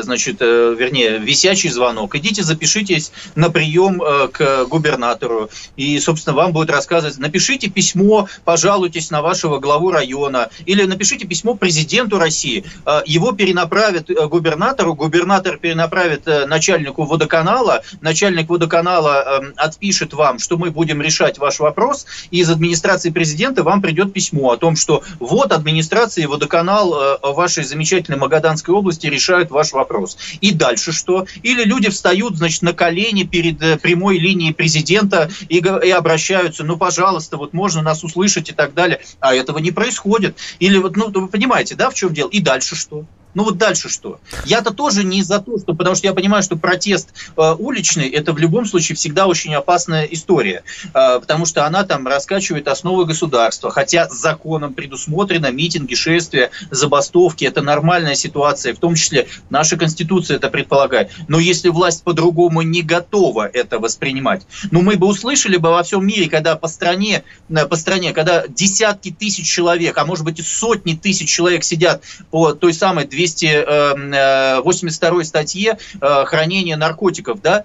значит, 0.02 0.40
вернее, 0.40 1.18
висячий 1.18 1.70
звонок, 1.70 2.14
идите 2.14 2.42
запишитесь 2.42 3.12
на 3.34 3.50
прием 3.50 4.00
к 4.32 4.64
губернатору, 4.66 5.50
и, 5.76 5.98
собственно, 5.98 6.36
вам 6.36 6.52
будет 6.52 6.70
рассказывать, 6.70 7.18
напишите 7.18 7.68
письмо, 7.68 8.28
пожалуйтесь 8.44 9.10
на 9.10 9.22
вашего 9.22 9.58
главу 9.58 9.90
района, 9.90 10.50
или 10.66 10.84
напишите 10.84 10.99
письмо 11.04 11.54
президенту 11.54 12.18
России. 12.18 12.64
А, 12.84 13.02
его 13.06 13.32
перенаправят 13.32 14.10
э, 14.10 14.26
губернатору, 14.26 14.94
губернатор 14.94 15.56
перенаправит 15.56 16.26
э, 16.26 16.46
начальнику 16.46 17.04
водоканала, 17.04 17.82
начальник 18.00 18.48
водоканала 18.48 19.40
эм, 19.40 19.54
отпишет 19.56 20.12
вам, 20.12 20.38
что 20.38 20.56
мы 20.56 20.70
будем 20.70 21.00
решать 21.00 21.38
ваш 21.38 21.60
вопрос, 21.60 22.06
и 22.30 22.40
из 22.40 22.50
администрации 22.50 23.10
президента 23.10 23.62
вам 23.62 23.80
придет 23.80 24.12
письмо 24.12 24.52
о 24.52 24.56
том, 24.56 24.76
что 24.76 25.02
вот 25.18 25.52
администрация 25.52 26.24
и 26.24 26.26
водоканал 26.26 26.94
э, 26.94 27.18
вашей 27.22 27.64
замечательной 27.64 28.18
Магаданской 28.18 28.74
области 28.74 29.06
решают 29.06 29.50
ваш 29.50 29.72
вопрос. 29.72 30.18
И 30.40 30.52
дальше 30.52 30.92
что? 30.92 31.26
Или 31.42 31.64
люди 31.64 31.88
встают, 31.88 32.36
значит, 32.36 32.62
на 32.62 32.72
колени 32.72 33.22
перед 33.22 33.80
прямой 33.80 34.18
линией 34.18 34.52
президента 34.52 35.30
и, 35.48 35.56
и 35.58 35.90
обращаются, 35.90 36.64
ну, 36.64 36.76
пожалуйста, 36.76 37.36
вот 37.36 37.52
можно 37.52 37.82
нас 37.82 38.04
услышать 38.04 38.50
и 38.50 38.52
так 38.52 38.74
далее. 38.74 39.00
А 39.20 39.34
этого 39.34 39.58
не 39.58 39.70
происходит. 39.70 40.36
Или 40.58 40.78
вот, 40.78 40.89
ну, 40.96 41.10
вы 41.10 41.28
понимаете, 41.28 41.74
да, 41.74 41.90
в 41.90 41.94
чем 41.94 42.12
дело? 42.12 42.28
И 42.30 42.40
дальше 42.40 42.76
что? 42.76 43.04
Ну 43.34 43.44
вот 43.44 43.58
дальше 43.58 43.88
что? 43.88 44.20
Я-то 44.44 44.72
тоже 44.72 45.04
не 45.04 45.22
за 45.22 45.40
то, 45.40 45.58
что, 45.58 45.74
потому 45.74 45.94
что 45.94 46.06
я 46.06 46.14
понимаю, 46.14 46.42
что 46.42 46.56
протест 46.56 47.10
э, 47.36 47.54
уличный 47.58 48.08
это 48.08 48.32
в 48.32 48.38
любом 48.38 48.66
случае 48.66 48.96
всегда 48.96 49.26
очень 49.26 49.54
опасная 49.54 50.04
история, 50.04 50.64
э, 50.92 51.20
потому 51.20 51.46
что 51.46 51.64
она 51.64 51.84
там 51.84 52.06
раскачивает 52.06 52.66
основы 52.68 53.04
государства, 53.04 53.70
хотя 53.70 54.08
законом 54.08 54.74
предусмотрено 54.74 55.50
митинги, 55.50 55.94
шествия, 55.94 56.50
забастовки, 56.70 57.44
это 57.44 57.62
нормальная 57.62 58.14
ситуация, 58.14 58.74
в 58.74 58.78
том 58.78 58.94
числе 58.94 59.28
наша 59.48 59.76
конституция 59.76 60.36
это 60.36 60.48
предполагает. 60.48 61.10
Но 61.28 61.38
если 61.38 61.68
власть 61.68 62.02
по-другому 62.02 62.62
не 62.62 62.82
готова 62.82 63.46
это 63.46 63.78
воспринимать, 63.78 64.42
ну 64.70 64.82
мы 64.82 64.96
бы 64.96 65.06
услышали 65.06 65.56
бы 65.56 65.70
во 65.70 65.82
всем 65.82 66.04
мире, 66.04 66.28
когда 66.28 66.56
по 66.56 66.66
стране, 66.66 67.22
э, 67.48 67.66
по 67.66 67.76
стране, 67.76 68.12
когда 68.12 68.46
десятки 68.48 69.10
тысяч 69.12 69.48
человек, 69.48 69.96
а 69.98 70.04
может 70.04 70.24
быть 70.24 70.40
и 70.40 70.42
сотни 70.42 70.94
тысяч 70.94 71.28
человек 71.30 71.62
сидят 71.62 72.02
по 72.30 72.54
той 72.54 72.74
самой 72.74 73.04
282 73.26 75.24
статье 75.24 75.78
хранения 76.00 76.76
наркотиков, 76.76 77.40
да, 77.42 77.64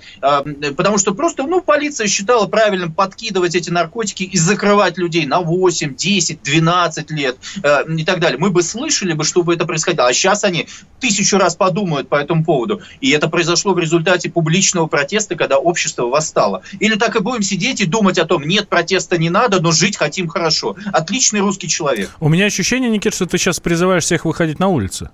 потому 0.76 0.97
что 0.97 1.14
просто, 1.14 1.43
ну, 1.43 1.62
полиция 1.62 2.08
считала 2.08 2.47
правильным 2.47 2.91
подкидывать 2.93 3.56
эти 3.56 3.70
наркотики 3.70 4.24
и 4.24 4.38
закрывать 4.38 4.97
людей 4.97 5.26
на 5.26 5.39
8, 5.41 5.95
10, 5.95 6.41
12 6.43 7.12
лет 7.12 7.38
и 7.88 8.03
так 8.03 8.20
далее. 8.20 8.38
Мы 8.38 8.49
бы 8.49 8.62
слышали 8.64 9.14
бы, 9.14 9.24
чтобы 9.24 9.53
это 9.53 9.66
происходило, 9.66 10.08
а 10.08 10.14
сейчас 10.14 10.43
они 10.43 10.68
тысячу 10.99 11.38
раз 11.38 11.56
подумают 11.56 12.10
по 12.10 12.16
этому 12.16 12.43
поводу. 12.43 12.82
И 13.01 13.12
это 13.12 13.30
произошло 13.30 13.74
в 13.74 13.80
результате 13.80 14.30
публичного 14.30 14.88
протеста, 14.88 15.36
когда 15.36 15.58
общество 15.58 16.08
восстало. 16.08 16.62
Или 16.80 16.95
так 16.95 17.16
и 17.16 17.20
будем 17.20 17.43
сидеть 17.43 17.82
и 17.82 17.86
думать 17.86 18.18
о 18.18 18.26
том, 18.26 18.43
нет, 18.47 18.68
протеста 18.68 19.18
не 19.18 19.30
надо, 19.30 19.62
но 19.62 19.72
жить 19.72 19.97
хотим 19.97 20.28
хорошо. 20.28 20.76
Отличный 20.91 21.39
русский 21.41 21.68
человек. 21.68 22.10
У 22.20 22.30
меня 22.30 22.45
ощущение, 22.45 22.89
Никит, 22.89 23.14
что 23.14 23.26
ты 23.26 23.38
сейчас 23.38 23.60
призываешь 23.60 24.03
всех 24.03 24.26
выходить 24.26 24.60
на 24.60 24.68
улицу. 24.68 25.10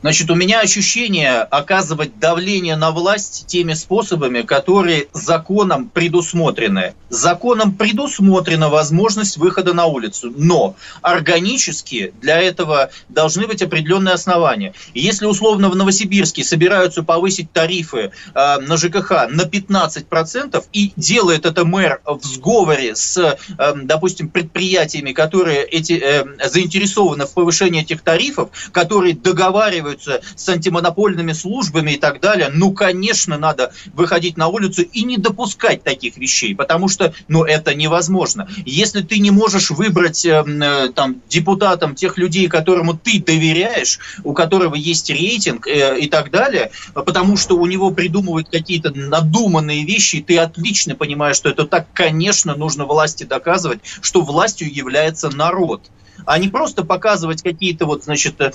Значит, 0.00 0.30
у 0.30 0.34
меня 0.34 0.60
ощущение 0.60 1.40
оказывать 1.40 2.18
давление 2.18 2.76
на 2.76 2.90
власть 2.90 3.46
теми 3.46 3.74
способами, 3.74 4.42
которые 4.42 5.08
законом 5.12 5.88
предусмотрены. 5.88 6.94
Законом 7.10 7.74
предусмотрена 7.74 8.68
возможность 8.68 9.36
выхода 9.36 9.72
на 9.72 9.86
улицу, 9.86 10.32
но 10.36 10.76
органически 11.02 12.12
для 12.20 12.40
этого 12.40 12.90
должны 13.08 13.46
быть 13.46 13.62
определенные 13.62 14.14
основания. 14.14 14.74
если 14.94 15.26
условно 15.26 15.68
в 15.68 15.76
Новосибирске 15.76 16.44
собираются 16.44 17.02
повысить 17.02 17.52
тарифы 17.52 18.12
э, 18.34 18.58
на 18.60 18.76
ЖКХ 18.76 19.28
на 19.30 19.42
15% 19.42 20.64
и 20.72 20.92
делает 20.96 21.46
это 21.46 21.64
мэр 21.64 22.00
в 22.04 22.24
сговоре 22.24 22.94
с, 22.94 23.16
э, 23.16 23.74
допустим, 23.82 24.28
предприятиями, 24.28 25.12
которые 25.12 25.64
эти, 25.64 25.92
э, 25.92 26.24
заинтересованы 26.48 27.26
в 27.26 27.32
повышении 27.32 27.82
этих 27.82 28.02
тарифов, 28.02 28.50
которые 28.72 29.14
договариваются 29.14 29.57
договариваются 29.58 30.20
с 30.36 30.48
антимонопольными 30.48 31.32
службами 31.32 31.92
и 31.92 31.96
так 31.96 32.20
далее, 32.20 32.48
ну, 32.52 32.72
конечно, 32.72 33.38
надо 33.38 33.72
выходить 33.92 34.36
на 34.36 34.48
улицу 34.48 34.82
и 34.82 35.02
не 35.04 35.16
допускать 35.16 35.82
таких 35.82 36.16
вещей, 36.16 36.54
потому 36.54 36.88
что, 36.88 37.12
ну, 37.26 37.44
это 37.44 37.74
невозможно. 37.74 38.48
Если 38.64 39.02
ты 39.02 39.18
не 39.18 39.30
можешь 39.30 39.70
выбрать 39.70 40.24
э, 40.24 40.44
э, 40.46 40.88
там 40.94 41.20
депутатам 41.28 41.94
тех 41.94 42.18
людей, 42.18 42.48
которому 42.48 42.94
ты 42.94 43.20
доверяешь, 43.20 43.98
у 44.24 44.32
которого 44.32 44.76
есть 44.76 45.10
рейтинг 45.10 45.66
э, 45.66 45.98
и 45.98 46.08
так 46.08 46.30
далее, 46.30 46.70
потому 46.94 47.36
что 47.36 47.56
у 47.56 47.66
него 47.66 47.90
придумывают 47.90 48.48
какие-то 48.48 48.92
надуманные 48.94 49.84
вещи, 49.84 50.24
ты 50.26 50.38
отлично 50.38 50.94
понимаешь, 50.94 51.36
что 51.36 51.48
это 51.48 51.64
так, 51.64 51.86
конечно, 51.92 52.54
нужно 52.54 52.84
власти 52.84 53.24
доказывать, 53.24 53.80
что 54.00 54.20
властью 54.20 54.72
является 54.72 55.30
народ 55.30 55.82
а 56.24 56.38
не 56.38 56.48
просто 56.48 56.84
показывать 56.84 57.42
какие-то 57.42 57.86
вот, 57.86 58.04
значит, 58.04 58.40
э, 58.40 58.50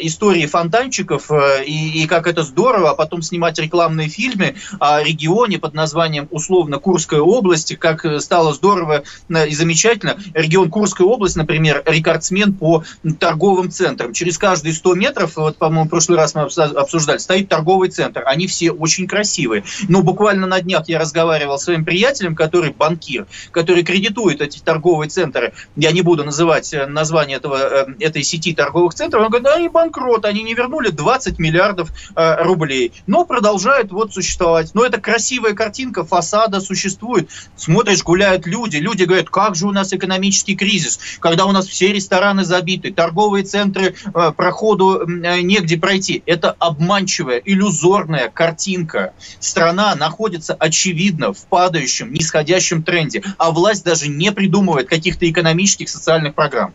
истории 0.00 0.46
фонтанчиков 0.46 1.30
э, 1.30 1.64
и, 1.64 2.02
и 2.02 2.06
как 2.06 2.26
это 2.26 2.42
здорово, 2.42 2.90
а 2.90 2.94
потом 2.94 3.22
снимать 3.22 3.58
рекламные 3.58 4.08
фильмы 4.08 4.56
о 4.78 5.02
регионе 5.02 5.58
под 5.58 5.74
названием 5.74 6.28
условно 6.30 6.78
Курская 6.78 7.20
область, 7.20 7.76
как 7.76 8.04
стало 8.20 8.52
здорово 8.52 9.02
э, 9.28 9.48
и 9.48 9.54
замечательно. 9.54 10.18
Регион 10.34 10.70
Курская 10.70 11.06
область, 11.06 11.36
например, 11.36 11.82
рекордсмен 11.86 12.54
по 12.54 12.84
торговым 13.18 13.70
центрам. 13.70 14.12
Через 14.12 14.38
каждые 14.38 14.72
100 14.74 14.94
метров, 14.94 15.36
вот, 15.36 15.56
по-моему, 15.56 15.86
в 15.86 15.88
прошлый 15.88 16.18
раз 16.18 16.34
мы 16.34 16.42
обсуждали, 16.42 17.18
стоит 17.18 17.48
торговый 17.48 17.88
центр. 17.90 18.22
Они 18.26 18.46
все 18.46 18.70
очень 18.70 19.06
красивые. 19.06 19.64
Но 19.88 20.02
буквально 20.02 20.46
на 20.46 20.60
днях 20.60 20.88
я 20.88 20.98
разговаривал 20.98 21.58
с 21.58 21.64
своим 21.64 21.84
приятелем, 21.84 22.34
который 22.34 22.72
банкир, 22.72 23.26
который 23.52 23.84
кредитует 23.84 24.40
эти 24.40 24.58
торговые 24.58 25.08
центры. 25.08 25.52
Я 25.76 25.92
не 25.92 26.02
буду 26.02 26.24
называть 26.24 26.74
название 27.00 27.38
этого, 27.38 27.56
э, 27.56 27.86
этой 28.00 28.22
сети 28.22 28.54
торговых 28.54 28.94
центров, 28.94 29.22
он 29.22 29.28
говорит, 29.28 29.44
да, 29.44 29.54
они 29.54 29.68
банкрот, 29.68 30.24
они 30.24 30.42
не 30.42 30.54
вернули 30.54 30.90
20 30.90 31.38
миллиардов 31.38 31.90
э, 32.14 32.42
рублей, 32.42 32.92
но 33.06 33.24
продолжают 33.24 33.90
вот 33.90 34.12
существовать. 34.12 34.74
Но 34.74 34.84
это 34.84 35.00
красивая 35.00 35.54
картинка, 35.54 36.04
фасада 36.04 36.60
существует. 36.60 37.30
Смотришь, 37.56 38.02
гуляют 38.02 38.46
люди, 38.46 38.76
люди 38.76 39.04
говорят, 39.04 39.30
как 39.30 39.54
же 39.56 39.66
у 39.66 39.72
нас 39.72 39.92
экономический 39.92 40.56
кризис, 40.56 41.00
когда 41.20 41.46
у 41.46 41.52
нас 41.52 41.66
все 41.66 41.92
рестораны 41.92 42.44
забиты, 42.44 42.92
торговые 42.92 43.44
центры, 43.44 43.94
э, 43.94 44.32
проходу 44.36 45.06
негде 45.06 45.78
пройти. 45.78 46.22
Это 46.26 46.54
обманчивая, 46.58 47.38
иллюзорная 47.38 48.28
картинка. 48.28 49.14
Страна 49.38 49.94
находится, 49.94 50.54
очевидно, 50.54 51.32
в 51.32 51.46
падающем, 51.46 52.12
нисходящем 52.12 52.82
тренде, 52.82 53.22
а 53.38 53.50
власть 53.50 53.84
даже 53.84 54.08
не 54.08 54.32
придумывает 54.32 54.88
каких-то 54.88 55.28
экономических, 55.30 55.88
социальных 55.88 56.34
программ. 56.34 56.74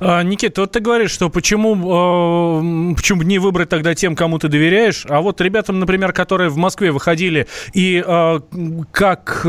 А, 0.00 0.22
Никита, 0.22 0.62
вот 0.62 0.72
ты 0.72 0.80
говоришь, 0.80 1.10
что 1.10 1.28
почему, 1.30 1.74
э, 1.74 2.94
почему 2.96 3.22
не 3.22 3.38
выбрать 3.38 3.68
тогда 3.68 3.94
тем, 3.94 4.16
кому 4.16 4.38
ты 4.38 4.48
доверяешь, 4.48 5.04
а 5.08 5.20
вот 5.20 5.40
ребятам, 5.40 5.80
например, 5.80 6.12
которые 6.12 6.50
в 6.50 6.56
Москве 6.56 6.92
выходили 6.92 7.46
и, 7.72 8.02
э, 8.06 8.40
как, 8.90 9.46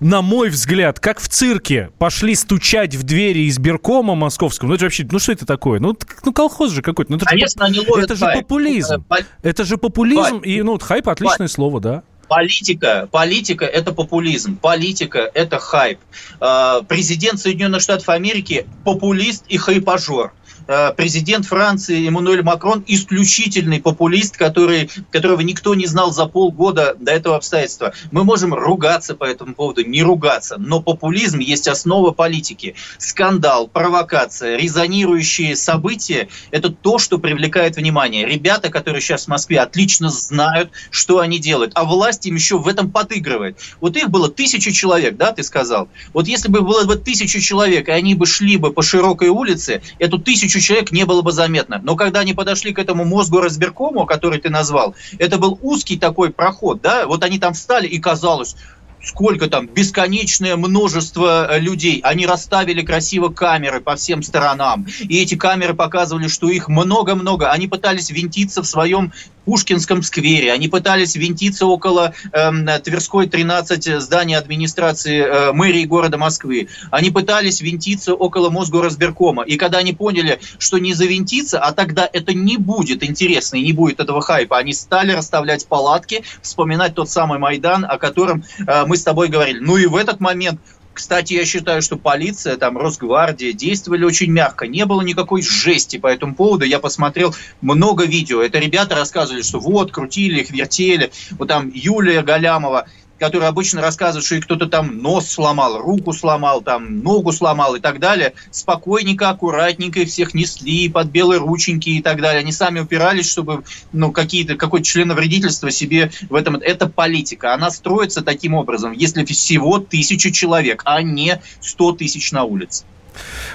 на 0.00 0.22
мой 0.22 0.48
взгляд, 0.48 1.00
как 1.00 1.20
в 1.20 1.28
цирке, 1.28 1.90
пошли 1.98 2.34
стучать 2.34 2.94
в 2.94 3.02
двери 3.02 3.48
избиркома 3.48 4.14
московского, 4.14 4.68
ну 4.68 4.74
это 4.74 4.84
вообще, 4.84 5.06
ну 5.10 5.18
что 5.18 5.32
это 5.32 5.46
такое? 5.46 5.80
Ну, 5.80 5.96
ну 6.24 6.32
колхоз 6.32 6.72
же 6.72 6.82
какой-то. 6.82 7.12
Ну, 7.12 7.16
это 7.16 7.26
Конечно, 7.26 7.66
же, 7.66 7.72
они 7.80 8.02
Это 8.02 8.14
же 8.14 8.24
хайп. 8.24 8.40
популизм. 8.42 9.04
Это 9.42 9.64
же 9.64 9.76
популизм, 9.76 10.40
хайп. 10.40 10.46
и, 10.46 10.62
ну, 10.62 10.78
хайп 10.78 11.08
отличное 11.08 11.38
хайп. 11.38 11.50
слово, 11.50 11.80
да. 11.80 12.02
Политика, 12.34 13.08
политика– 13.12 13.64
это 13.66 13.92
популизм, 13.92 14.56
политика– 14.56 15.30
это 15.34 15.58
хайп. 15.58 15.98
А, 16.40 16.80
президент 16.80 17.38
Соединенных 17.38 17.82
Штатов 17.82 18.08
Америки– 18.08 18.66
популист 18.86 19.44
и 19.48 19.58
хайпажор. 19.58 20.32
Э, 20.66 20.92
президент 20.96 21.46
Франции 21.46 22.06
Эммануэль 22.06 22.42
Макрон 22.42 22.84
исключительный 22.86 23.80
популист, 23.80 24.36
который, 24.36 24.90
которого 25.10 25.40
никто 25.40 25.74
не 25.74 25.86
знал 25.86 26.12
за 26.12 26.26
полгода 26.26 26.96
до 26.98 27.12
этого 27.12 27.36
обстоятельства. 27.36 27.92
Мы 28.10 28.24
можем 28.24 28.54
ругаться 28.54 29.14
по 29.14 29.24
этому 29.24 29.54
поводу, 29.54 29.84
не 29.84 30.02
ругаться, 30.02 30.56
но 30.58 30.80
популизм 30.80 31.38
есть 31.38 31.68
основа 31.68 32.12
политики. 32.12 32.74
Скандал, 32.98 33.68
провокация, 33.68 34.56
резонирующие 34.56 35.56
события– 35.56 36.28
это 36.50 36.70
то, 36.70 36.98
что 36.98 37.18
привлекает 37.18 37.76
внимание. 37.76 38.26
Ребята, 38.26 38.70
которые 38.70 39.00
сейчас 39.00 39.24
в 39.24 39.28
Москве, 39.28 39.60
отлично 39.60 40.10
знают, 40.10 40.70
что 40.90 41.18
они 41.18 41.38
делают, 41.38 41.72
а 41.74 41.84
власть 41.84 42.26
им 42.26 42.34
еще 42.34 42.58
в 42.58 42.68
этом 42.68 42.90
подыгрывает. 42.90 43.58
Вот 43.80 43.96
их 43.96 44.10
было 44.10 44.30
тысяча 44.30 44.72
человек, 44.72 45.16
да, 45.16 45.32
ты 45.32 45.42
сказал? 45.42 45.88
Вот 46.12 46.28
если 46.28 46.48
бы 46.48 46.62
было 46.62 46.84
бы 46.84 46.96
тысяча 46.96 47.40
человек, 47.40 47.88
и 47.88 47.92
они 47.92 48.14
бы 48.14 48.26
шли 48.26 48.56
бы 48.56 48.72
по 48.72 48.82
широкой 48.82 49.28
улице, 49.28 49.82
эту 49.98 50.18
тысячу 50.18 50.51
тысячу 50.52 50.66
человек 50.66 50.92
не 50.92 51.04
было 51.04 51.22
бы 51.22 51.32
заметно. 51.32 51.80
Но 51.82 51.96
когда 51.96 52.20
они 52.20 52.34
подошли 52.34 52.72
к 52.72 52.78
этому 52.78 53.04
мозгу 53.04 53.40
разбиркому, 53.40 54.06
который 54.06 54.40
ты 54.40 54.50
назвал, 54.50 54.94
это 55.18 55.38
был 55.38 55.58
узкий 55.62 55.96
такой 55.98 56.30
проход, 56.30 56.80
да, 56.82 57.06
вот 57.06 57.24
они 57.24 57.38
там 57.38 57.54
встали 57.54 57.86
и 57.86 57.98
казалось, 57.98 58.56
сколько 59.04 59.48
там, 59.48 59.66
бесконечное 59.66 60.56
множество 60.56 61.48
э, 61.50 61.58
людей. 61.58 62.00
Они 62.04 62.26
расставили 62.26 62.82
красиво 62.82 63.30
камеры 63.30 63.80
по 63.80 63.96
всем 63.96 64.22
сторонам. 64.22 64.86
И 65.00 65.20
эти 65.20 65.34
камеры 65.34 65.74
показывали, 65.74 66.28
что 66.28 66.48
их 66.48 66.68
много-много. 66.68 67.50
Они 67.50 67.66
пытались 67.66 68.10
винтиться 68.10 68.62
в 68.62 68.66
своем 68.66 69.12
Пушкинском 69.44 70.02
сквере. 70.02 70.52
Они 70.52 70.68
пытались 70.68 71.16
винтиться 71.16 71.66
около 71.66 72.14
э, 72.32 72.78
Тверской 72.80 73.28
13 73.28 74.00
здания 74.00 74.38
администрации 74.38 75.20
э, 75.20 75.52
мэрии 75.52 75.84
города 75.84 76.18
Москвы. 76.18 76.68
Они 76.90 77.10
пытались 77.10 77.60
винтиться 77.60 78.14
около 78.14 78.50
Мосгорразбиркома. 78.50 79.42
И 79.42 79.56
когда 79.56 79.78
они 79.78 79.92
поняли, 79.92 80.40
что 80.58 80.78
не 80.78 80.94
завинтиться, 80.94 81.58
а 81.58 81.72
тогда 81.72 82.08
это 82.12 82.34
не 82.34 82.56
будет 82.56 83.02
интересно 83.02 83.56
и 83.56 83.62
не 83.62 83.72
будет 83.72 84.00
этого 84.00 84.20
хайпа, 84.20 84.58
они 84.58 84.72
стали 84.72 85.12
расставлять 85.12 85.66
палатки, 85.66 86.24
вспоминать 86.40 86.94
тот 86.94 87.10
самый 87.10 87.38
Майдан, 87.38 87.84
о 87.84 87.98
котором 87.98 88.44
э, 88.66 88.84
мы 88.86 88.96
с 88.96 89.02
тобой 89.02 89.28
говорили. 89.28 89.58
Ну 89.60 89.76
и 89.76 89.86
в 89.86 89.96
этот 89.96 90.20
момент 90.20 90.60
кстати, 91.02 91.32
я 91.32 91.44
считаю, 91.44 91.82
что 91.82 91.96
полиция, 91.96 92.56
там, 92.56 92.78
Росгвардия 92.78 93.52
действовали 93.52 94.04
очень 94.04 94.30
мягко. 94.30 94.68
Не 94.68 94.86
было 94.86 95.02
никакой 95.02 95.42
жести 95.42 95.96
по 95.98 96.06
этому 96.06 96.36
поводу. 96.36 96.64
Я 96.64 96.78
посмотрел 96.78 97.34
много 97.60 98.04
видео. 98.04 98.40
Это 98.40 98.60
ребята 98.60 98.94
рассказывали, 98.94 99.42
что 99.42 99.58
вот, 99.58 99.90
крутили 99.90 100.42
их, 100.42 100.52
вертели. 100.52 101.10
Вот 101.32 101.48
там 101.48 101.72
Юлия 101.74 102.22
Галямова 102.22 102.86
которые 103.22 103.50
обычно 103.50 103.80
рассказывают, 103.80 104.26
что 104.26 104.40
кто-то 104.40 104.66
там 104.66 104.98
нос 104.98 105.28
сломал, 105.28 105.78
руку 105.78 106.12
сломал, 106.12 106.60
там 106.60 107.04
ногу 107.04 107.30
сломал 107.30 107.76
и 107.76 107.80
так 107.80 108.00
далее, 108.00 108.32
спокойненько, 108.50 109.30
аккуратненько 109.30 110.00
их 110.00 110.08
всех 110.08 110.34
несли 110.34 110.88
под 110.88 111.06
белые 111.06 111.38
рученьки 111.38 111.90
и 111.90 112.02
так 112.02 112.20
далее. 112.20 112.40
Они 112.40 112.50
сами 112.50 112.80
упирались, 112.80 113.30
чтобы 113.30 113.62
ну, 113.92 114.10
какие-то, 114.10 114.56
какое-то 114.56 114.84
членовредительство 114.84 115.70
себе 115.70 116.10
в 116.28 116.34
этом... 116.34 116.56
Это 116.56 116.88
политика. 116.88 117.54
Она 117.54 117.70
строится 117.70 118.22
таким 118.22 118.54
образом, 118.54 118.90
если 118.90 119.24
всего 119.24 119.78
тысяча 119.78 120.32
человек, 120.32 120.82
а 120.84 121.00
не 121.00 121.40
сто 121.60 121.92
тысяч 121.92 122.32
на 122.32 122.42
улице. 122.42 122.84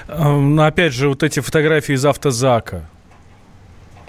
Эм, 0.08 0.58
опять 0.60 0.94
же, 0.94 1.10
вот 1.10 1.22
эти 1.22 1.40
фотографии 1.40 1.92
из 1.92 2.06
автозака 2.06 2.88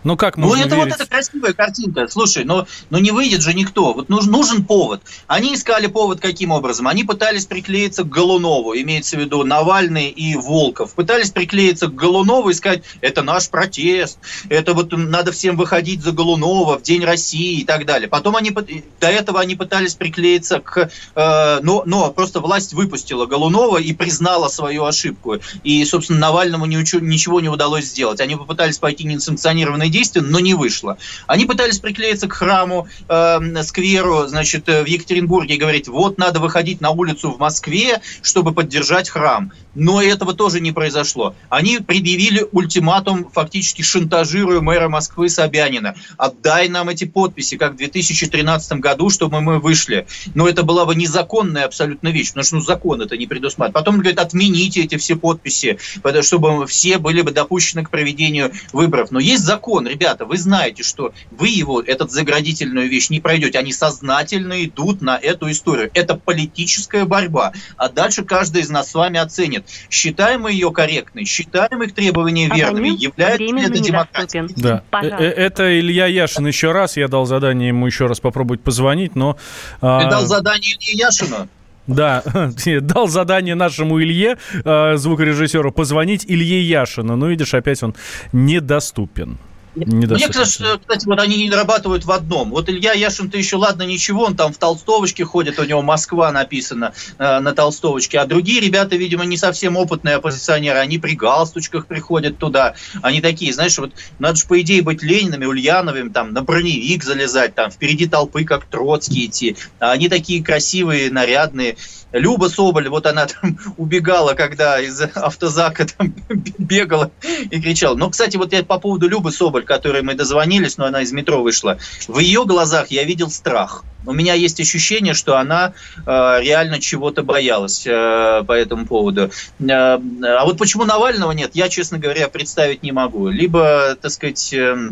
Ну 0.04 0.18
как 0.18 0.38
можно 0.38 0.58
Ну 0.58 0.66
это 0.66 0.76
верить? 0.76 0.91
вот 0.91 1.02
эта 1.02 1.10
красивая 1.10 1.54
картинка. 1.54 2.08
Слушай, 2.08 2.43
но, 2.43 2.68
но 2.89 3.00
не 3.00 3.12
выйдет 3.12 3.41
же 3.41 3.54
никто. 3.54 3.93
Вот 3.93 4.10
нужен, 4.10 4.32
нужен 4.32 4.66
повод. 4.66 5.02
Они 5.28 5.54
искали 5.54 5.88
повод 5.88 6.20
каким 6.20 6.52
образом? 6.52 6.88
Они 6.88 7.04
пытались 7.04 7.45
приклеиться 7.45 8.04
к 8.04 8.10
Голунову, 8.10 8.76
имеется 8.76 9.18
в 9.18 9.20
виду 9.20 9.43
Навальный 9.43 10.10
и 10.10 10.36
Волков. 10.36 10.93
Пытались 10.93 11.32
приклеиться 11.32 11.88
к 11.88 11.95
Голунову 11.95 12.50
и 12.50 12.54
сказать, 12.54 12.84
это 13.02 13.22
наш 13.22 13.50
протест, 13.50 14.20
это 14.50 14.74
вот 14.74 14.91
надо 14.91 15.32
всем 15.32 15.58
выходить 15.58 16.02
за 16.02 16.12
Голунова 16.12 16.78
в 16.78 16.82
День 16.82 17.04
России 17.04 17.60
и 17.60 17.66
так 17.66 17.86
далее. 17.86 18.08
Потом 18.08 18.36
они, 18.36 18.52
до 18.52 19.08
этого 19.08 19.39
они 19.39 19.56
пытались 19.56 19.95
приклеиться 19.95 20.60
к... 20.60 20.89
Э, 21.16 21.60
но, 21.62 21.84
но 21.86 22.12
просто 22.12 22.39
власть 22.39 22.74
выпустила 22.74 23.26
Голунова 23.26 23.78
и 23.78 23.93
признала 23.93 24.47
свою 24.47 24.86
ошибку. 24.86 25.38
И, 25.64 25.84
собственно, 25.86 26.20
Навальному 26.20 26.66
ничего, 26.66 27.02
ничего 27.02 27.39
не 27.39 27.50
удалось 27.50 27.86
сделать. 27.86 28.22
Они 28.22 28.36
попытались 28.36 28.78
пойти 28.78 29.04
несанкционированные 29.04 29.88
действия, 29.89 30.21
но 30.21 30.39
не 30.39 30.53
вышло. 30.53 30.97
Они 31.27 31.45
пытались 31.45 31.79
приклеиться 31.79 32.27
к 32.27 32.33
храму, 32.33 32.87
э, 33.07 33.63
скверу, 33.63 34.27
значит, 34.27 34.67
в 34.67 34.85
Екатеринбурге 34.85 35.55
и 35.55 35.57
говорить, 35.57 35.87
вот 35.87 36.17
надо 36.17 36.39
выходить 36.39 36.81
на 36.81 36.91
улицу 36.91 37.31
в 37.31 37.39
Москве, 37.39 38.01
чтобы 38.21 38.53
поддержать 38.53 39.09
храм. 39.09 39.51
Но 39.75 40.01
этого 40.01 40.33
тоже 40.33 40.59
не 40.59 40.71
произошло. 40.71 41.35
Они 41.49 41.77
предъявили 41.77 42.45
ультиматум, 42.51 43.29
фактически 43.31 43.81
шантажируя 43.81 44.61
мэра 44.61 44.89
Москвы 44.89 45.29
Собянина. 45.29 45.95
Отдай 46.17 46.67
нам 46.69 46.89
эти 46.89 47.05
подписи, 47.05 47.57
как 47.57 47.73
в 47.73 47.77
2013 47.77 48.79
году, 48.79 49.09
чтобы 49.09 49.41
мы 49.41 49.59
вышли. 49.59 50.07
Но 50.33 50.47
это 50.47 50.63
была 50.63 50.85
бы 50.85 50.95
незаконная 50.95 51.65
абсолютно 51.65 52.09
вещь, 52.09 52.29
потому 52.29 52.43
что 52.43 52.55
ну, 52.55 52.61
закон 52.61 53.01
это 53.01 53.17
не 53.17 53.27
предусматривает. 53.27 53.73
Потом 53.73 53.95
он 53.95 54.01
говорит, 54.01 54.19
отмените 54.19 54.81
эти 54.81 54.97
все 54.97 55.15
подписи, 55.15 55.77
чтобы 56.21 56.67
все 56.67 56.97
были 56.97 57.21
бы 57.21 57.31
допущены 57.31 57.83
к 57.83 57.89
проведению 57.89 58.51
выборов. 58.73 59.11
Но 59.11 59.19
есть 59.19 59.43
закон, 59.43 59.78
ребята, 59.88 60.25
вы 60.25 60.38
знаете, 60.38 60.84
что 60.84 61.13
вы 61.32 61.49
его, 61.49 61.82
этот 61.82 62.11
заградительную 62.11 62.89
вещь, 62.89 63.09
не 63.09 63.19
пройдете. 63.19 63.59
Они 63.59 63.73
сознательно 63.73 64.63
идут 64.63 65.01
на 65.01 65.17
эту 65.17 65.49
историю. 65.51 65.89
Это 65.93 66.15
политическая 66.15 67.05
борьба. 67.05 67.53
А 67.77 67.89
дальше 67.89 68.23
каждый 68.23 68.61
из 68.61 68.69
нас 68.69 68.91
с 68.91 68.93
вами 68.93 69.19
оценит, 69.19 69.65
считаем 69.89 70.41
мы 70.41 70.51
ее 70.51 70.71
корректной, 70.71 71.25
считаем 71.25 71.84
их 71.84 71.93
требования 71.93 72.49
верными, 72.49 72.89
является 72.89 73.43
ли 73.43 73.61
это 73.61 73.80
демократией. 73.80 74.45
Да. 74.55 74.84
Э, 74.91 75.07
э, 75.07 75.25
это 75.25 75.80
Илья 75.80 76.07
Яшин 76.07 76.47
еще 76.47 76.71
раз. 76.71 76.97
Я 76.97 77.07
дал 77.07 77.25
задание 77.25 77.69
ему 77.69 77.86
еще 77.86 78.07
раз 78.07 78.19
попробовать 78.19 78.61
позвонить, 78.61 79.15
но... 79.15 79.38
А, 79.82 80.03
Ты 80.03 80.09
дал 80.09 80.25
задание 80.25 80.75
Илье 80.80 81.05
Яшину? 81.05 81.47
Да, 81.89 82.23
дал 82.82 83.07
задание 83.07 83.55
нашему 83.55 84.01
Илье, 84.01 84.38
э, 84.63 84.95
звукорежиссеру, 84.95 85.71
позвонить 85.71 86.23
Илье 86.27 86.61
Яшину. 86.61 87.15
Но, 87.15 87.27
видишь, 87.27 87.53
опять 87.53 87.82
он 87.82 87.95
недоступен. 88.32 89.39
Мне 89.86 90.27
кажется, 90.27 90.80
кстати, 90.80 91.05
вот 91.05 91.19
они 91.19 91.38
не 91.38 91.49
дорабатывают 91.49 92.05
в 92.05 92.11
одном. 92.11 92.51
Вот 92.51 92.69
Илья 92.69 92.93
Яшин-то 92.93 93.38
еще, 93.38 93.57
ладно, 93.57 93.84
ничего, 93.84 94.23
он 94.23 94.36
там 94.36 94.53
в 94.53 94.57
толстовочке 94.57 95.25
ходит, 95.25 95.59
у 95.59 95.63
него 95.63 95.82
Москва 95.82 96.32
написано 96.32 96.93
э, 97.17 97.39
на 97.39 97.53
толстовочке, 97.53 98.19
а 98.19 98.25
другие 98.25 98.59
ребята, 98.59 98.95
видимо, 98.95 99.25
не 99.25 99.38
совсем 99.38 99.77
опытные 99.77 100.15
оппозиционеры, 100.15 100.80
они 100.80 100.97
при 100.97 101.15
галстучках 101.15 101.88
приходят 101.88 102.38
туда, 102.38 102.75
они 103.01 103.21
такие, 103.21 103.53
знаешь, 103.53 103.77
вот 103.77 103.91
надо 104.19 104.38
же, 104.38 104.45
по 104.47 104.59
идее, 104.61 104.82
быть 104.82 105.03
Ленинами, 105.03 105.45
Ульяновым, 105.45 106.11
там, 106.11 106.34
на 106.34 106.41
броневик 106.41 107.03
залезать, 107.03 107.55
там, 107.55 107.71
впереди 107.71 108.07
толпы, 108.07 108.43
как 108.43 108.65
Троцкий 108.65 109.25
идти, 109.25 109.57
а 109.80 109.91
они 109.91 110.09
такие 110.09 110.43
красивые, 110.43 111.11
нарядные, 111.11 111.77
Люба 112.12 112.45
Соболь, 112.47 112.89
вот 112.89 113.05
она 113.05 113.28
там 113.28 113.57
убегала, 113.78 114.34
когда 114.34 114.80
из 114.80 115.01
автозака 115.01 115.86
там 115.86 116.14
бегала 116.57 117.12
и 117.51 117.62
кричала. 117.62 117.95
Но, 117.95 118.10
кстати, 118.10 118.38
вот 118.38 118.53
я 118.53 118.64
по 118.64 118.80
поводу 118.80 119.07
Любы 119.07 119.32
Соболь, 119.32 119.64
которой 119.64 120.01
мы 120.01 120.16
дозвонились, 120.16 120.78
но 120.78 120.86
она 120.86 121.01
из 121.01 121.12
метро 121.12 121.41
вышла, 121.41 121.78
в 122.07 122.20
ее 122.20 122.45
глазах 122.45 122.91
я 122.91 123.03
видел 123.03 123.30
страх. 123.30 123.84
У 124.05 124.14
меня 124.14 124.34
есть 124.34 124.60
ощущение, 124.60 125.14
что 125.14 125.38
она 125.38 125.74
э, 125.97 126.39
реально 126.41 126.80
чего-то 126.80 127.22
боялась 127.22 127.86
э, 127.86 128.43
по 128.47 128.53
этому 128.53 128.86
поводу. 128.88 129.30
Э, 129.30 129.30
а 129.60 130.45
вот 130.45 130.57
почему 130.57 130.86
Навального 130.86 131.32
нет, 131.34 131.51
я, 131.53 131.70
честно 131.70 131.99
говоря, 131.99 132.30
представить 132.30 132.82
не 132.82 132.91
могу. 132.91 133.28
Либо, 133.28 133.95
так 134.01 134.12
сказать... 134.12 134.53
Э, 134.53 134.91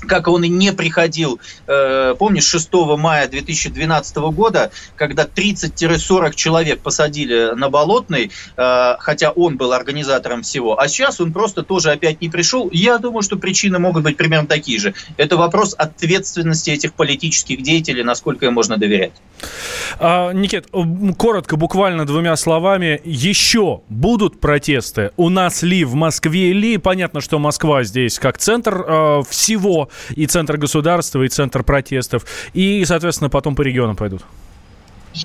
как 0.00 0.28
он 0.28 0.44
и 0.44 0.48
не 0.48 0.72
приходил, 0.72 1.40
э, 1.66 2.14
помнишь, 2.18 2.44
6 2.44 2.96
мая 2.96 3.28
2012 3.28 4.16
года, 4.30 4.70
когда 4.96 5.24
30-40 5.24 6.34
человек 6.34 6.80
посадили 6.80 7.54
на 7.54 7.70
Болотный, 7.70 8.30
э, 8.56 8.94
хотя 8.98 9.30
он 9.30 9.56
был 9.56 9.72
организатором 9.72 10.42
всего, 10.42 10.78
а 10.78 10.88
сейчас 10.88 11.20
он 11.20 11.32
просто 11.32 11.62
тоже 11.62 11.90
опять 11.90 12.20
не 12.20 12.28
пришел. 12.28 12.68
Я 12.72 12.98
думаю, 12.98 13.22
что 13.22 13.36
причины 13.36 13.78
могут 13.78 14.02
быть 14.02 14.16
примерно 14.16 14.46
такие 14.46 14.78
же. 14.78 14.94
Это 15.16 15.36
вопрос 15.36 15.74
ответственности 15.76 16.70
этих 16.70 16.94
политических 16.94 17.62
деятелей, 17.62 18.02
насколько 18.02 18.46
им 18.46 18.54
можно 18.54 18.76
доверять. 18.76 19.12
А, 19.98 20.32
Никит, 20.32 20.66
коротко, 21.18 21.56
буквально 21.56 22.06
двумя 22.06 22.36
словами, 22.36 23.00
еще 23.04 23.82
будут 23.88 24.40
протесты? 24.40 25.10
У 25.16 25.28
нас 25.28 25.62
ли 25.62 25.84
в 25.84 25.94
Москве 25.94 26.52
ли? 26.52 26.78
Понятно, 26.78 27.20
что 27.20 27.38
Москва 27.38 27.82
здесь 27.84 28.18
как 28.18 28.38
центр 28.38 28.84
э, 28.86 29.22
всего 29.28 29.85
и 30.14 30.26
центр 30.26 30.56
государства, 30.56 31.22
и 31.22 31.28
центр 31.28 31.62
протестов, 31.62 32.24
и, 32.54 32.84
соответственно, 32.84 33.30
потом 33.30 33.54
по 33.54 33.62
регионам 33.62 33.96
пойдут. 33.96 34.22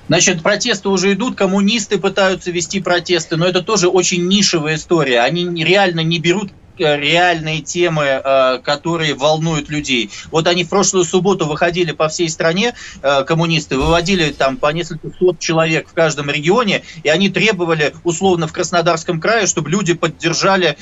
Значит, 0.07 0.41
протесты 0.41 0.89
уже 0.89 1.13
идут, 1.13 1.35
коммунисты 1.35 1.97
пытаются 1.97 2.51
вести 2.51 2.79
протесты, 2.79 3.35
но 3.35 3.45
это 3.45 3.61
тоже 3.61 3.89
очень 3.89 4.25
нишевая 4.27 4.75
история. 4.75 5.21
Они 5.21 5.63
реально 5.63 6.01
не 6.01 6.19
берут 6.19 6.51
реальные 6.85 7.61
темы, 7.61 8.03
э, 8.03 8.59
которые 8.63 9.13
волнуют 9.13 9.69
людей. 9.69 10.09
Вот 10.31 10.47
они 10.47 10.63
в 10.63 10.69
прошлую 10.69 11.05
субботу 11.05 11.45
выходили 11.45 11.91
по 11.91 12.07
всей 12.09 12.29
стране, 12.29 12.73
э, 13.01 13.23
коммунисты, 13.23 13.77
выводили 13.77 14.31
там 14.31 14.57
по 14.57 14.71
несколько 14.71 15.09
сот 15.17 15.39
человек 15.39 15.89
в 15.89 15.93
каждом 15.93 16.29
регионе, 16.29 16.83
и 17.03 17.09
они 17.09 17.29
требовали, 17.29 17.93
условно, 18.03 18.47
в 18.47 18.53
Краснодарском 18.53 19.19
крае, 19.19 19.47
чтобы 19.47 19.69
люди 19.69 19.93
поддержали 19.93 20.77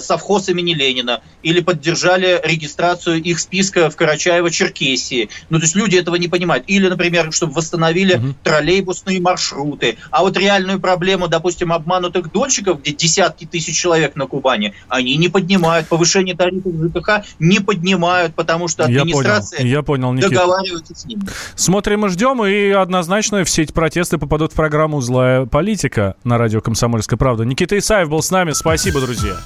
совхоз 0.00 0.48
имени 0.48 0.74
Ленина 0.74 1.22
или 1.42 1.60
поддержали 1.60 2.40
регистрацию 2.44 3.22
их 3.22 3.40
списка 3.40 3.90
в 3.90 3.96
Карачаево-Черкесии. 3.96 5.28
Ну, 5.50 5.58
то 5.58 5.64
есть 5.64 5.74
люди 5.74 5.96
этого 5.96 6.16
не 6.16 6.28
понимают. 6.28 6.64
Или, 6.66 6.88
например, 6.88 7.32
чтобы 7.32 7.54
восстановили 7.54 8.14
угу. 8.14 8.34
троллейбусные 8.42 9.20
маршруты. 9.20 9.96
А 10.10 10.22
вот 10.22 10.36
реальную 10.36 10.80
проблему, 10.80 11.28
допустим, 11.28 11.72
обманутых 11.72 12.32
дольщиков, 12.32 12.80
где 12.80 12.92
десятки 12.92 13.44
тысяч 13.44 13.76
человек 13.76 14.16
на 14.16 14.26
Кубани, 14.26 14.74
они 14.88 15.01
не 15.02 15.28
поднимают. 15.28 15.88
Повышение 15.88 16.34
тарифов 16.34 16.72
ЖКХ 16.72 17.26
не 17.38 17.60
поднимают, 17.60 18.34
потому 18.34 18.68
что 18.68 18.84
администрация 18.84 19.64
я 19.64 19.82
понял, 19.82 20.14
я 20.14 20.22
понял, 20.22 20.30
договаривается 20.30 20.94
с 20.94 21.04
ними. 21.04 21.22
Смотрим 21.54 22.06
и 22.06 22.08
ждем, 22.08 22.44
и 22.44 22.70
однозначно 22.70 23.44
все 23.44 23.62
эти 23.62 23.72
протесты 23.72 24.18
попадут 24.18 24.52
в 24.52 24.54
программу 24.54 25.00
«Злая 25.00 25.46
политика» 25.46 26.16
на 26.24 26.38
радио 26.38 26.60
«Комсомольская 26.60 27.18
правда». 27.18 27.44
Никита 27.44 27.78
Исаев 27.78 28.08
был 28.08 28.22
с 28.22 28.30
нами. 28.30 28.52
Спасибо, 28.52 29.00
друзья. 29.00 29.36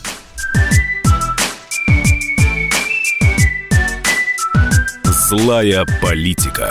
Злая 5.28 5.84
политика. 6.00 6.70